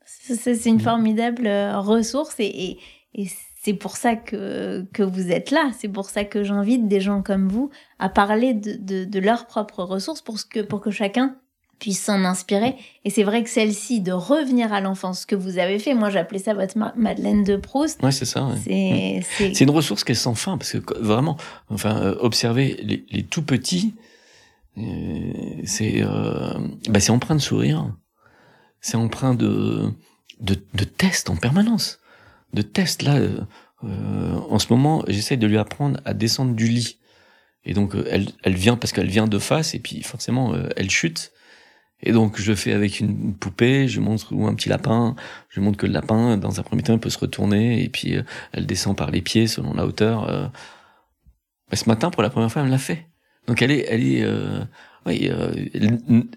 C'est 0.05 0.66
une 0.66 0.76
Mm. 0.76 0.82
formidable 0.82 1.47
euh, 1.47 1.80
ressource 1.80 2.36
et, 2.39 2.45
et, 2.45 2.80
et 3.16 3.28
c'est 3.64 3.74
pour 3.74 3.97
ça 3.97 4.16
que, 4.16 4.86
que 4.93 5.03
vous 5.03 5.32
êtes 5.32 5.51
là. 5.51 5.72
C'est 5.78 5.88
pour 5.89 6.10
ça 6.10 6.24
que 6.24 6.43
j'invite 6.43 6.88
des 6.88 7.01
gens 7.01 7.22
comme 7.22 7.49
vous 7.49 7.72
à 7.97 8.10
parler 8.10 8.53
de, 8.53 8.76
de, 8.76 9.05
de 9.05 9.20
leurs 9.20 9.47
propres 9.47 9.84
ressources 9.84 10.22
pour, 10.22 10.39
ce 10.39 10.45
que, 10.45 10.60
pour 10.60 10.82
que 10.82 10.91
chacun 10.91 11.38
puisse 11.80 12.04
s'en 12.04 12.24
inspirer. 12.26 12.76
Et 13.06 13.10
c'est 13.10 13.24
vrai 13.24 13.44
que 13.44 13.50
celle-ci, 13.50 14.02
de 14.02 14.12
revenir 14.12 14.74
à 14.74 14.82
l'enfance, 14.82 15.22
ce 15.22 15.26
que 15.26 15.36
vous 15.36 15.58
avez 15.58 15.80
fait, 15.80 15.94
moi 15.94 16.10
j'appelais 16.10 16.40
ça 16.40 16.54
votre 16.54 16.78
Ma- 16.78 16.94
Madeleine 16.98 17.44
de 17.44 17.56
Proust. 17.56 18.04
Ouais, 18.04 18.12
c'est 18.12 18.26
ça. 18.26 18.46
ouais. 18.46 19.22
C'est 19.32 19.62
une 19.62 19.70
ressource 19.72 20.04
qui 20.04 20.12
est 20.12 20.16
sans 20.16 20.36
fin 20.36 20.58
parce 20.58 20.74
que 20.80 20.98
vraiment, 21.00 21.38
enfin, 21.70 21.98
euh, 22.02 22.16
observer 22.20 22.78
les, 22.84 23.06
les 23.10 23.24
tout 23.24 23.42
petits, 23.44 23.94
euh, 24.78 24.82
c'est 25.66 26.02
euh, 26.02 26.54
bah, 26.90 27.00
c'est 27.00 27.12
empreint 27.12 27.36
de 27.36 27.42
sourire, 27.42 27.92
c'est 28.82 28.96
empreint 28.98 29.34
de, 29.34 29.92
de 30.42 30.56
de 30.74 30.84
tests 30.84 31.30
en 31.30 31.36
permanence, 31.36 32.00
de 32.54 32.62
tests 32.62 33.02
là. 33.02 33.16
euh, 33.16 33.42
en 34.50 34.60
ce 34.60 34.68
moment, 34.72 35.04
j'essaye 35.08 35.38
de 35.38 35.48
lui 35.48 35.58
apprendre 35.58 36.00
à 36.06 36.14
descendre 36.14 36.54
du 36.54 36.68
lit. 36.68 36.98
Et 37.66 37.74
donc 37.74 37.94
elle 38.10 38.28
elle 38.44 38.56
vient 38.56 38.76
parce 38.78 38.92
qu'elle 38.94 39.10
vient 39.10 39.28
de 39.28 39.40
face 39.40 39.74
et 39.76 39.80
puis 39.80 40.02
forcément 40.04 40.54
elle 40.78 40.90
chute. 40.90 41.32
Et 42.02 42.12
donc 42.12 42.39
je 42.39 42.54
fais 42.54 42.74
avec 42.74 43.00
une 43.00 43.34
poupée, 43.36 43.88
je 43.88 44.00
montre 44.00 44.34
ou 44.34 44.47
un 44.47 44.56
petit 44.56 44.70
lapin, 44.70 45.16
je 45.50 45.60
montre 45.60 45.78
que 45.78 45.86
le 45.86 45.93
lapin 45.93 46.38
dans 46.38 46.60
un 46.60 46.64
premier 46.64 46.84
temps 46.84 46.93
il 46.93 47.00
peut 47.00 47.10
se 47.10 47.20
retourner 47.20 47.84
et 47.84 47.89
puis 47.89 48.16
euh, 48.16 48.24
elle 48.54 48.66
descend 48.66 48.95
par 48.95 49.12
les 49.12 49.22
pieds 49.22 49.47
selon 49.47 49.74
la 49.74 49.86
hauteur. 49.86 50.30
euh. 50.30 50.47
Mais 51.72 51.78
ce 51.78 51.88
matin, 51.89 52.10
pour 52.10 52.24
la 52.24 52.30
première 52.30 52.52
fois, 52.52 52.62
elle 52.62 52.68
me 52.68 52.72
l'a 52.72 52.78
fait. 52.80 53.08
Donc 53.47 53.62
elle 53.62 53.72
est, 53.72 53.86
elle 53.89 54.04
est, 54.04 54.24
euh, 54.24 54.64
oui, 55.06 55.30
euh, 55.32 55.52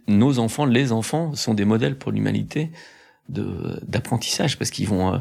nos 0.09 0.39
enfants, 0.39 0.67
les 0.67 0.93
enfants, 0.93 1.35
sont 1.35 1.55
des 1.55 1.65
modèles 1.65 1.97
pour 1.97 2.13
l'humanité 2.13 2.71
de 3.29 3.79
d'apprentissage 3.87 4.59
parce 4.59 4.71
qu'ils 4.71 4.89
vont. 4.89 5.15
euh, 5.15 5.19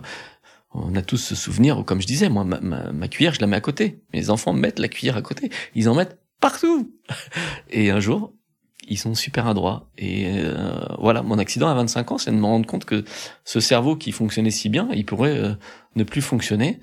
on 0.73 0.95
a 0.95 1.01
tous 1.01 1.17
ce 1.17 1.35
souvenir, 1.35 1.77
ou 1.79 1.83
comme 1.83 2.01
je 2.01 2.07
disais, 2.07 2.29
moi, 2.29 2.45
ma, 2.45 2.59
ma 2.61 3.07
cuillère, 3.09 3.33
je 3.33 3.41
la 3.41 3.47
mets 3.47 3.57
à 3.57 3.61
côté. 3.61 4.01
Mes 4.13 4.29
enfants 4.29 4.53
mettent 4.53 4.79
la 4.79 4.87
cuillère 4.87 5.17
à 5.17 5.21
côté. 5.21 5.49
Ils 5.75 5.89
en 5.89 5.95
mettent 5.95 6.17
partout. 6.39 6.93
Et 7.69 7.91
un 7.91 7.99
jour, 7.99 8.33
ils 8.87 8.97
sont 8.97 9.13
super 9.13 9.47
adroits. 9.47 9.89
Et 9.97 10.27
euh, 10.27 10.85
voilà, 10.99 11.21
mon 11.21 11.37
accident 11.37 11.67
à 11.69 11.73
25 11.73 12.11
ans, 12.11 12.17
c'est 12.17 12.31
de 12.31 12.35
me 12.35 12.45
rendre 12.45 12.65
compte 12.65 12.85
que 12.85 13.03
ce 13.45 13.59
cerveau 13.59 13.95
qui 13.95 14.11
fonctionnait 14.11 14.51
si 14.51 14.69
bien, 14.69 14.89
il 14.93 15.05
pourrait 15.05 15.37
euh, 15.37 15.53
ne 15.95 16.03
plus 16.03 16.21
fonctionner 16.21 16.79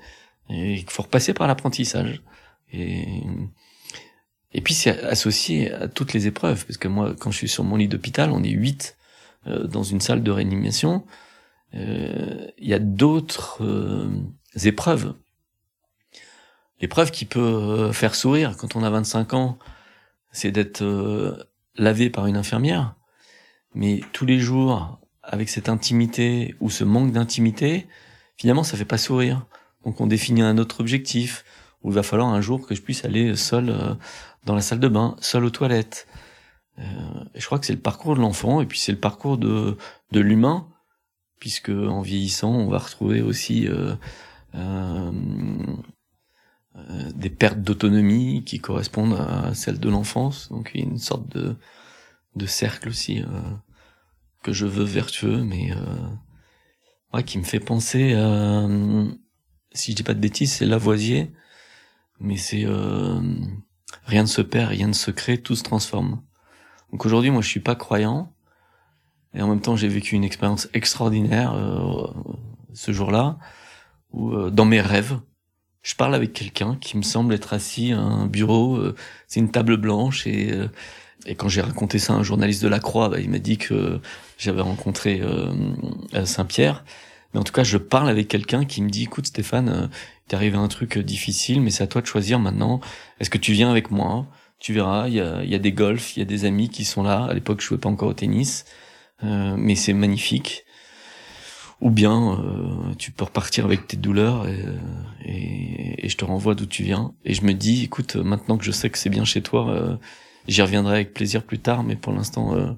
et 0.49 0.77
qu'il 0.77 0.89
faut 0.89 1.03
repasser 1.03 1.33
par 1.33 1.47
l'apprentissage. 1.47 2.21
Et, 2.71 3.23
et 4.53 4.61
puis 4.61 4.73
c'est 4.73 5.03
associé 5.03 5.71
à 5.71 5.87
toutes 5.87 6.13
les 6.13 6.27
épreuves, 6.27 6.65
parce 6.65 6.77
que 6.77 6.87
moi, 6.87 7.13
quand 7.19 7.31
je 7.31 7.37
suis 7.37 7.49
sur 7.49 7.63
mon 7.63 7.75
lit 7.75 7.87
d'hôpital, 7.87 8.31
on 8.31 8.43
est 8.43 8.49
huit 8.49 8.97
euh, 9.47 9.67
dans 9.67 9.83
une 9.83 10.01
salle 10.01 10.23
de 10.23 10.31
réanimation. 10.31 11.05
Euh, 11.75 12.47
Il 12.57 12.67
y 12.67 12.73
a 12.73 12.79
d'autres 12.79 13.61
épreuves. 14.63 15.13
L'épreuve 16.81 17.11
qui 17.11 17.25
peut 17.25 17.91
faire 17.91 18.15
sourire 18.15 18.55
quand 18.57 18.75
on 18.75 18.83
a 18.83 18.89
25 18.89 19.33
ans, 19.33 19.59
c'est 20.31 20.51
d'être 20.51 20.81
lavé 21.75 22.09
par 22.09 22.27
une 22.27 22.37
infirmière. 22.37 22.95
Mais 23.73 24.01
tous 24.13 24.25
les 24.25 24.39
jours, 24.39 24.99
avec 25.23 25.49
cette 25.49 25.69
intimité 25.69 26.55
ou 26.59 26.69
ce 26.69 26.83
manque 26.83 27.11
d'intimité, 27.11 27.87
finalement, 28.35 28.63
ça 28.63 28.77
fait 28.77 28.85
pas 28.85 28.97
sourire. 28.97 29.45
Donc 29.85 30.01
on 30.01 30.07
définit 30.07 30.41
un 30.41 30.57
autre 30.57 30.81
objectif, 30.81 31.45
où 31.83 31.89
il 31.89 31.95
va 31.95 32.03
falloir 32.03 32.27
un 32.27 32.41
jour 32.41 32.67
que 32.67 32.75
je 32.75 32.81
puisse 32.81 33.05
aller 33.05 33.35
seul 33.35 33.69
euh, 33.69 33.95
dans 34.45 34.55
la 34.55 34.61
salle 34.61 34.79
de 34.79 34.87
bain, 34.87 35.15
seul 35.21 35.45
aux 35.45 35.49
toilettes. 35.49 36.07
Euh, 36.79 36.83
je 37.35 37.45
crois 37.45 37.59
que 37.59 37.65
c'est 37.65 37.73
le 37.73 37.79
parcours 37.79 38.15
de 38.15 38.21
l'enfant, 38.21 38.61
et 38.61 38.65
puis 38.65 38.79
c'est 38.79 38.91
le 38.91 38.99
parcours 38.99 39.37
de, 39.37 39.77
de 40.11 40.19
l'humain, 40.19 40.67
puisque 41.39 41.69
en 41.69 42.01
vieillissant, 42.01 42.51
on 42.51 42.69
va 42.69 42.79
retrouver 42.79 43.21
aussi 43.21 43.67
euh, 43.67 43.95
euh, 44.55 45.11
euh, 46.89 47.11
des 47.15 47.29
pertes 47.29 47.59
d'autonomie 47.59 48.43
qui 48.43 48.59
correspondent 48.59 49.19
à 49.19 49.53
celles 49.53 49.79
de 49.79 49.89
l'enfance. 49.89 50.49
Donc 50.49 50.71
il 50.73 50.81
y 50.81 50.83
a 50.83 50.87
une 50.87 50.97
sorte 50.97 51.27
de, 51.29 51.55
de 52.35 52.45
cercle 52.45 52.89
aussi 52.89 53.21
euh, 53.21 53.25
que 54.43 54.53
je 54.53 54.65
veux 54.65 54.85
vertueux, 54.85 55.43
mais 55.43 55.71
euh, 55.71 56.07
ouais, 57.13 57.23
qui 57.23 57.37
me 57.37 57.43
fait 57.43 57.59
penser 57.59 58.13
à, 58.13 58.67
si 59.73 59.91
je 59.91 59.95
dis 59.97 60.03
pas 60.03 60.13
de 60.13 60.19
bêtises, 60.19 60.51
c'est 60.53 60.65
Lavoisier, 60.65 61.31
mais 62.19 62.37
c'est 62.37 62.65
euh, 62.65 63.21
rien 64.05 64.23
ne 64.23 64.27
se 64.27 64.41
perd, 64.41 64.69
rien 64.69 64.87
ne 64.87 64.93
se 64.93 65.11
crée, 65.11 65.41
tout 65.41 65.55
se 65.55 65.63
transforme. 65.63 66.21
Donc 66.91 67.05
aujourd'hui, 67.05 67.29
moi, 67.31 67.41
je 67.41 67.47
suis 67.47 67.59
pas 67.59 67.75
croyant, 67.75 68.33
et 69.33 69.41
en 69.41 69.47
même 69.47 69.61
temps, 69.61 69.75
j'ai 69.75 69.87
vécu 69.87 70.15
une 70.15 70.23
expérience 70.23 70.67
extraordinaire 70.73 71.53
euh, 71.53 72.07
ce 72.73 72.91
jour-là, 72.91 73.37
où 74.11 74.31
euh, 74.31 74.49
dans 74.49 74.65
mes 74.65 74.81
rêves, 74.81 75.19
je 75.89 75.95
parle 75.95 76.13
avec 76.13 76.33
quelqu'un 76.33 76.77
qui 76.79 76.97
me 76.97 77.01
semble 77.01 77.33
être 77.33 77.51
assis 77.51 77.93
à 77.93 77.99
un 77.99 78.27
bureau, 78.27 78.75
euh, 78.75 78.95
c'est 79.27 79.39
une 79.39 79.49
table 79.49 79.75
blanche, 79.75 80.27
et, 80.27 80.51
euh, 80.53 80.67
et 81.25 81.33
quand 81.33 81.49
j'ai 81.49 81.61
raconté 81.61 81.97
ça 81.97 82.13
à 82.13 82.17
un 82.17 82.21
journaliste 82.21 82.61
de 82.61 82.67
la 82.67 82.77
Croix, 82.77 83.09
bah, 83.09 83.19
il 83.19 83.27
m'a 83.27 83.39
dit 83.39 83.57
que 83.57 83.99
j'avais 84.37 84.61
rencontré 84.61 85.19
euh, 85.19 85.51
Saint-Pierre. 86.25 86.83
Mais 87.33 87.39
en 87.39 87.43
tout 87.43 87.53
cas, 87.53 87.63
je 87.63 87.79
parle 87.79 88.07
avec 88.07 88.27
quelqu'un 88.27 88.65
qui 88.65 88.83
me 88.83 88.89
dit, 88.89 89.03
écoute 89.03 89.25
Stéphane, 89.25 89.89
t'es 90.27 90.35
arrivé 90.35 90.57
à 90.57 90.59
un 90.59 90.67
truc 90.67 90.99
difficile, 90.99 91.59
mais 91.59 91.71
c'est 91.71 91.83
à 91.83 91.87
toi 91.87 92.01
de 92.01 92.05
choisir 92.05 92.37
maintenant. 92.37 92.81
Est-ce 93.19 93.31
que 93.31 93.39
tu 93.39 93.53
viens 93.53 93.71
avec 93.71 93.89
moi? 93.89 94.27
Tu 94.59 94.73
verras, 94.73 95.07
il 95.07 95.15
y 95.15 95.19
a, 95.21 95.59
des 95.59 95.71
golfs, 95.71 96.15
il 96.15 96.19
y 96.19 96.21
a 96.21 96.25
des 96.25 96.45
amis 96.45 96.69
qui 96.69 96.85
sont 96.85 97.01
là. 97.01 97.25
À 97.25 97.33
l'époque, 97.33 97.61
je 97.61 97.65
jouais 97.65 97.77
pas 97.79 97.89
encore 97.89 98.09
au 98.09 98.13
tennis, 98.13 98.65
mais 99.23 99.75
c'est 99.75 99.93
magnifique. 99.93 100.65
Ou 101.81 101.89
bien, 101.91 102.33
euh, 102.33 102.93
tu 102.97 103.11
peux 103.11 103.23
repartir 103.23 103.65
avec 103.65 103.87
tes 103.87 103.95
douleurs 103.95 104.47
et, 104.47 104.65
et, 105.25 106.05
et 106.05 106.09
je 106.09 106.17
te 106.17 106.25
renvoie 106.25 106.53
d'où 106.53 106.65
tu 106.65 106.83
viens. 106.83 107.13
Et 107.23 107.33
je 107.33 107.43
me 107.43 107.53
dis, 107.53 107.83
écoute, 107.83 108.17
maintenant 108.17 108.57
que 108.57 108.65
je 108.65 108.71
sais 108.71 108.89
que 108.89 108.97
c'est 108.97 109.09
bien 109.09 109.23
chez 109.23 109.41
toi, 109.41 109.69
euh, 109.69 109.95
j'y 110.47 110.61
reviendrai 110.61 110.95
avec 110.95 111.13
plaisir 111.13 111.43
plus 111.43 111.59
tard, 111.59 111.83
mais 111.83 111.95
pour 111.95 112.11
l'instant, 112.11 112.53
euh, 112.53 112.71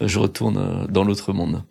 je 0.00 0.18
retourne 0.18 0.86
dans 0.88 1.04
l'autre 1.04 1.32
monde. 1.32 1.64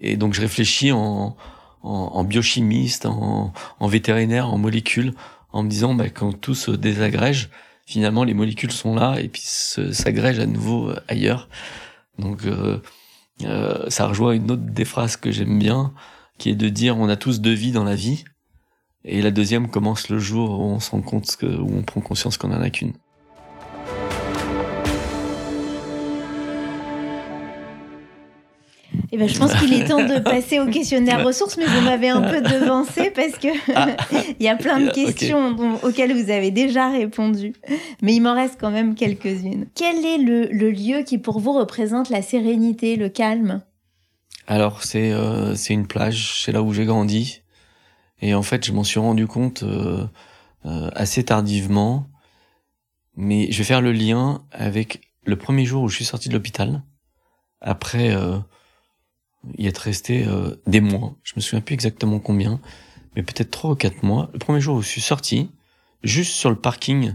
Et 0.00 0.16
donc 0.16 0.34
je 0.34 0.40
réfléchis 0.40 0.90
en, 0.90 1.36
en, 1.82 2.24
biochimiste, 2.24 3.06
en, 3.06 3.52
en, 3.78 3.86
vétérinaire, 3.86 4.52
en 4.52 4.58
molécules, 4.58 5.14
en 5.52 5.62
me 5.62 5.68
disant 5.68 5.94
bah, 5.94 6.08
quand 6.08 6.32
tout 6.32 6.54
se 6.54 6.72
désagrège, 6.72 7.50
finalement 7.86 8.24
les 8.24 8.34
molécules 8.34 8.72
sont 8.72 8.94
là 8.94 9.20
et 9.20 9.28
puis 9.28 9.42
s'agrègent 9.44 10.40
à 10.40 10.46
nouveau 10.46 10.90
euh, 10.90 11.00
ailleurs. 11.08 11.48
Donc 12.18 12.44
euh, 13.44 13.88
ça 13.88 14.06
rejoint 14.06 14.32
une 14.32 14.50
autre 14.50 14.62
des 14.62 14.84
phrases 14.84 15.16
que 15.16 15.30
j'aime 15.30 15.58
bien, 15.58 15.92
qui 16.38 16.50
est 16.50 16.54
de 16.54 16.68
dire 16.68 16.96
on 16.98 17.08
a 17.08 17.16
tous 17.16 17.40
deux 17.40 17.52
vies 17.52 17.72
dans 17.72 17.84
la 17.84 17.94
vie. 17.94 18.24
Et 19.04 19.20
la 19.20 19.30
deuxième 19.30 19.68
commence 19.68 20.08
le 20.08 20.18
jour 20.18 20.60
où 20.60 20.64
on 20.64 20.80
se 20.80 20.90
rend 20.90 21.02
compte 21.02 21.36
que, 21.36 21.46
où 21.46 21.76
on 21.76 21.82
prend 21.82 22.00
conscience 22.00 22.36
qu'on 22.36 22.52
en 22.52 22.60
a 22.60 22.70
qu'une. 22.70 22.92
Eh 29.14 29.18
ben, 29.18 29.28
je 29.28 29.38
pense 29.38 29.52
qu'il 29.54 29.74
est 29.74 29.84
temps 29.84 30.02
de 30.02 30.18
passer 30.24 30.58
au 30.58 30.66
questionnaire 30.66 31.22
ressources, 31.22 31.58
mais 31.58 31.66
vous 31.66 31.82
m'avez 31.82 32.08
un 32.08 32.22
peu 32.22 32.40
devancé 32.40 33.10
parce 33.10 33.32
que 33.32 33.48
ah. 33.74 33.88
il 34.40 34.42
y 34.42 34.48
a 34.48 34.56
plein 34.56 34.80
de 34.80 34.90
questions 34.90 35.54
auxquelles 35.82 36.14
vous 36.14 36.30
avez 36.30 36.50
déjà 36.50 36.90
répondu. 36.90 37.52
Mais 38.00 38.14
il 38.14 38.20
m'en 38.20 38.34
reste 38.34 38.56
quand 38.58 38.70
même 38.70 38.94
quelques-unes. 38.94 39.66
Quel 39.74 40.06
est 40.06 40.16
le, 40.16 40.70
lieu 40.70 41.02
qui 41.02 41.18
pour 41.18 41.40
vous 41.40 41.52
représente 41.52 42.08
la 42.08 42.22
sérénité, 42.22 42.96
le 42.96 43.10
calme? 43.10 43.60
Alors 44.46 44.82
c'est 44.82 45.12
euh, 45.12 45.54
c'est 45.54 45.74
une 45.74 45.86
plage, 45.86 46.42
c'est 46.42 46.52
là 46.52 46.62
où 46.62 46.72
j'ai 46.72 46.86
grandi. 46.86 47.42
Et 48.22 48.34
en 48.34 48.42
fait, 48.42 48.64
je 48.64 48.72
m'en 48.72 48.82
suis 48.82 48.98
rendu 48.98 49.26
compte 49.26 49.62
euh, 49.62 50.06
euh, 50.64 50.90
assez 50.94 51.22
tardivement. 51.22 52.06
Mais 53.14 53.52
je 53.52 53.58
vais 53.58 53.64
faire 53.64 53.82
le 53.82 53.92
lien 53.92 54.42
avec 54.52 55.12
le 55.26 55.36
premier 55.36 55.66
jour 55.66 55.82
où 55.82 55.88
je 55.88 55.96
suis 55.96 56.04
sorti 56.06 56.30
de 56.30 56.34
l'hôpital. 56.34 56.82
Après 57.60 58.16
y 59.58 59.66
être 59.66 59.78
resté 59.78 60.24
euh, 60.26 60.56
des 60.66 60.80
mois. 60.80 61.14
Je 61.22 61.32
me 61.36 61.40
souviens 61.40 61.60
plus 61.60 61.74
exactement 61.74 62.18
combien, 62.18 62.60
mais 63.16 63.22
peut-être 63.22 63.50
trois 63.50 63.70
ou 63.70 63.74
quatre 63.74 64.02
mois. 64.02 64.30
Le 64.32 64.38
premier 64.38 64.60
jour 64.60 64.76
où 64.76 64.82
je 64.82 64.88
suis 64.88 65.00
sorti, 65.00 65.50
juste 66.02 66.32
sur 66.32 66.50
le 66.50 66.56
parking 66.56 67.14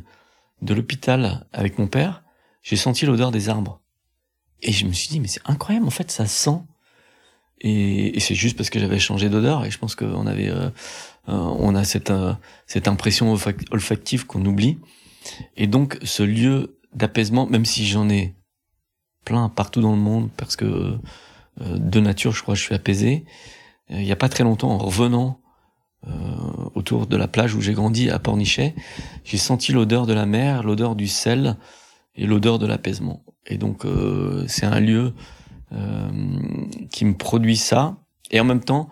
de 0.61 0.73
l'hôpital 0.73 1.45
avec 1.53 1.77
mon 1.77 1.87
père, 1.87 2.23
j'ai 2.61 2.75
senti 2.75 3.05
l'odeur 3.05 3.31
des 3.31 3.49
arbres. 3.49 3.79
Et 4.61 4.71
je 4.71 4.85
me 4.85 4.91
suis 4.91 5.09
dit, 5.09 5.19
mais 5.19 5.27
c'est 5.27 5.41
incroyable, 5.45 5.85
en 5.85 5.91
fait, 5.91 6.11
ça 6.11 6.25
sent. 6.25 6.59
Et, 7.61 8.19
c'est 8.19 8.35
juste 8.35 8.57
parce 8.57 8.69
que 8.69 8.79
j'avais 8.79 8.99
changé 8.99 9.29
d'odeur, 9.29 9.65
et 9.65 9.71
je 9.71 9.77
pense 9.77 9.95
qu'on 9.95 10.27
avait, 10.27 10.49
euh, 10.49 10.69
euh, 11.29 11.33
on 11.33 11.75
a 11.75 11.83
cette, 11.83 12.11
cette 12.65 12.87
impression 12.87 13.35
olfactive 13.71 14.25
qu'on 14.25 14.45
oublie. 14.45 14.79
Et 15.55 15.67
donc, 15.67 15.97
ce 16.03 16.23
lieu 16.23 16.77
d'apaisement, 16.93 17.45
même 17.47 17.65
si 17.65 17.85
j'en 17.87 18.09
ai 18.09 18.35
plein 19.25 19.49
partout 19.49 19.81
dans 19.81 19.91
le 19.91 20.01
monde, 20.01 20.29
parce 20.37 20.55
que 20.55 20.65
euh, 20.65 20.97
de 21.59 21.99
nature, 21.99 22.31
je 22.31 22.41
crois, 22.41 22.55
je 22.55 22.61
suis 22.61 22.75
apaisé. 22.75 23.25
Euh, 23.91 23.99
il 23.99 24.05
n'y 24.05 24.11
a 24.11 24.17
pas 24.17 24.29
très 24.29 24.43
longtemps, 24.43 24.71
en 24.71 24.77
revenant 24.77 25.39
euh, 26.07 26.11
autour 26.75 27.07
de 27.07 27.17
la 27.17 27.27
plage 27.27 27.55
où 27.55 27.61
j'ai 27.61 27.73
grandi 27.73 28.09
à 28.09 28.19
Pornichet, 28.19 28.75
j'ai 29.23 29.37
senti 29.37 29.71
l'odeur 29.71 30.05
de 30.05 30.13
la 30.13 30.25
mer, 30.25 30.63
l'odeur 30.63 30.95
du 30.95 31.07
sel 31.07 31.57
et 32.15 32.25
l'odeur 32.25 32.59
de 32.59 32.67
l'apaisement. 32.67 33.23
Et 33.45 33.57
donc 33.57 33.85
c'est 34.47 34.65
un 34.65 34.79
lieu 34.79 35.13
qui 36.91 37.05
me 37.05 37.15
produit 37.15 37.55
ça. 37.55 37.97
Et 38.29 38.39
en 38.41 38.43
même 38.43 38.63
temps, 38.63 38.89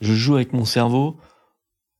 je 0.00 0.12
joue 0.12 0.36
avec 0.36 0.52
mon 0.52 0.64
cerveau 0.64 1.18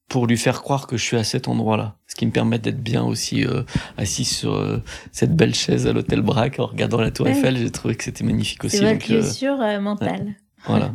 pour 0.08 0.26
lui 0.26 0.36
faire 0.36 0.62
croire 0.62 0.86
que 0.86 0.96
je 0.96 1.02
suis 1.02 1.16
à 1.16 1.24
cet 1.24 1.48
endroit-là. 1.48 1.96
Ce 2.06 2.14
qui 2.14 2.26
me 2.26 2.30
permet 2.30 2.58
d'être 2.58 2.80
bien 2.82 3.02
aussi 3.02 3.44
euh, 3.44 3.62
assis 3.96 4.24
sur 4.24 4.54
euh, 4.54 4.82
cette 5.12 5.34
belle 5.34 5.54
chaise 5.54 5.86
à 5.86 5.92
l'hôtel 5.92 6.22
Braque 6.22 6.60
en 6.60 6.66
regardant 6.66 7.00
la 7.00 7.10
tour 7.10 7.26
Eiffel. 7.26 7.56
J'ai 7.56 7.70
trouvé 7.70 7.96
que 7.96 8.04
c'était 8.04 8.24
magnifique 8.24 8.64
aussi. 8.64 8.78
C'est 8.78 8.94
votre 8.94 9.06
blessure 9.06 9.60
euh, 9.60 9.80
mentale. 9.80 10.36
Voilà. 10.66 10.92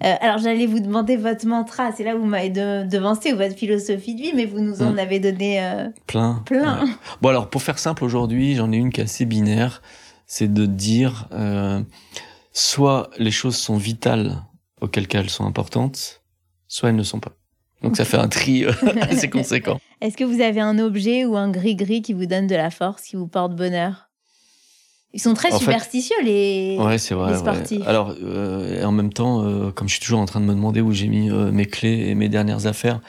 alors 0.00 0.38
j'allais 0.38 0.66
vous 0.66 0.80
demander 0.80 1.16
votre 1.16 1.46
mantra, 1.46 1.90
c'est 1.92 2.04
là 2.04 2.14
où 2.14 2.20
vous 2.20 2.26
m'avez 2.26 2.50
devancé, 2.50 3.32
ou 3.32 3.36
votre 3.36 3.56
philosophie 3.56 4.14
de 4.14 4.22
vie, 4.22 4.32
mais 4.34 4.46
vous 4.46 4.60
nous 4.60 4.82
en 4.82 4.92
mm. 4.92 4.98
avez 4.98 5.18
donné 5.18 5.88
plein. 6.06 6.42
Plein. 6.46 6.84
Bon 7.22 7.30
alors 7.30 7.50
pour 7.50 7.62
faire 7.62 7.78
simple 7.78 8.04
aujourd'hui, 8.04 8.54
j'en 8.54 8.70
ai 8.70 8.76
une 8.76 8.90
qui 8.90 9.00
est 9.00 9.04
assez 9.04 9.24
binaire, 9.24 9.82
c'est 10.26 10.52
de 10.52 10.66
dire 10.66 11.28
soit 12.52 13.10
les 13.18 13.32
choses 13.32 13.56
sont 13.56 13.76
vitales, 13.76 14.44
auquel 14.80 15.08
cas 15.08 15.20
elles 15.20 15.30
sont 15.30 15.46
importantes, 15.46 16.22
soit 16.68 16.90
elles 16.90 16.96
ne 16.96 17.02
sont 17.02 17.20
pas. 17.20 17.32
Donc 17.84 17.98
ça 17.98 18.06
fait 18.06 18.16
un 18.16 18.28
tri 18.28 18.64
euh, 18.64 18.72
assez 19.02 19.28
conséquent. 19.28 19.78
Est-ce 20.00 20.16
que 20.16 20.24
vous 20.24 20.40
avez 20.40 20.60
un 20.60 20.78
objet 20.78 21.24
ou 21.26 21.36
un 21.36 21.50
gris-gris 21.50 22.00
qui 22.00 22.14
vous 22.14 22.26
donne 22.26 22.46
de 22.46 22.54
la 22.54 22.70
force, 22.70 23.02
qui 23.02 23.16
vous 23.16 23.26
porte 23.26 23.54
bonheur? 23.54 24.08
Ils 25.12 25.20
sont 25.20 25.34
très 25.34 25.56
superstitieux, 25.56 26.16
les, 26.24 26.76
ouais, 26.80 26.98
c'est 26.98 27.14
vrai, 27.14 27.36
sportifs. 27.36 27.86
Alors, 27.86 28.16
euh, 28.20 28.82
en 28.82 28.90
même 28.90 29.12
temps, 29.12 29.44
euh, 29.44 29.70
comme 29.70 29.86
je 29.86 29.94
suis 29.94 30.02
toujours 30.02 30.18
en 30.18 30.24
train 30.24 30.40
de 30.40 30.46
me 30.46 30.54
demander 30.54 30.80
où 30.80 30.90
j'ai 30.90 31.06
mis 31.06 31.30
mes 31.30 31.66
clés 31.66 32.08
et 32.08 32.16
mes 32.16 32.28
dernières 32.28 32.66
affaires, 32.66 33.00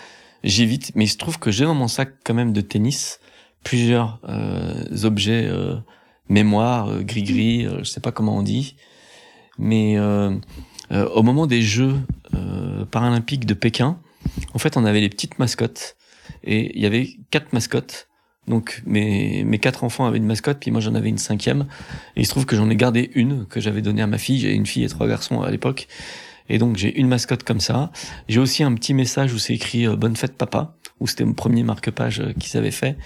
j'évite. 0.44 0.92
Mais 0.94 1.06
il 1.06 1.08
se 1.08 1.18
trouve 1.18 1.40
que 1.40 1.50
j'ai 1.50 1.66
dans 1.66 1.74
mon 1.74 1.88
sac 1.88 2.12
quand 2.24 2.36
même 2.36 2.54
de 2.54 2.62
tennis 2.62 3.20
plusieurs 3.64 4.20
objets 5.04 5.50
mémoire, 6.30 7.02
gris-gris, 7.02 7.66
je 7.80 7.84
sais 7.86 8.02
pas 8.02 8.12
comment 8.12 8.38
on 8.38 8.44
dit. 8.44 8.76
Mais 9.58 9.98
au 10.92 11.24
moment 11.24 11.48
des 11.48 11.64
Jeux 11.64 11.96
paralympiques 12.92 13.48
de 13.48 13.56
Pékin, 13.56 13.98
en 14.54 14.60
fait, 14.60 14.78
on 14.78 14.86
avait 14.86 15.02
les 15.02 15.10
petites 15.10 15.40
mascottes 15.40 15.96
et 16.44 16.76
il 16.76 16.82
y 16.82 16.86
avait 16.86 17.10
quatre 17.32 17.54
mascottes. 17.54 18.08
Donc 18.48 18.84
mes, 18.86 19.44
mes 19.44 19.58
quatre 19.58 19.84
enfants 19.84 20.06
avaient 20.06 20.20
une 20.20 20.26
mascotte, 20.26 20.60
puis 20.60 20.70
moi 20.70 20.80
j'en 20.80 20.94
avais 20.94 21.10
une 21.10 21.18
cinquième. 21.18 21.66
Et 22.16 22.22
il 22.22 22.26
se 22.26 22.32
trouve 22.32 22.46
que 22.46 22.56
j'en 22.56 22.70
ai 22.70 22.76
gardé 22.76 23.12
une 23.16 23.46
que 23.48 23.60
j'avais 23.60 23.82
donnée 23.82 24.02
à 24.02 24.08
ma 24.08 24.18
fille. 24.18 24.40
J'ai 24.40 24.54
une 24.54 24.66
fille 24.66 24.84
et 24.84 24.90
trois 24.90 25.08
garçons 25.08 25.42
à 25.42 25.50
l'époque. 25.50 25.88
Et 26.48 26.58
donc 26.60 26.78
j'ai 26.78 26.96
une 27.00 27.08
mascotte 27.08 27.44
comme 27.44 27.60
ça. 27.60 27.92
J'ai 28.28 28.40
aussi 28.40 28.64
un 28.64 28.74
petit 28.76 28.94
message 28.94 29.34
où 29.34 29.40
c'est 29.40 29.54
écrit 29.54 29.88
euh, 29.88 29.96
Bonne 29.96 30.16
fête 30.16 30.38
papa, 30.38 30.76
où 31.00 31.08
c'était 31.08 31.26
mon 31.26 31.34
premier 31.34 31.64
marque-page 31.64 32.20
euh, 32.20 32.34
qu'ils 32.34 32.58
avaient 32.58 32.72
fait. 32.72 32.98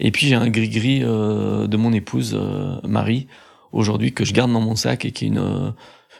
Et 0.00 0.10
puis 0.10 0.26
j'ai 0.26 0.34
un 0.34 0.48
gris-gris 0.48 1.02
euh, 1.02 1.66
de 1.66 1.76
mon 1.76 1.92
épouse 1.92 2.38
Marie 2.84 3.26
aujourd'hui 3.72 4.14
que 4.14 4.24
je 4.24 4.32
garde 4.32 4.50
dans 4.50 4.60
mon 4.60 4.76
sac 4.76 5.04
et 5.04 5.12
qui 5.12 5.26
est 5.26 5.28
une 5.28 5.74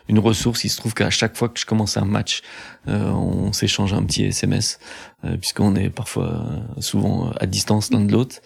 une 0.08 0.18
ressource. 0.18 0.64
Il 0.64 0.70
se 0.70 0.78
trouve 0.78 0.94
qu'à 0.94 1.10
chaque 1.10 1.36
fois 1.36 1.48
que 1.48 1.60
je 1.60 1.66
commence 1.66 1.96
un 1.96 2.04
match, 2.04 2.42
euh, 2.88 3.10
on 3.10 3.52
s'échange 3.52 3.92
un 3.92 4.02
petit 4.02 4.24
SMS, 4.24 4.78
euh, 5.24 5.36
puisqu'on 5.36 5.74
est 5.76 5.90
parfois 5.90 6.24
euh, 6.26 6.80
souvent 6.80 7.30
à 7.38 7.46
distance 7.46 7.92
l'un 7.92 8.00
de 8.00 8.12
l'autre. 8.12 8.40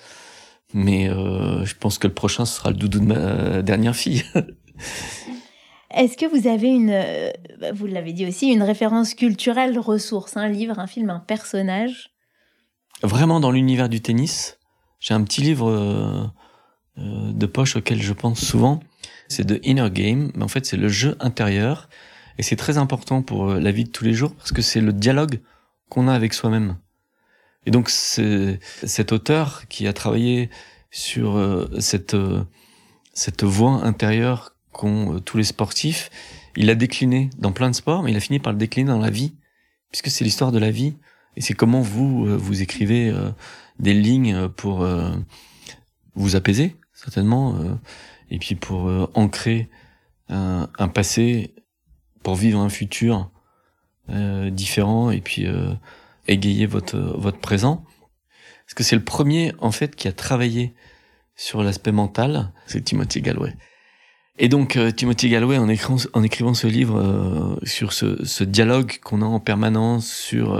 Mais 0.74 1.06
je 1.06 1.74
pense 1.74 1.98
que 1.98 2.06
le 2.06 2.14
prochain 2.14 2.46
ce 2.46 2.56
sera 2.56 2.70
le 2.70 2.76
doudou 2.76 3.00
de 3.00 3.04
ma 3.04 3.60
dernière 3.60 3.94
fille. 3.94 4.24
Est-ce 5.90 6.16
que 6.16 6.24
vous 6.24 6.48
avez 6.48 6.68
une, 6.68 6.98
vous 7.74 7.86
l'avez 7.86 8.14
dit 8.14 8.24
aussi, 8.26 8.50
une 8.50 8.62
référence 8.62 9.12
culturelle 9.12 9.78
ressource, 9.78 10.38
un 10.38 10.48
livre, 10.48 10.78
un 10.78 10.86
film, 10.86 11.10
un 11.10 11.18
personnage? 11.18 12.14
Vraiment 13.02 13.38
dans 13.38 13.50
l'univers 13.50 13.90
du 13.90 14.00
tennis, 14.00 14.58
j'ai 14.98 15.12
un 15.12 15.22
petit 15.24 15.42
livre 15.42 16.32
de 16.96 17.46
poche 17.46 17.76
auquel 17.76 18.00
je 18.00 18.14
pense 18.14 18.40
souvent 18.42 18.80
c'est 19.32 19.44
de 19.44 19.60
Inner 19.64 19.90
Game, 19.90 20.30
mais 20.34 20.44
en 20.44 20.48
fait 20.48 20.66
c'est 20.66 20.76
le 20.76 20.88
jeu 20.88 21.16
intérieur. 21.20 21.88
Et 22.38 22.42
c'est 22.42 22.56
très 22.56 22.78
important 22.78 23.22
pour 23.22 23.50
euh, 23.50 23.60
la 23.60 23.72
vie 23.72 23.84
de 23.84 23.90
tous 23.90 24.04
les 24.04 24.14
jours 24.14 24.34
parce 24.34 24.52
que 24.52 24.62
c'est 24.62 24.80
le 24.80 24.92
dialogue 24.92 25.40
qu'on 25.88 26.08
a 26.08 26.14
avec 26.14 26.34
soi-même. 26.34 26.76
Et 27.66 27.70
donc 27.70 27.90
cet 27.90 29.12
auteur 29.12 29.68
qui 29.68 29.86
a 29.86 29.92
travaillé 29.92 30.50
sur 30.90 31.36
euh, 31.36 31.68
cette 31.78 32.14
euh, 32.14 32.42
cette 33.14 33.44
voix 33.44 33.84
intérieure 33.84 34.56
qu'ont 34.72 35.20
tous 35.20 35.36
les 35.36 35.44
sportifs, 35.44 36.10
il 36.56 36.66
l'a 36.66 36.74
décliné 36.74 37.28
dans 37.38 37.52
plein 37.52 37.70
de 37.70 37.74
sports, 37.74 38.02
mais 38.02 38.10
il 38.10 38.16
a 38.16 38.20
fini 38.20 38.38
par 38.38 38.52
le 38.52 38.58
décliner 38.58 38.88
dans 38.88 38.98
la 38.98 39.10
vie, 39.10 39.34
puisque 39.90 40.08
c'est 40.08 40.24
l'histoire 40.24 40.50
de 40.50 40.58
la 40.58 40.70
vie. 40.70 40.94
Et 41.36 41.42
c'est 41.42 41.52
comment 41.52 41.82
vous 41.82 42.38
vous 42.38 42.62
écrivez 42.62 43.14
des 43.78 43.92
lignes 43.92 44.48
pour 44.48 44.86
vous 46.14 46.36
apaiser, 46.36 46.76
certainement, 46.94 47.78
et 48.32 48.38
puis 48.38 48.54
pour 48.54 48.88
euh, 48.88 49.06
ancrer 49.14 49.68
un, 50.30 50.68
un, 50.78 50.88
passé, 50.88 51.54
pour 52.22 52.34
vivre 52.34 52.58
un 52.58 52.70
futur 52.70 53.30
euh, 54.08 54.48
différent, 54.50 55.10
et 55.10 55.20
puis 55.20 55.46
euh, 55.46 55.72
égayer 56.26 56.66
votre 56.66 56.98
votre 56.98 57.38
présent. 57.38 57.84
Parce 58.64 58.74
que 58.74 58.82
c'est 58.82 58.96
le 58.96 59.04
premier 59.04 59.52
en 59.58 59.70
fait 59.70 59.94
qui 59.94 60.08
a 60.08 60.12
travaillé 60.12 60.74
sur 61.36 61.62
l'aspect 61.62 61.92
mental, 61.92 62.52
c'est 62.66 62.82
Timothy 62.82 63.20
Galway. 63.20 63.54
Et 64.38 64.48
donc 64.48 64.76
euh, 64.76 64.90
Timothy 64.90 65.28
Galway, 65.28 65.58
en, 65.58 65.68
écrivant, 65.68 65.98
en 66.14 66.22
écrivant 66.22 66.54
ce 66.54 66.66
livre 66.66 66.98
euh, 66.98 67.56
sur 67.64 67.92
ce, 67.92 68.24
ce 68.24 68.44
dialogue 68.44 68.98
qu'on 69.04 69.20
a 69.20 69.26
en 69.26 69.40
permanence, 69.40 70.10
sur 70.10 70.58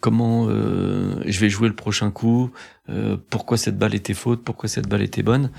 comment 0.00 0.48
je 0.48 1.40
vais 1.40 1.50
jouer 1.50 1.68
le 1.68 1.74
prochain 1.74 2.10
coup, 2.12 2.52
pourquoi 3.28 3.58
cette 3.58 3.76
balle 3.76 3.94
était 3.94 4.14
faute, 4.14 4.44
pourquoi 4.44 4.68
cette 4.68 4.88
balle 4.88 5.02
était 5.02 5.24
bonne, 5.24 5.50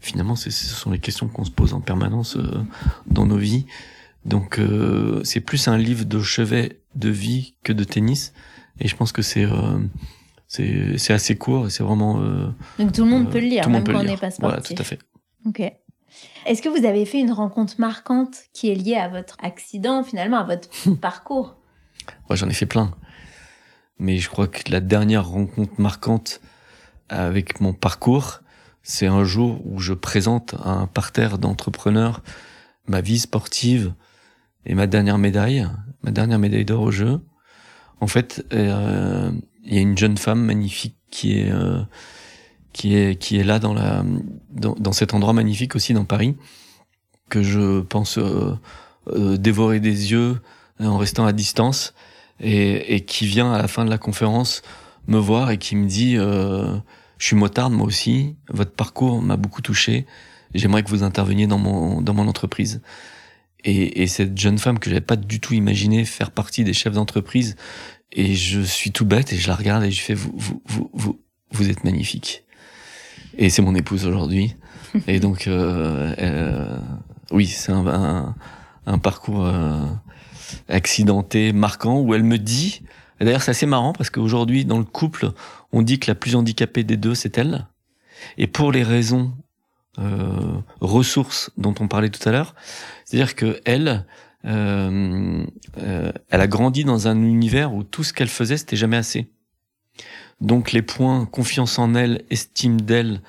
finalement, 0.00 0.36
ce 0.36 0.50
sont 0.50 0.90
les 0.90 0.98
questions 0.98 1.28
qu'on 1.28 1.44
se 1.44 1.50
pose 1.50 1.74
en 1.74 1.80
permanence 1.80 2.36
euh, 2.36 2.64
dans 3.06 3.26
nos 3.26 3.36
vies. 3.36 3.66
Donc, 4.24 4.58
euh, 4.58 5.22
c'est 5.24 5.40
plus 5.40 5.68
un 5.68 5.78
livre 5.78 6.04
de 6.04 6.20
chevet 6.20 6.80
de 6.94 7.08
vie 7.08 7.54
que 7.62 7.72
de 7.72 7.84
tennis. 7.84 8.32
Et 8.80 8.88
je 8.88 8.96
pense 8.96 9.12
que 9.12 9.22
c'est 9.22 9.44
euh, 9.44 9.78
c'est 10.48 11.12
assez 11.12 11.36
court 11.36 11.66
et 11.66 11.70
c'est 11.70 11.82
vraiment. 11.82 12.20
Donc 12.78 12.92
tout 12.92 13.04
le 13.04 13.10
monde 13.10 13.30
peut 13.30 13.38
le 13.38 13.46
lire, 13.46 13.68
même 13.68 13.84
quand 13.84 13.94
on 13.94 14.02
n'est 14.02 14.16
pas 14.16 14.30
sportif. 14.30 14.40
Voilà, 14.40 14.60
tout 14.62 14.74
à 14.76 14.84
fait. 14.84 14.98
Ok. 15.46 15.62
Est-ce 16.46 16.62
que 16.62 16.68
vous 16.68 16.84
avez 16.86 17.06
fait 17.06 17.20
une 17.20 17.32
rencontre 17.32 17.74
marquante 17.78 18.36
qui 18.52 18.70
est 18.70 18.74
liée 18.74 18.96
à 18.96 19.08
votre 19.08 19.36
accident, 19.42 20.02
finalement, 20.02 20.38
à 20.38 20.44
votre 20.44 20.68
parcours? 21.00 21.56
Moi, 22.28 22.36
j'en 22.36 22.48
ai 22.48 22.54
fait 22.54 22.66
plein. 22.66 22.92
Mais 23.98 24.16
je 24.18 24.28
crois 24.28 24.48
que 24.48 24.70
la 24.72 24.80
dernière 24.80 25.28
rencontre 25.28 25.74
marquante 25.78 26.40
avec 27.10 27.60
mon 27.60 27.72
parcours, 27.74 28.40
c'est 28.82 29.06
un 29.06 29.24
jour 29.24 29.60
où 29.66 29.78
je 29.78 29.92
présente 29.92 30.54
un 30.64 30.86
parterre 30.86 31.38
d'entrepreneurs 31.38 32.22
ma 32.90 33.00
vie 33.00 33.18
sportive 33.18 33.94
et 34.66 34.74
ma 34.74 34.86
dernière 34.86 35.16
médaille, 35.16 35.66
ma 36.02 36.10
dernière 36.10 36.38
médaille 36.38 36.64
d'or 36.64 36.82
au 36.82 36.90
jeu. 36.90 37.20
En 38.00 38.06
fait, 38.06 38.44
euh, 38.52 39.30
il 39.64 39.74
y 39.74 39.78
a 39.78 39.80
une 39.80 39.96
jeune 39.96 40.18
femme 40.18 40.44
magnifique 40.44 40.96
qui 41.10 41.38
est 41.38 41.50
euh, 41.50 41.80
qui 42.72 42.96
est 42.96 43.16
qui 43.16 43.38
est 43.38 43.44
là 43.44 43.58
dans 43.58 43.72
la 43.74 44.04
dans, 44.50 44.74
dans, 44.74 44.92
cet 44.92 45.14
endroit 45.14 45.32
magnifique 45.32 45.76
aussi 45.76 45.94
dans 45.94 46.04
Paris 46.04 46.36
que 47.28 47.42
je 47.42 47.80
pense 47.80 48.18
euh, 48.18 48.56
dévorer 49.36 49.80
des 49.80 50.12
yeux 50.12 50.40
en 50.80 50.98
restant 50.98 51.26
à 51.26 51.32
distance 51.32 51.94
et, 52.40 52.94
et, 52.94 53.04
qui 53.04 53.26
vient 53.26 53.52
à 53.52 53.58
la 53.58 53.68
fin 53.68 53.84
de 53.84 53.90
la 53.90 53.98
conférence 53.98 54.62
me 55.06 55.18
voir 55.18 55.50
et 55.50 55.58
qui 55.58 55.76
me 55.76 55.86
dit 55.86 56.16
je 57.20 57.26
suis 57.26 57.36
motarde 57.36 57.72
moi 57.72 57.86
aussi. 57.86 58.34
Votre 58.48 58.72
parcours 58.72 59.22
m'a 59.22 59.36
beaucoup 59.36 59.60
touché. 59.60 60.06
J'aimerais 60.54 60.82
que 60.82 60.88
vous 60.88 61.04
interveniez 61.04 61.46
dans 61.46 61.58
mon 61.58 62.00
dans 62.00 62.14
mon 62.14 62.26
entreprise. 62.26 62.80
Et, 63.62 64.02
et 64.02 64.06
cette 64.06 64.36
jeune 64.38 64.58
femme 64.58 64.78
que 64.78 64.88
j'avais 64.88 65.02
pas 65.02 65.16
du 65.16 65.38
tout 65.38 65.52
imaginé 65.52 66.06
faire 66.06 66.30
partie 66.30 66.64
des 66.64 66.72
chefs 66.72 66.94
d'entreprise 66.94 67.56
et 68.10 68.34
je 68.34 68.62
suis 68.62 68.90
tout 68.90 69.04
bête 69.04 69.34
et 69.34 69.36
je 69.36 69.48
la 69.48 69.54
regarde 69.54 69.84
et 69.84 69.90
je 69.90 70.00
fais 70.00 70.14
vous 70.14 70.32
vous 70.34 70.62
vous 70.64 70.90
vous, 70.94 71.20
vous 71.52 71.68
êtes 71.68 71.84
magnifique. 71.84 72.44
Et 73.36 73.50
c'est 73.50 73.62
mon 73.62 73.74
épouse 73.74 74.06
aujourd'hui. 74.06 74.56
Et 75.06 75.20
donc 75.20 75.46
euh, 75.46 76.14
euh, 76.18 76.78
oui 77.32 77.46
c'est 77.46 77.70
un, 77.70 77.86
un, 77.86 78.34
un, 78.86 78.98
parcours 78.98 79.44
euh, 79.44 79.84
accidenté 80.68 81.52
marquant 81.52 82.00
où 82.00 82.14
elle 82.14 82.24
me 82.24 82.38
dit 82.38 82.80
d'ailleurs 83.24 83.42
c'est 83.42 83.52
assez 83.52 83.66
marrant 83.66 83.92
parce 83.92 84.10
qu'aujourd'hui 84.10 84.64
dans 84.64 84.78
le 84.78 84.84
couple 84.84 85.30
on 85.72 85.82
dit 85.82 85.98
que 85.98 86.10
la 86.10 86.14
plus 86.14 86.34
handicapée 86.34 86.84
des 86.84 86.96
deux 86.96 87.14
c'est 87.14 87.38
elle 87.38 87.66
et 88.38 88.46
pour 88.46 88.72
les 88.72 88.82
raisons 88.82 89.32
euh, 89.98 90.58
ressources 90.80 91.50
dont 91.56 91.74
on 91.80 91.88
parlait 91.88 92.10
tout 92.10 92.26
à 92.28 92.32
l'heure 92.32 92.54
c'est-à-dire 93.04 93.34
que 93.34 93.60
elle 93.64 94.04
euh, 94.46 95.44
euh, 95.78 96.12
elle 96.30 96.40
a 96.40 96.46
grandi 96.46 96.84
dans 96.84 97.08
un 97.08 97.22
univers 97.22 97.74
où 97.74 97.82
tout 97.82 98.04
ce 98.04 98.12
qu'elle 98.12 98.28
faisait, 98.28 98.56
c'était 98.56 98.76
jamais 98.76 98.96
assez. 98.96 99.30
Donc 100.40 100.72
les 100.72 100.82
points 100.82 101.26
confiance 101.26 101.78
en 101.78 101.94
elle, 101.94 102.24
estime 102.30 102.80
d'elle 102.80 103.20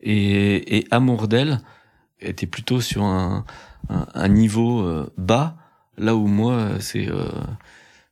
et, 0.00 0.78
et, 0.78 0.86
amour 0.90 1.28
d'elle 1.28 1.60
étaient 2.20 2.46
plutôt 2.46 2.80
sur 2.80 3.04
un, 3.04 3.44
un, 3.88 4.06
un 4.12 4.28
niveau 4.28 4.82
euh, 4.82 5.10
bas, 5.16 5.56
là 5.96 6.14
où 6.14 6.26
moi 6.26 6.72
c'est 6.80 7.08
euh, 7.08 7.30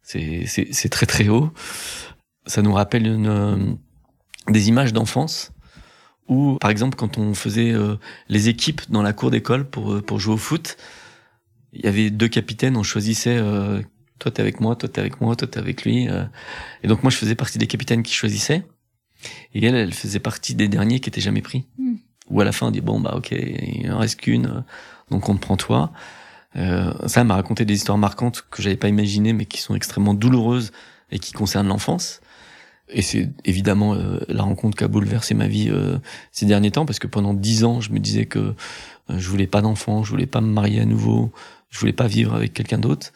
c'est 0.07 0.89
très 0.91 1.07
très 1.07 1.29
haut. 1.29 1.53
Ça 2.47 2.63
nous 2.63 2.73
rappelle 2.73 3.07
une, 3.07 3.27
euh, 3.27 3.57
des 4.49 4.69
images 4.69 4.93
d'enfance 4.93 5.53
où, 6.29 6.57
par 6.61 6.71
exemple, 6.71 6.97
quand 6.97 7.19
on 7.19 7.35
faisait 7.35 7.73
les 8.29 8.49
équipes 8.49 8.83
dans 8.91 9.03
la 9.03 9.13
cour 9.13 9.31
d'école 9.31 9.69
pour 9.69 10.03
pour 10.05 10.19
jouer 10.19 10.35
au 10.35 10.39
foot, 10.39 10.77
il 11.77 11.85
y 11.85 11.89
avait 11.89 12.11
deux 12.11 12.29
capitaines, 12.29 12.77
on 12.77 12.83
choisissait 12.83 13.37
euh, 13.37 13.83
toi 14.19 14.31
t'es 14.31 14.41
avec 14.41 14.61
moi, 14.61 14.77
toi 14.77 14.89
t'es 14.89 15.01
avec 15.01 15.21
moi, 15.21 15.37
toi 15.37 15.47
t'es 15.47 15.59
avec 15.59 15.85
lui. 15.85 16.09
Euh. 16.09 16.25
Et 16.83 16.89
donc 16.89 17.03
moi 17.03 17.11
je 17.11 17.17
faisais 17.17 17.35
partie 17.35 17.59
des 17.59 17.67
capitaines 17.67 18.03
qui 18.03 18.15
choisissaient. 18.15 18.65
Et 19.55 19.65
elle, 19.65 19.75
elle 19.75 19.95
faisait 19.95 20.21
partie 20.21 20.55
des 20.55 20.69
derniers 20.69 21.01
qui 21.01 21.09
étaient 21.09 21.21
jamais 21.21 21.43
pris. 21.43 21.67
Mm. 21.79 21.95
Ou 22.31 22.41
à 22.41 22.45
la 22.45 22.53
fin 22.53 22.69
on 22.69 22.71
dit 22.71 22.81
bon 22.81 23.01
bah 23.01 23.15
ok, 23.17 23.33
il 23.33 23.91
en 23.93 23.99
reste 23.99 24.21
qu'une, 24.21 24.65
donc 25.11 25.29
on 25.29 25.35
te 25.35 25.41
prend 25.41 25.57
toi. 25.57 25.93
Euh, 26.57 26.93
ça 27.07 27.25
m'a 27.25 27.35
raconté 27.35 27.65
des 27.65 27.75
histoires 27.75 27.99
marquantes 27.99 28.47
que 28.51 28.63
j'avais 28.63 28.77
pas 28.77 28.89
imaginées 28.89 29.33
mais 29.33 29.45
qui 29.45 29.61
sont 29.61 29.75
extrêmement 29.75 30.15
douloureuses 30.15 30.73
et 31.11 31.19
qui 31.19 31.33
concernent 31.33 31.69
l'enfance. 31.69 32.21
Et 32.89 33.03
c'est 33.03 33.31
évidemment 33.45 33.95
euh, 33.95 34.21
la 34.29 34.43
rencontre 34.43 34.77
qui 34.77 34.85
a 34.85 34.89
bouleversé 34.89 35.35
ma 35.35 35.49
vie 35.49 35.69
euh, 35.71 35.99
ces 36.31 36.47
derniers 36.47 36.71
temps 36.71 36.87
parce 36.87 36.99
que 36.99 37.09
pendant 37.09 37.35
dix 37.35 37.65
ans 37.65 37.81
je 37.81 37.91
me 37.91 37.99
disais 37.99 38.27
que 38.27 38.55
je 39.09 39.29
voulais 39.29 39.47
pas 39.47 39.61
d'enfant, 39.61 40.03
je 40.03 40.11
voulais 40.11 40.27
pas 40.27 40.41
me 40.41 40.49
marier 40.49 40.81
à 40.81 40.85
nouveau, 40.85 41.31
je 41.69 41.79
voulais 41.79 41.93
pas 41.93 42.07
vivre 42.07 42.35
avec 42.35 42.53
quelqu'un 42.55 42.79
d'autre. 42.79 43.13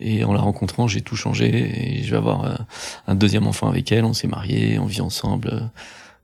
Et 0.00 0.24
en 0.24 0.32
la 0.32 0.40
rencontrant, 0.40 0.88
j'ai 0.88 1.02
tout 1.02 1.14
changé 1.14 1.98
et 1.98 2.02
je 2.02 2.10
vais 2.10 2.16
avoir 2.16 2.44
euh, 2.44 2.54
un 3.06 3.14
deuxième 3.14 3.46
enfant 3.46 3.68
avec 3.68 3.92
elle. 3.92 4.06
On 4.06 4.14
s'est 4.14 4.28
mariés, 4.28 4.78
on 4.78 4.86
vit 4.86 5.02
ensemble. 5.02 5.70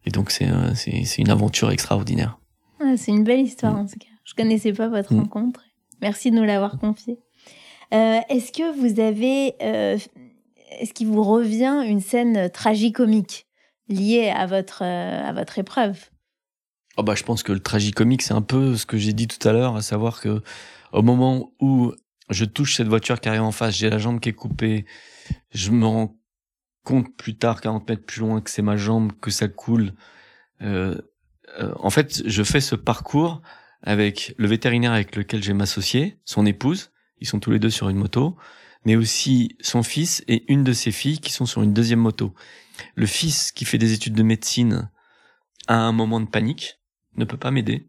Et 0.06 0.10
donc 0.10 0.30
c'est 0.30 0.48
euh, 0.48 0.74
c'est 0.74 1.18
une 1.18 1.30
aventure 1.30 1.70
extraordinaire. 1.70 2.38
Ah, 2.80 2.94
c'est 2.96 3.12
une 3.12 3.24
belle 3.24 3.40
histoire 3.40 3.74
mm. 3.74 3.78
en 3.78 3.86
tout 3.86 3.98
cas. 3.98 4.08
Je 4.24 4.34
connaissais 4.34 4.72
pas 4.72 4.88
votre 4.88 5.12
mm. 5.12 5.18
rencontre. 5.18 5.60
Merci 6.02 6.30
de 6.30 6.36
nous 6.36 6.44
l'avoir 6.44 6.78
confié. 6.78 7.18
Euh, 7.94 8.20
est-ce 8.28 8.52
que 8.52 8.76
vous 8.78 9.00
avez, 9.00 9.54
euh, 9.62 9.98
est-ce 10.80 10.92
qu'il 10.92 11.06
vous 11.06 11.22
revient 11.22 11.84
une 11.86 12.00
scène 12.00 12.50
tragicomique 12.50 13.46
liée 13.88 14.32
à 14.34 14.46
votre 14.46 14.82
à 14.82 15.32
votre 15.32 15.58
épreuve? 15.58 16.10
Oh 16.96 17.02
bah 17.02 17.14
je 17.14 17.22
pense 17.22 17.42
que 17.42 17.52
le 17.52 17.60
tragicomique 17.60 18.22
c'est 18.22 18.34
un 18.34 18.42
peu 18.42 18.74
ce 18.76 18.86
que 18.86 18.96
j'ai 18.96 19.12
dit 19.12 19.28
tout 19.28 19.46
à 19.46 19.52
l'heure, 19.52 19.76
à 19.76 19.82
savoir 19.82 20.20
que 20.20 20.42
au 20.92 21.02
moment 21.02 21.52
où 21.60 21.92
je 22.30 22.44
touche 22.44 22.76
cette 22.76 22.88
voiture 22.88 23.20
qui 23.20 23.28
arrive 23.28 23.42
en 23.42 23.52
face, 23.52 23.76
j'ai 23.76 23.90
la 23.90 23.98
jambe 23.98 24.18
qui 24.20 24.30
est 24.30 24.34
coupée, 24.34 24.86
je 25.50 25.70
me 25.70 25.86
rends 25.86 26.16
compte 26.82 27.14
plus 27.16 27.36
tard, 27.36 27.60
40 27.60 27.88
mètres 27.88 28.04
plus 28.04 28.20
loin, 28.20 28.40
que 28.40 28.50
c'est 28.50 28.62
ma 28.62 28.76
jambe, 28.76 29.12
que 29.20 29.30
ça 29.30 29.48
coule. 29.48 29.92
Euh, 30.62 30.96
euh, 31.60 31.72
en 31.78 31.90
fait, 31.90 32.22
je 32.26 32.42
fais 32.42 32.60
ce 32.60 32.74
parcours 32.74 33.42
avec 33.82 34.34
le 34.38 34.48
vétérinaire 34.48 34.92
avec 34.92 35.16
lequel 35.16 35.42
j'ai 35.42 35.52
m'associer, 35.52 36.18
son 36.24 36.46
épouse, 36.46 36.90
ils 37.20 37.26
sont 37.26 37.40
tous 37.40 37.50
les 37.50 37.58
deux 37.58 37.70
sur 37.70 37.88
une 37.88 37.96
moto, 37.96 38.36
mais 38.84 38.96
aussi 38.96 39.56
son 39.60 39.82
fils 39.82 40.22
et 40.28 40.44
une 40.52 40.64
de 40.64 40.72
ses 40.72 40.92
filles 40.92 41.18
qui 41.18 41.32
sont 41.32 41.46
sur 41.46 41.62
une 41.62 41.72
deuxième 41.72 42.00
moto. 42.00 42.34
Le 42.94 43.06
fils 43.06 43.52
qui 43.52 43.64
fait 43.64 43.78
des 43.78 43.92
études 43.92 44.14
de 44.14 44.22
médecine 44.22 44.90
a 45.66 45.76
un 45.76 45.92
moment 45.92 46.20
de 46.20 46.26
panique, 46.26 46.80
ne 47.16 47.24
peut 47.24 47.36
pas 47.36 47.50
m'aider. 47.50 47.88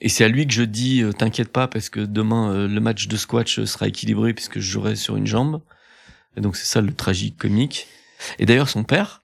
Et 0.00 0.08
c'est 0.08 0.24
à 0.24 0.28
lui 0.28 0.46
que 0.46 0.52
je 0.52 0.62
dis 0.62 1.02
euh, 1.02 1.12
t'inquiète 1.12 1.50
pas 1.50 1.68
parce 1.68 1.88
que 1.88 2.00
demain 2.00 2.52
euh, 2.52 2.68
le 2.68 2.80
match 2.80 3.08
de 3.08 3.16
squash 3.16 3.64
sera 3.64 3.88
équilibré 3.88 4.34
puisque 4.34 4.58
je 4.58 4.70
jouerai 4.70 4.96
sur 4.96 5.16
une 5.16 5.26
jambe. 5.26 5.62
Et 6.36 6.40
donc 6.40 6.56
c'est 6.56 6.66
ça 6.66 6.80
le 6.80 6.92
tragique 6.92 7.38
comique. 7.38 7.86
Et 8.38 8.44
d'ailleurs 8.44 8.68
son 8.68 8.84
père 8.84 9.22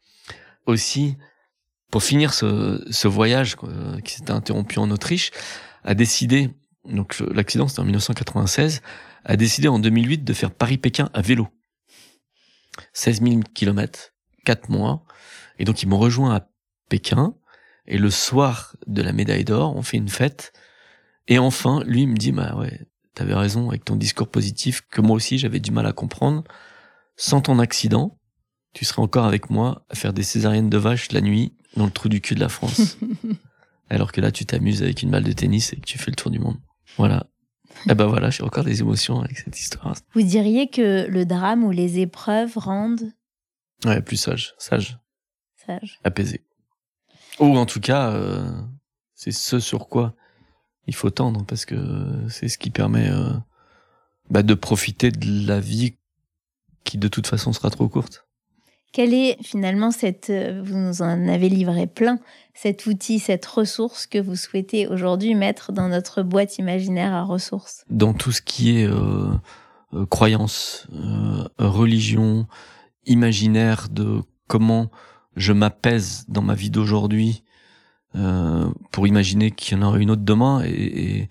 aussi 0.67 1.17
pour 1.93 2.03
finir 2.03 2.35
ce, 2.35 2.85
ce 2.91 3.07
voyage 3.07 3.57
qui 4.05 4.15
s'était 4.15 4.33
interrompu 4.33 4.81
en 4.81 4.91
Autriche 4.91 5.31
a 5.85 5.95
décidé 5.95 6.51
donc 6.85 7.23
l'accident 7.33 7.69
c'était 7.69 7.81
en 7.81 7.85
1996 7.85 8.83
a 9.25 9.37
décidé 9.37 9.69
en 9.69 9.79
2008 9.79 10.25
de 10.25 10.33
faire 10.33 10.51
Paris-Pékin 10.51 11.11
à 11.15 11.23
vélo. 11.23 11.49
16 12.93 13.23
000 13.23 13.41
kilomètres, 13.55 14.15
4 14.45 14.69
mois. 14.69 15.05
Et 15.59 15.65
donc 15.65 15.83
ils 15.83 15.89
m'ont 15.89 15.99
rejoint 15.99 16.35
à 16.35 16.49
Pékin. 16.89 17.35
Et 17.87 17.99
le 17.99 18.11
soir 18.11 18.77
de 18.87 19.03
la 19.03 19.13
médaille 19.13 19.45
d'or, 19.45 19.77
on 19.77 19.83
fait 19.83 19.97
une 19.97 20.09
fête. 20.09 20.53
Et 21.29 21.39
enfin, 21.39 21.83
lui 21.85 22.07
me 22.07 22.17
dit, 22.17 22.33
bah 22.33 22.57
ouais, 22.57 22.87
t'avais 23.15 23.35
raison 23.35 23.69
avec 23.69 23.85
ton 23.85 23.97
discours 23.97 24.29
positif 24.29 24.83
que 24.91 25.01
moi 25.01 25.17
aussi 25.17 25.39
j'avais 25.39 25.61
du 25.61 25.71
mal 25.71 25.87
à 25.87 25.93
comprendre. 25.93 26.45
Sans 27.17 27.41
ton 27.41 27.59
accident, 27.59 28.19
tu 28.73 28.85
serais 28.85 29.03
encore 29.03 29.27
avec 29.27 29.51
moi 29.51 29.85
à 29.91 29.95
faire 29.95 30.13
des 30.13 30.23
césariennes 30.23 30.71
de 30.71 30.79
vache 30.79 31.13
la 31.13 31.21
nuit 31.21 31.55
dans 31.77 31.85
le 31.85 31.91
trou 31.91 32.09
du 32.09 32.21
cul 32.21 32.35
de 32.35 32.41
la 32.41 32.49
France. 32.49 32.99
Alors 33.91 34.13
que 34.13 34.21
là, 34.21 34.31
tu 34.31 34.47
t'amuses 34.47 34.83
avec 34.83 35.03
une 35.03 35.11
balle 35.11 35.25
de 35.25 35.33
tennis 35.33 35.73
et 35.73 35.77
que 35.77 35.87
tu 35.87 35.99
fais 35.99 36.11
le 36.11 36.17
tour 36.17 36.31
du 36.31 36.39
monde. 36.39 36.57
Voilà. 36.97 37.27
Et 37.87 37.93
eh 37.93 37.95
ben 37.95 38.07
voilà, 38.07 38.31
j'ai 38.31 38.43
encore 38.43 38.65
des 38.65 38.81
émotions 38.81 39.21
avec 39.21 39.39
cette 39.39 39.59
histoire. 39.59 39.97
Vous 40.15 40.23
diriez 40.23 40.69
que 40.69 41.07
le 41.09 41.25
drame 41.25 41.65
ou 41.65 41.71
les 41.71 42.01
épreuves 42.01 42.53
rendent 42.57 43.13
Ouais, 43.85 44.01
plus 44.03 44.17
sage, 44.17 44.55
sage. 44.59 44.99
Sage. 45.67 45.99
Apaisé. 46.05 46.43
Ou 47.41 47.57
en 47.57 47.67
tout 47.67 47.81
cas, 47.81 48.11
euh, 48.11 48.51
c'est 49.15 49.33
ce 49.33 49.59
sur 49.59 49.89
quoi 49.89 50.15
il 50.87 50.95
faut 50.95 51.11
tendre, 51.11 51.45
parce 51.47 51.65
que 51.65 51.77
c'est 52.29 52.49
ce 52.49 52.59
qui 52.59 52.71
permet 52.71 53.09
euh, 53.09 53.33
bah, 54.31 54.43
de 54.43 54.55
profiter 54.55 55.11
de 55.11 55.47
la 55.47 55.61
vie 55.61 55.97
qui 56.85 56.99
de 56.99 57.09
toute 57.09 57.27
façon 57.27 57.53
sera 57.53 57.71
trop 57.71 57.89
courte. 57.89 58.27
Quel 58.93 59.15
est 59.15 59.43
finalement 59.43 59.91
cette, 59.91 60.31
euh, 60.31 60.63
vous 60.65 60.77
nous 60.77 61.03
en 61.03 61.29
avez 61.29 61.49
livré 61.49 61.87
plein, 61.87 62.19
cet 62.55 62.87
outil, 62.87 63.19
cette 63.19 63.47
ressource 63.47 64.07
que 64.07 64.19
vous 64.19 64.37
souhaitez 64.37 64.87
aujourd'hui 64.87 65.35
mettre 65.35 65.73
dans 65.73 65.89
notre 65.89 66.23
boîte 66.23 66.59
imaginaire 66.59 67.13
à 67.13 67.25
ressources? 67.25 67.85
Dans 67.91 68.13
tout 68.13 68.33
ce 68.33 68.43
qui 68.43 68.79
est 68.79 68.89
croyance, 70.11 70.87
religion, 71.59 72.47
imaginaire 73.07 73.89
de 73.91 74.21
comment 74.47 74.91
je 75.37 75.53
m'apaise 75.53 76.25
dans 76.29 76.43
ma 76.43 76.55
vie 76.55 76.71
d'aujourd'hui 76.71 77.43
euh, 78.15 78.71
pour 78.91 79.07
imaginer 79.07 79.51
qu'il 79.51 79.79
y 79.79 79.81
en 79.81 79.87
aura 79.87 79.99
une 79.99 80.11
autre 80.11 80.23
demain. 80.23 80.63
Et, 80.65 81.29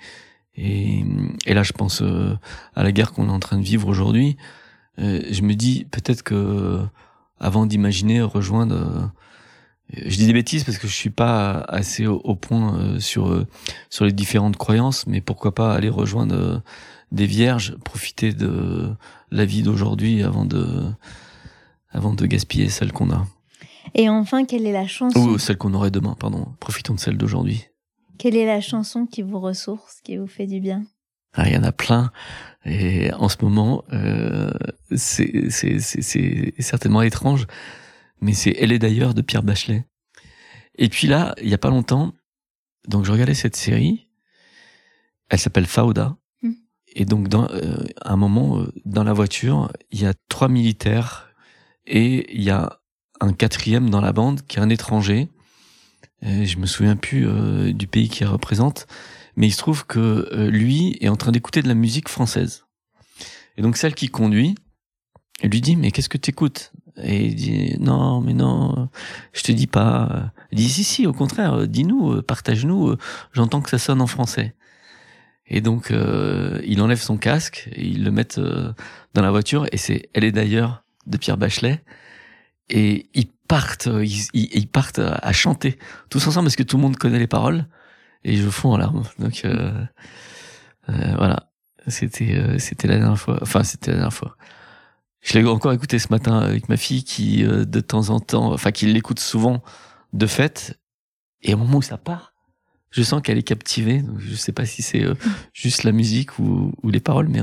là, 1.46 1.64
je 1.64 1.74
pense 1.74 2.02
euh, 2.02 2.36
à 2.76 2.84
la 2.84 2.92
guerre 2.92 3.12
qu'on 3.14 3.28
est 3.28 3.32
en 3.32 3.40
train 3.40 3.58
de 3.58 3.64
vivre 3.64 3.88
aujourd'hui. 3.88 4.38
Euh, 5.00 5.22
je 5.30 5.42
me 5.44 5.54
dis 5.54 5.86
peut-être 5.92 6.24
que 6.24 6.82
avant 7.42 7.66
d'imaginer 7.66 8.22
rejoindre 8.22 9.12
Je 9.92 10.16
dis 10.16 10.28
des 10.28 10.34
bêtises 10.34 10.64
parce 10.64 10.78
que 10.78 10.88
je 10.88 10.96
suis 10.96 11.10
pas 11.10 11.66
assez 11.68 12.08
au, 12.08 12.36
point 12.36 12.80
euh, 12.80 13.00
sur 13.00 13.30
euh, 13.30 13.46
sur 13.90 14.06
les 14.06 14.14
différentes 14.14 14.56
croyances, 14.56 15.06
mais 15.08 15.20
pourquoi 15.20 15.54
pas 15.54 15.74
aller 15.74 15.90
rejoindre 15.90 16.36
euh, 16.36 16.60
des 17.12 17.26
vierges, 17.26 17.76
profiter 17.84 18.32
de 18.32 18.94
la 19.32 19.44
vie 19.44 19.64
d'aujourd'hui 19.64 20.24
avant 20.24 20.46
de 20.46 20.86
avant 21.90 22.14
de 22.14 22.26
gaspiller 22.26 22.70
celle 22.70 22.94
qu'on 22.94 23.12
a. 23.12 23.26
Et 23.96 24.08
enfin, 24.08 24.46
quelle 24.46 24.66
est 24.66 24.72
la 24.72 24.88
chanson 24.88 25.20
Ou 25.20 25.38
celle 25.38 25.58
qu'on 25.58 25.74
aurait 25.74 25.92
demain, 25.92 26.16
pardon. 26.18 26.48
Profitons 26.60 26.94
de 26.94 27.00
celle 27.00 27.18
d'aujourd'hui. 27.18 27.66
Quelle 28.18 28.38
est 28.38 28.46
la 28.46 28.62
chanson 28.62 29.06
qui 29.06 29.24
vous 29.24 29.40
ressource, 29.40 30.00
qui 30.04 30.16
vous 30.16 30.28
fait 30.28 30.46
du 30.46 30.62
bien? 30.62 30.86
Ah, 31.34 31.48
Il 31.48 31.54
y 31.54 31.58
en 31.58 31.64
a 31.64 31.72
plein. 31.72 32.12
Et 32.66 33.12
en 33.14 33.28
ce 33.28 33.38
moment, 33.42 33.84
euh, 33.92 34.52
c'est 34.96 35.50
certainement 36.60 37.02
étrange, 37.02 37.48
mais 38.22 38.34
c'est 38.34 38.56
Elle 38.60 38.72
est 38.72 38.80
d'ailleurs 38.80 39.14
de 39.14 39.22
Pierre 39.22 39.44
Bachelet. 39.44 39.86
Et 40.76 40.90
puis 40.90 41.08
là, 41.08 41.36
il 41.42 41.50
y 41.50 41.54
a 41.54 41.58
pas 41.58 41.70
longtemps, 41.70 42.14
donc 42.88 43.06
je 43.06 43.12
regardais 43.12 43.34
cette 43.34 43.56
série. 43.56 44.08
Elle 45.30 45.40
s'appelle 45.40 45.66
Fauda. 45.66 46.18
Hmm. 46.42 46.54
Et 46.94 47.06
donc, 47.06 47.28
dans 47.28 47.50
euh, 47.52 47.84
un 48.04 48.16
moment, 48.16 48.60
euh, 48.60 48.72
dans 48.86 49.04
la 49.04 49.14
voiture, 49.14 49.72
il 49.92 50.02
y 50.02 50.06
a 50.06 50.14
trois 50.30 50.50
militaires 50.50 51.34
et 51.86 52.34
il 52.36 52.44
y 52.44 52.50
a 52.50 52.80
un 53.20 53.34
quatrième 53.34 53.90
dans 53.90 54.02
la 54.02 54.14
bande 54.14 54.42
qui 54.48 54.58
est 54.58 54.62
un 54.62 54.70
étranger. 54.70 55.30
Et 56.22 56.46
je 56.46 56.58
me 56.58 56.66
souviens 56.66 56.96
plus 56.96 57.28
euh, 57.28 57.74
du 57.74 57.88
pays 57.88 58.10
qu'il 58.10 58.28
représente, 58.28 58.88
mais 59.36 59.48
il 59.48 59.52
se 59.52 59.58
trouve 59.58 59.86
que 59.86 60.48
lui 60.50 60.98
est 61.02 61.10
en 61.10 61.16
train 61.16 61.32
d'écouter 61.32 61.62
de 61.62 61.68
la 61.68 61.74
musique 61.74 62.10
française. 62.10 62.66
Et 63.58 63.62
donc 63.62 63.78
celle 63.78 63.96
qui 63.96 64.10
conduit, 64.10 64.56
elle 65.42 65.52
lui 65.52 65.62
dit 65.62 65.76
mais 65.76 65.92
qu'est-ce 65.92 66.10
que 66.10 66.18
tu 66.18 66.30
écoutes 66.30 66.72
Et 66.98 67.26
il 67.28 67.36
dit 67.36 67.76
non 67.80 68.22
mais 68.22 68.34
non, 68.34 68.90
je 69.34 69.44
te 69.44 69.52
dis 69.52 69.68
pas. 69.68 70.32
Elle 70.52 70.58
dit 70.58 70.70
si 70.70 70.84
si 70.84 71.08
au 71.08 71.14
contraire, 71.14 71.68
dis-nous, 71.68 72.22
partage-nous. 72.22 72.96
J'entends 73.34 73.62
que 73.62 73.70
ça 73.70 73.80
sonne 73.80 74.02
en 74.02 74.08
français. 74.08 74.56
Et 75.54 75.60
donc 75.60 75.92
euh, 75.92 76.62
il 76.66 76.82
enlève 76.82 77.02
son 77.02 77.18
casque, 77.18 77.70
et 77.74 77.86
il 77.86 78.06
le 78.06 78.12
met 78.12 78.40
euh, 78.40 78.72
dans 79.14 79.22
la 79.22 79.32
voiture 79.32 79.68
et 79.72 79.78
c'est 79.78 80.10
elle 80.14 80.24
est 80.24 80.32
d'ailleurs 80.32 80.84
de 81.08 81.18
Pierre 81.18 81.38
Bachelet 81.38 81.84
et 82.70 83.10
ils 83.14 83.28
partent 83.50 83.90
ils, 84.02 84.28
ils, 84.34 84.68
partent 84.68 85.00
à 85.00 85.34
chanter 85.34 85.78
tous 86.10 86.26
ensemble 86.26 86.46
parce 86.46 86.56
que 86.56 86.64
tout 86.64 86.78
le 86.78 86.84
monde 86.84 86.96
connaît 86.96 87.20
les 87.20 87.28
paroles 87.28 87.66
et 88.24 88.36
je 88.38 88.50
fonds 88.50 88.74
en 88.74 88.78
larmes. 88.78 89.04
Donc 89.20 89.42
euh, 89.46 89.72
euh 90.90 91.16
voilà. 91.18 91.52
C'était 91.88 92.36
euh, 92.36 92.60
c'était 92.60 92.88
la 92.88 92.98
dernière 92.98 93.20
fois. 93.20 93.40
Enfin, 93.42 93.64
c'était 93.64 93.92
la 93.92 93.98
dernière 93.98 94.14
fois. 94.14 94.38
Je 95.22 95.38
l'ai 95.38 95.46
encore 95.46 95.74
écouté 95.74 96.00
ce 96.00 96.08
matin 96.10 96.40
avec 96.40 96.70
ma 96.70 96.78
fille 96.78 97.04
qui 97.04 97.44
euh, 97.44 97.66
de 97.66 97.80
temps 97.80 98.10
en 98.10 98.20
temps, 98.20 98.54
enfin 98.54 98.72
qui 98.72 98.86
l'écoute 98.86 99.20
souvent 99.20 99.64
de 100.14 100.28
fait. 100.28 100.80
Et 101.42 101.54
au 101.54 101.58
moment 101.58 101.80
où 101.80 101.82
ça 101.82 101.98
part, 101.98 102.34
je 102.92 103.02
sens 103.02 103.22
qu'elle 103.22 103.38
est 103.38 103.44
captivée. 103.44 104.02
Donc 104.02 104.20
je 104.20 104.36
sais 104.36 104.52
pas 104.52 104.66
si 104.66 104.82
c'est 104.82 105.04
euh, 105.04 105.16
juste 105.54 105.84
la 105.84 105.92
musique 105.92 106.38
ou, 106.40 106.74
ou 106.84 106.90
les 106.90 107.00
paroles, 107.00 107.30
mais 107.30 107.42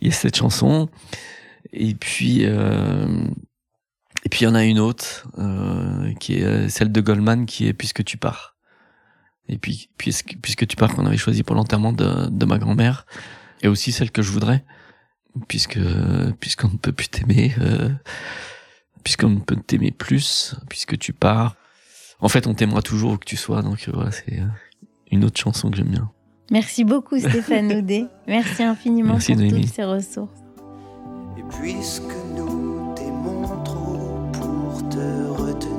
il 0.00 0.08
y 0.08 0.10
a 0.10 0.14
cette 0.14 0.36
chanson. 0.36 0.88
Et 1.72 1.94
puis 1.94 2.42
et 2.42 4.28
puis 4.28 4.40
il 4.40 4.44
y 4.44 4.46
en 4.46 4.54
a 4.54 4.64
une 4.64 4.78
autre 4.78 5.28
qui 6.18 6.34
est 6.34 6.68
celle 6.68 6.90
de 6.90 7.00
Goldman 7.00 7.46
qui 7.46 7.66
est 7.66 7.72
Puisque 7.72 8.04
tu 8.04 8.16
pars. 8.16 8.55
Et 9.48 9.58
puis, 9.58 9.88
puisque, 9.96 10.36
puisque 10.42 10.66
tu 10.66 10.76
pars 10.76 10.94
qu'on 10.94 11.06
avait 11.06 11.16
choisi 11.16 11.42
pour 11.42 11.54
l'enterrement 11.54 11.92
de, 11.92 12.28
de 12.28 12.44
ma 12.46 12.58
grand-mère, 12.58 13.06
et 13.62 13.68
aussi 13.68 13.92
celle 13.92 14.10
que 14.10 14.22
je 14.22 14.30
voudrais, 14.30 14.64
puisque 15.48 15.78
puisqu'on 16.40 16.68
ne 16.68 16.76
peut 16.76 16.92
plus 16.92 17.08
t'aimer, 17.08 17.54
euh, 17.60 17.90
puisqu'on 19.04 19.30
ne 19.30 19.40
peut 19.40 19.56
t'aimer 19.56 19.90
plus, 19.90 20.54
puisque 20.68 20.98
tu 20.98 21.12
pars. 21.12 21.56
En 22.20 22.28
fait, 22.28 22.46
on 22.46 22.54
t'aimera 22.54 22.82
toujours 22.82 23.12
où 23.12 23.16
que 23.18 23.24
tu 23.24 23.36
sois, 23.36 23.62
donc 23.62 23.88
voilà, 23.92 24.10
c'est 24.10 24.40
euh, 24.40 24.46
une 25.10 25.24
autre 25.24 25.38
chanson 25.38 25.70
que 25.70 25.76
j'aime 25.76 25.90
bien. 25.90 26.10
Merci 26.50 26.84
beaucoup 26.84 27.18
Stéphane 27.18 27.72
Audet. 27.78 28.06
Merci 28.26 28.62
infiniment 28.62 29.18
pour 29.18 29.36
toutes 29.36 29.66
ces 29.66 29.84
ressources. 29.84 30.40
Et 31.38 31.42
puisque 31.60 32.02
nous 32.36 32.94
t'aimons 32.94 33.62
trop 33.64 34.30
pour 34.32 34.88
te 34.88 35.26
retenir, 35.28 35.75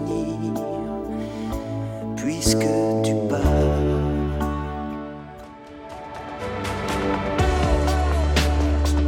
puisque 2.28 2.68
tu 3.06 3.14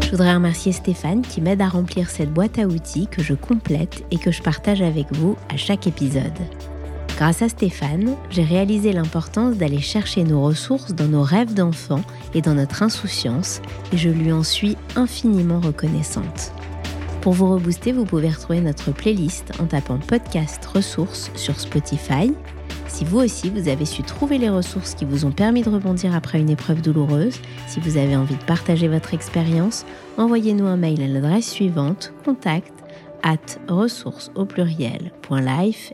Je 0.02 0.12
voudrais 0.12 0.34
remercier 0.34 0.72
Stéphane 0.72 1.22
qui 1.22 1.42
m'aide 1.42 1.62
à 1.62 1.68
remplir 1.68 2.10
cette 2.10 2.34
boîte 2.34 2.58
à 2.60 2.66
outils 2.66 3.08
que 3.08 3.22
je 3.22 3.34
complète 3.34 4.06
et 4.10 4.18
que 4.18 4.32
je 4.32 4.42
partage 4.42 4.82
avec 4.82 5.08
vous 5.12 5.36
à 5.54 5.58
chaque 5.58 5.86
épisode. 5.86 6.24
Grâce 7.18 7.42
à 7.42 7.50
Stéphane, 7.50 8.16
j'ai 8.30 8.44
réalisé 8.44 8.94
l'importance 8.94 9.58
d'aller 9.58 9.82
chercher 9.82 10.24
nos 10.24 10.42
ressources 10.42 10.96
dans 10.96 11.10
nos 11.10 11.24
rêves 11.24 11.54
d'enfants 11.54 12.04
et 12.34 12.42
dans 12.42 12.54
notre 12.56 12.84
insouciance, 12.84 13.62
et 13.92 13.98
je 13.98 14.10
lui 14.10 14.32
en 14.32 14.44
suis 14.44 14.78
infiniment 14.96 15.60
reconnaissante. 15.60 16.54
Pour 17.20 17.34
vous 17.34 17.54
rebooster, 17.54 17.92
vous 17.92 18.06
pouvez 18.06 18.30
retrouver 18.30 18.62
notre 18.62 18.92
playlist 18.92 19.52
en 19.60 19.66
tapant 19.66 19.98
podcast 19.98 20.66
ressources 20.66 21.30
sur 21.36 21.60
Spotify 21.60 22.32
si 22.88 23.06
vous 23.06 23.20
aussi, 23.20 23.50
vous 23.50 23.70
avez 23.70 23.86
su 23.86 24.04
trouver 24.04 24.38
les 24.38 24.50
ressources 24.50 24.94
qui 24.94 25.06
vous 25.06 25.26
ont 25.26 25.32
permis 25.32 25.62
de 25.62 25.70
rebondir 25.70 26.16
après 26.16 26.40
une 26.40 26.50
épreuve 26.50 26.82
douloureuse, 26.82 27.40
si 27.68 27.80
vous 27.80 27.98
avez 27.98 28.16
envie 28.16 28.36
de 28.36 28.44
partager 28.44 28.88
votre 28.88 29.14
expérience, 29.14 29.86
envoyez-nous 30.18 30.66
un 30.66 30.78
mail 30.78 31.02
à 31.02 31.08
l'adresse 31.08 31.50
suivante 31.50 32.14
contact 32.26 32.74
at 33.24 33.38
ressources 33.68 34.32
au 34.36 34.46
pluriel 34.46 35.12
.life. 35.32 35.94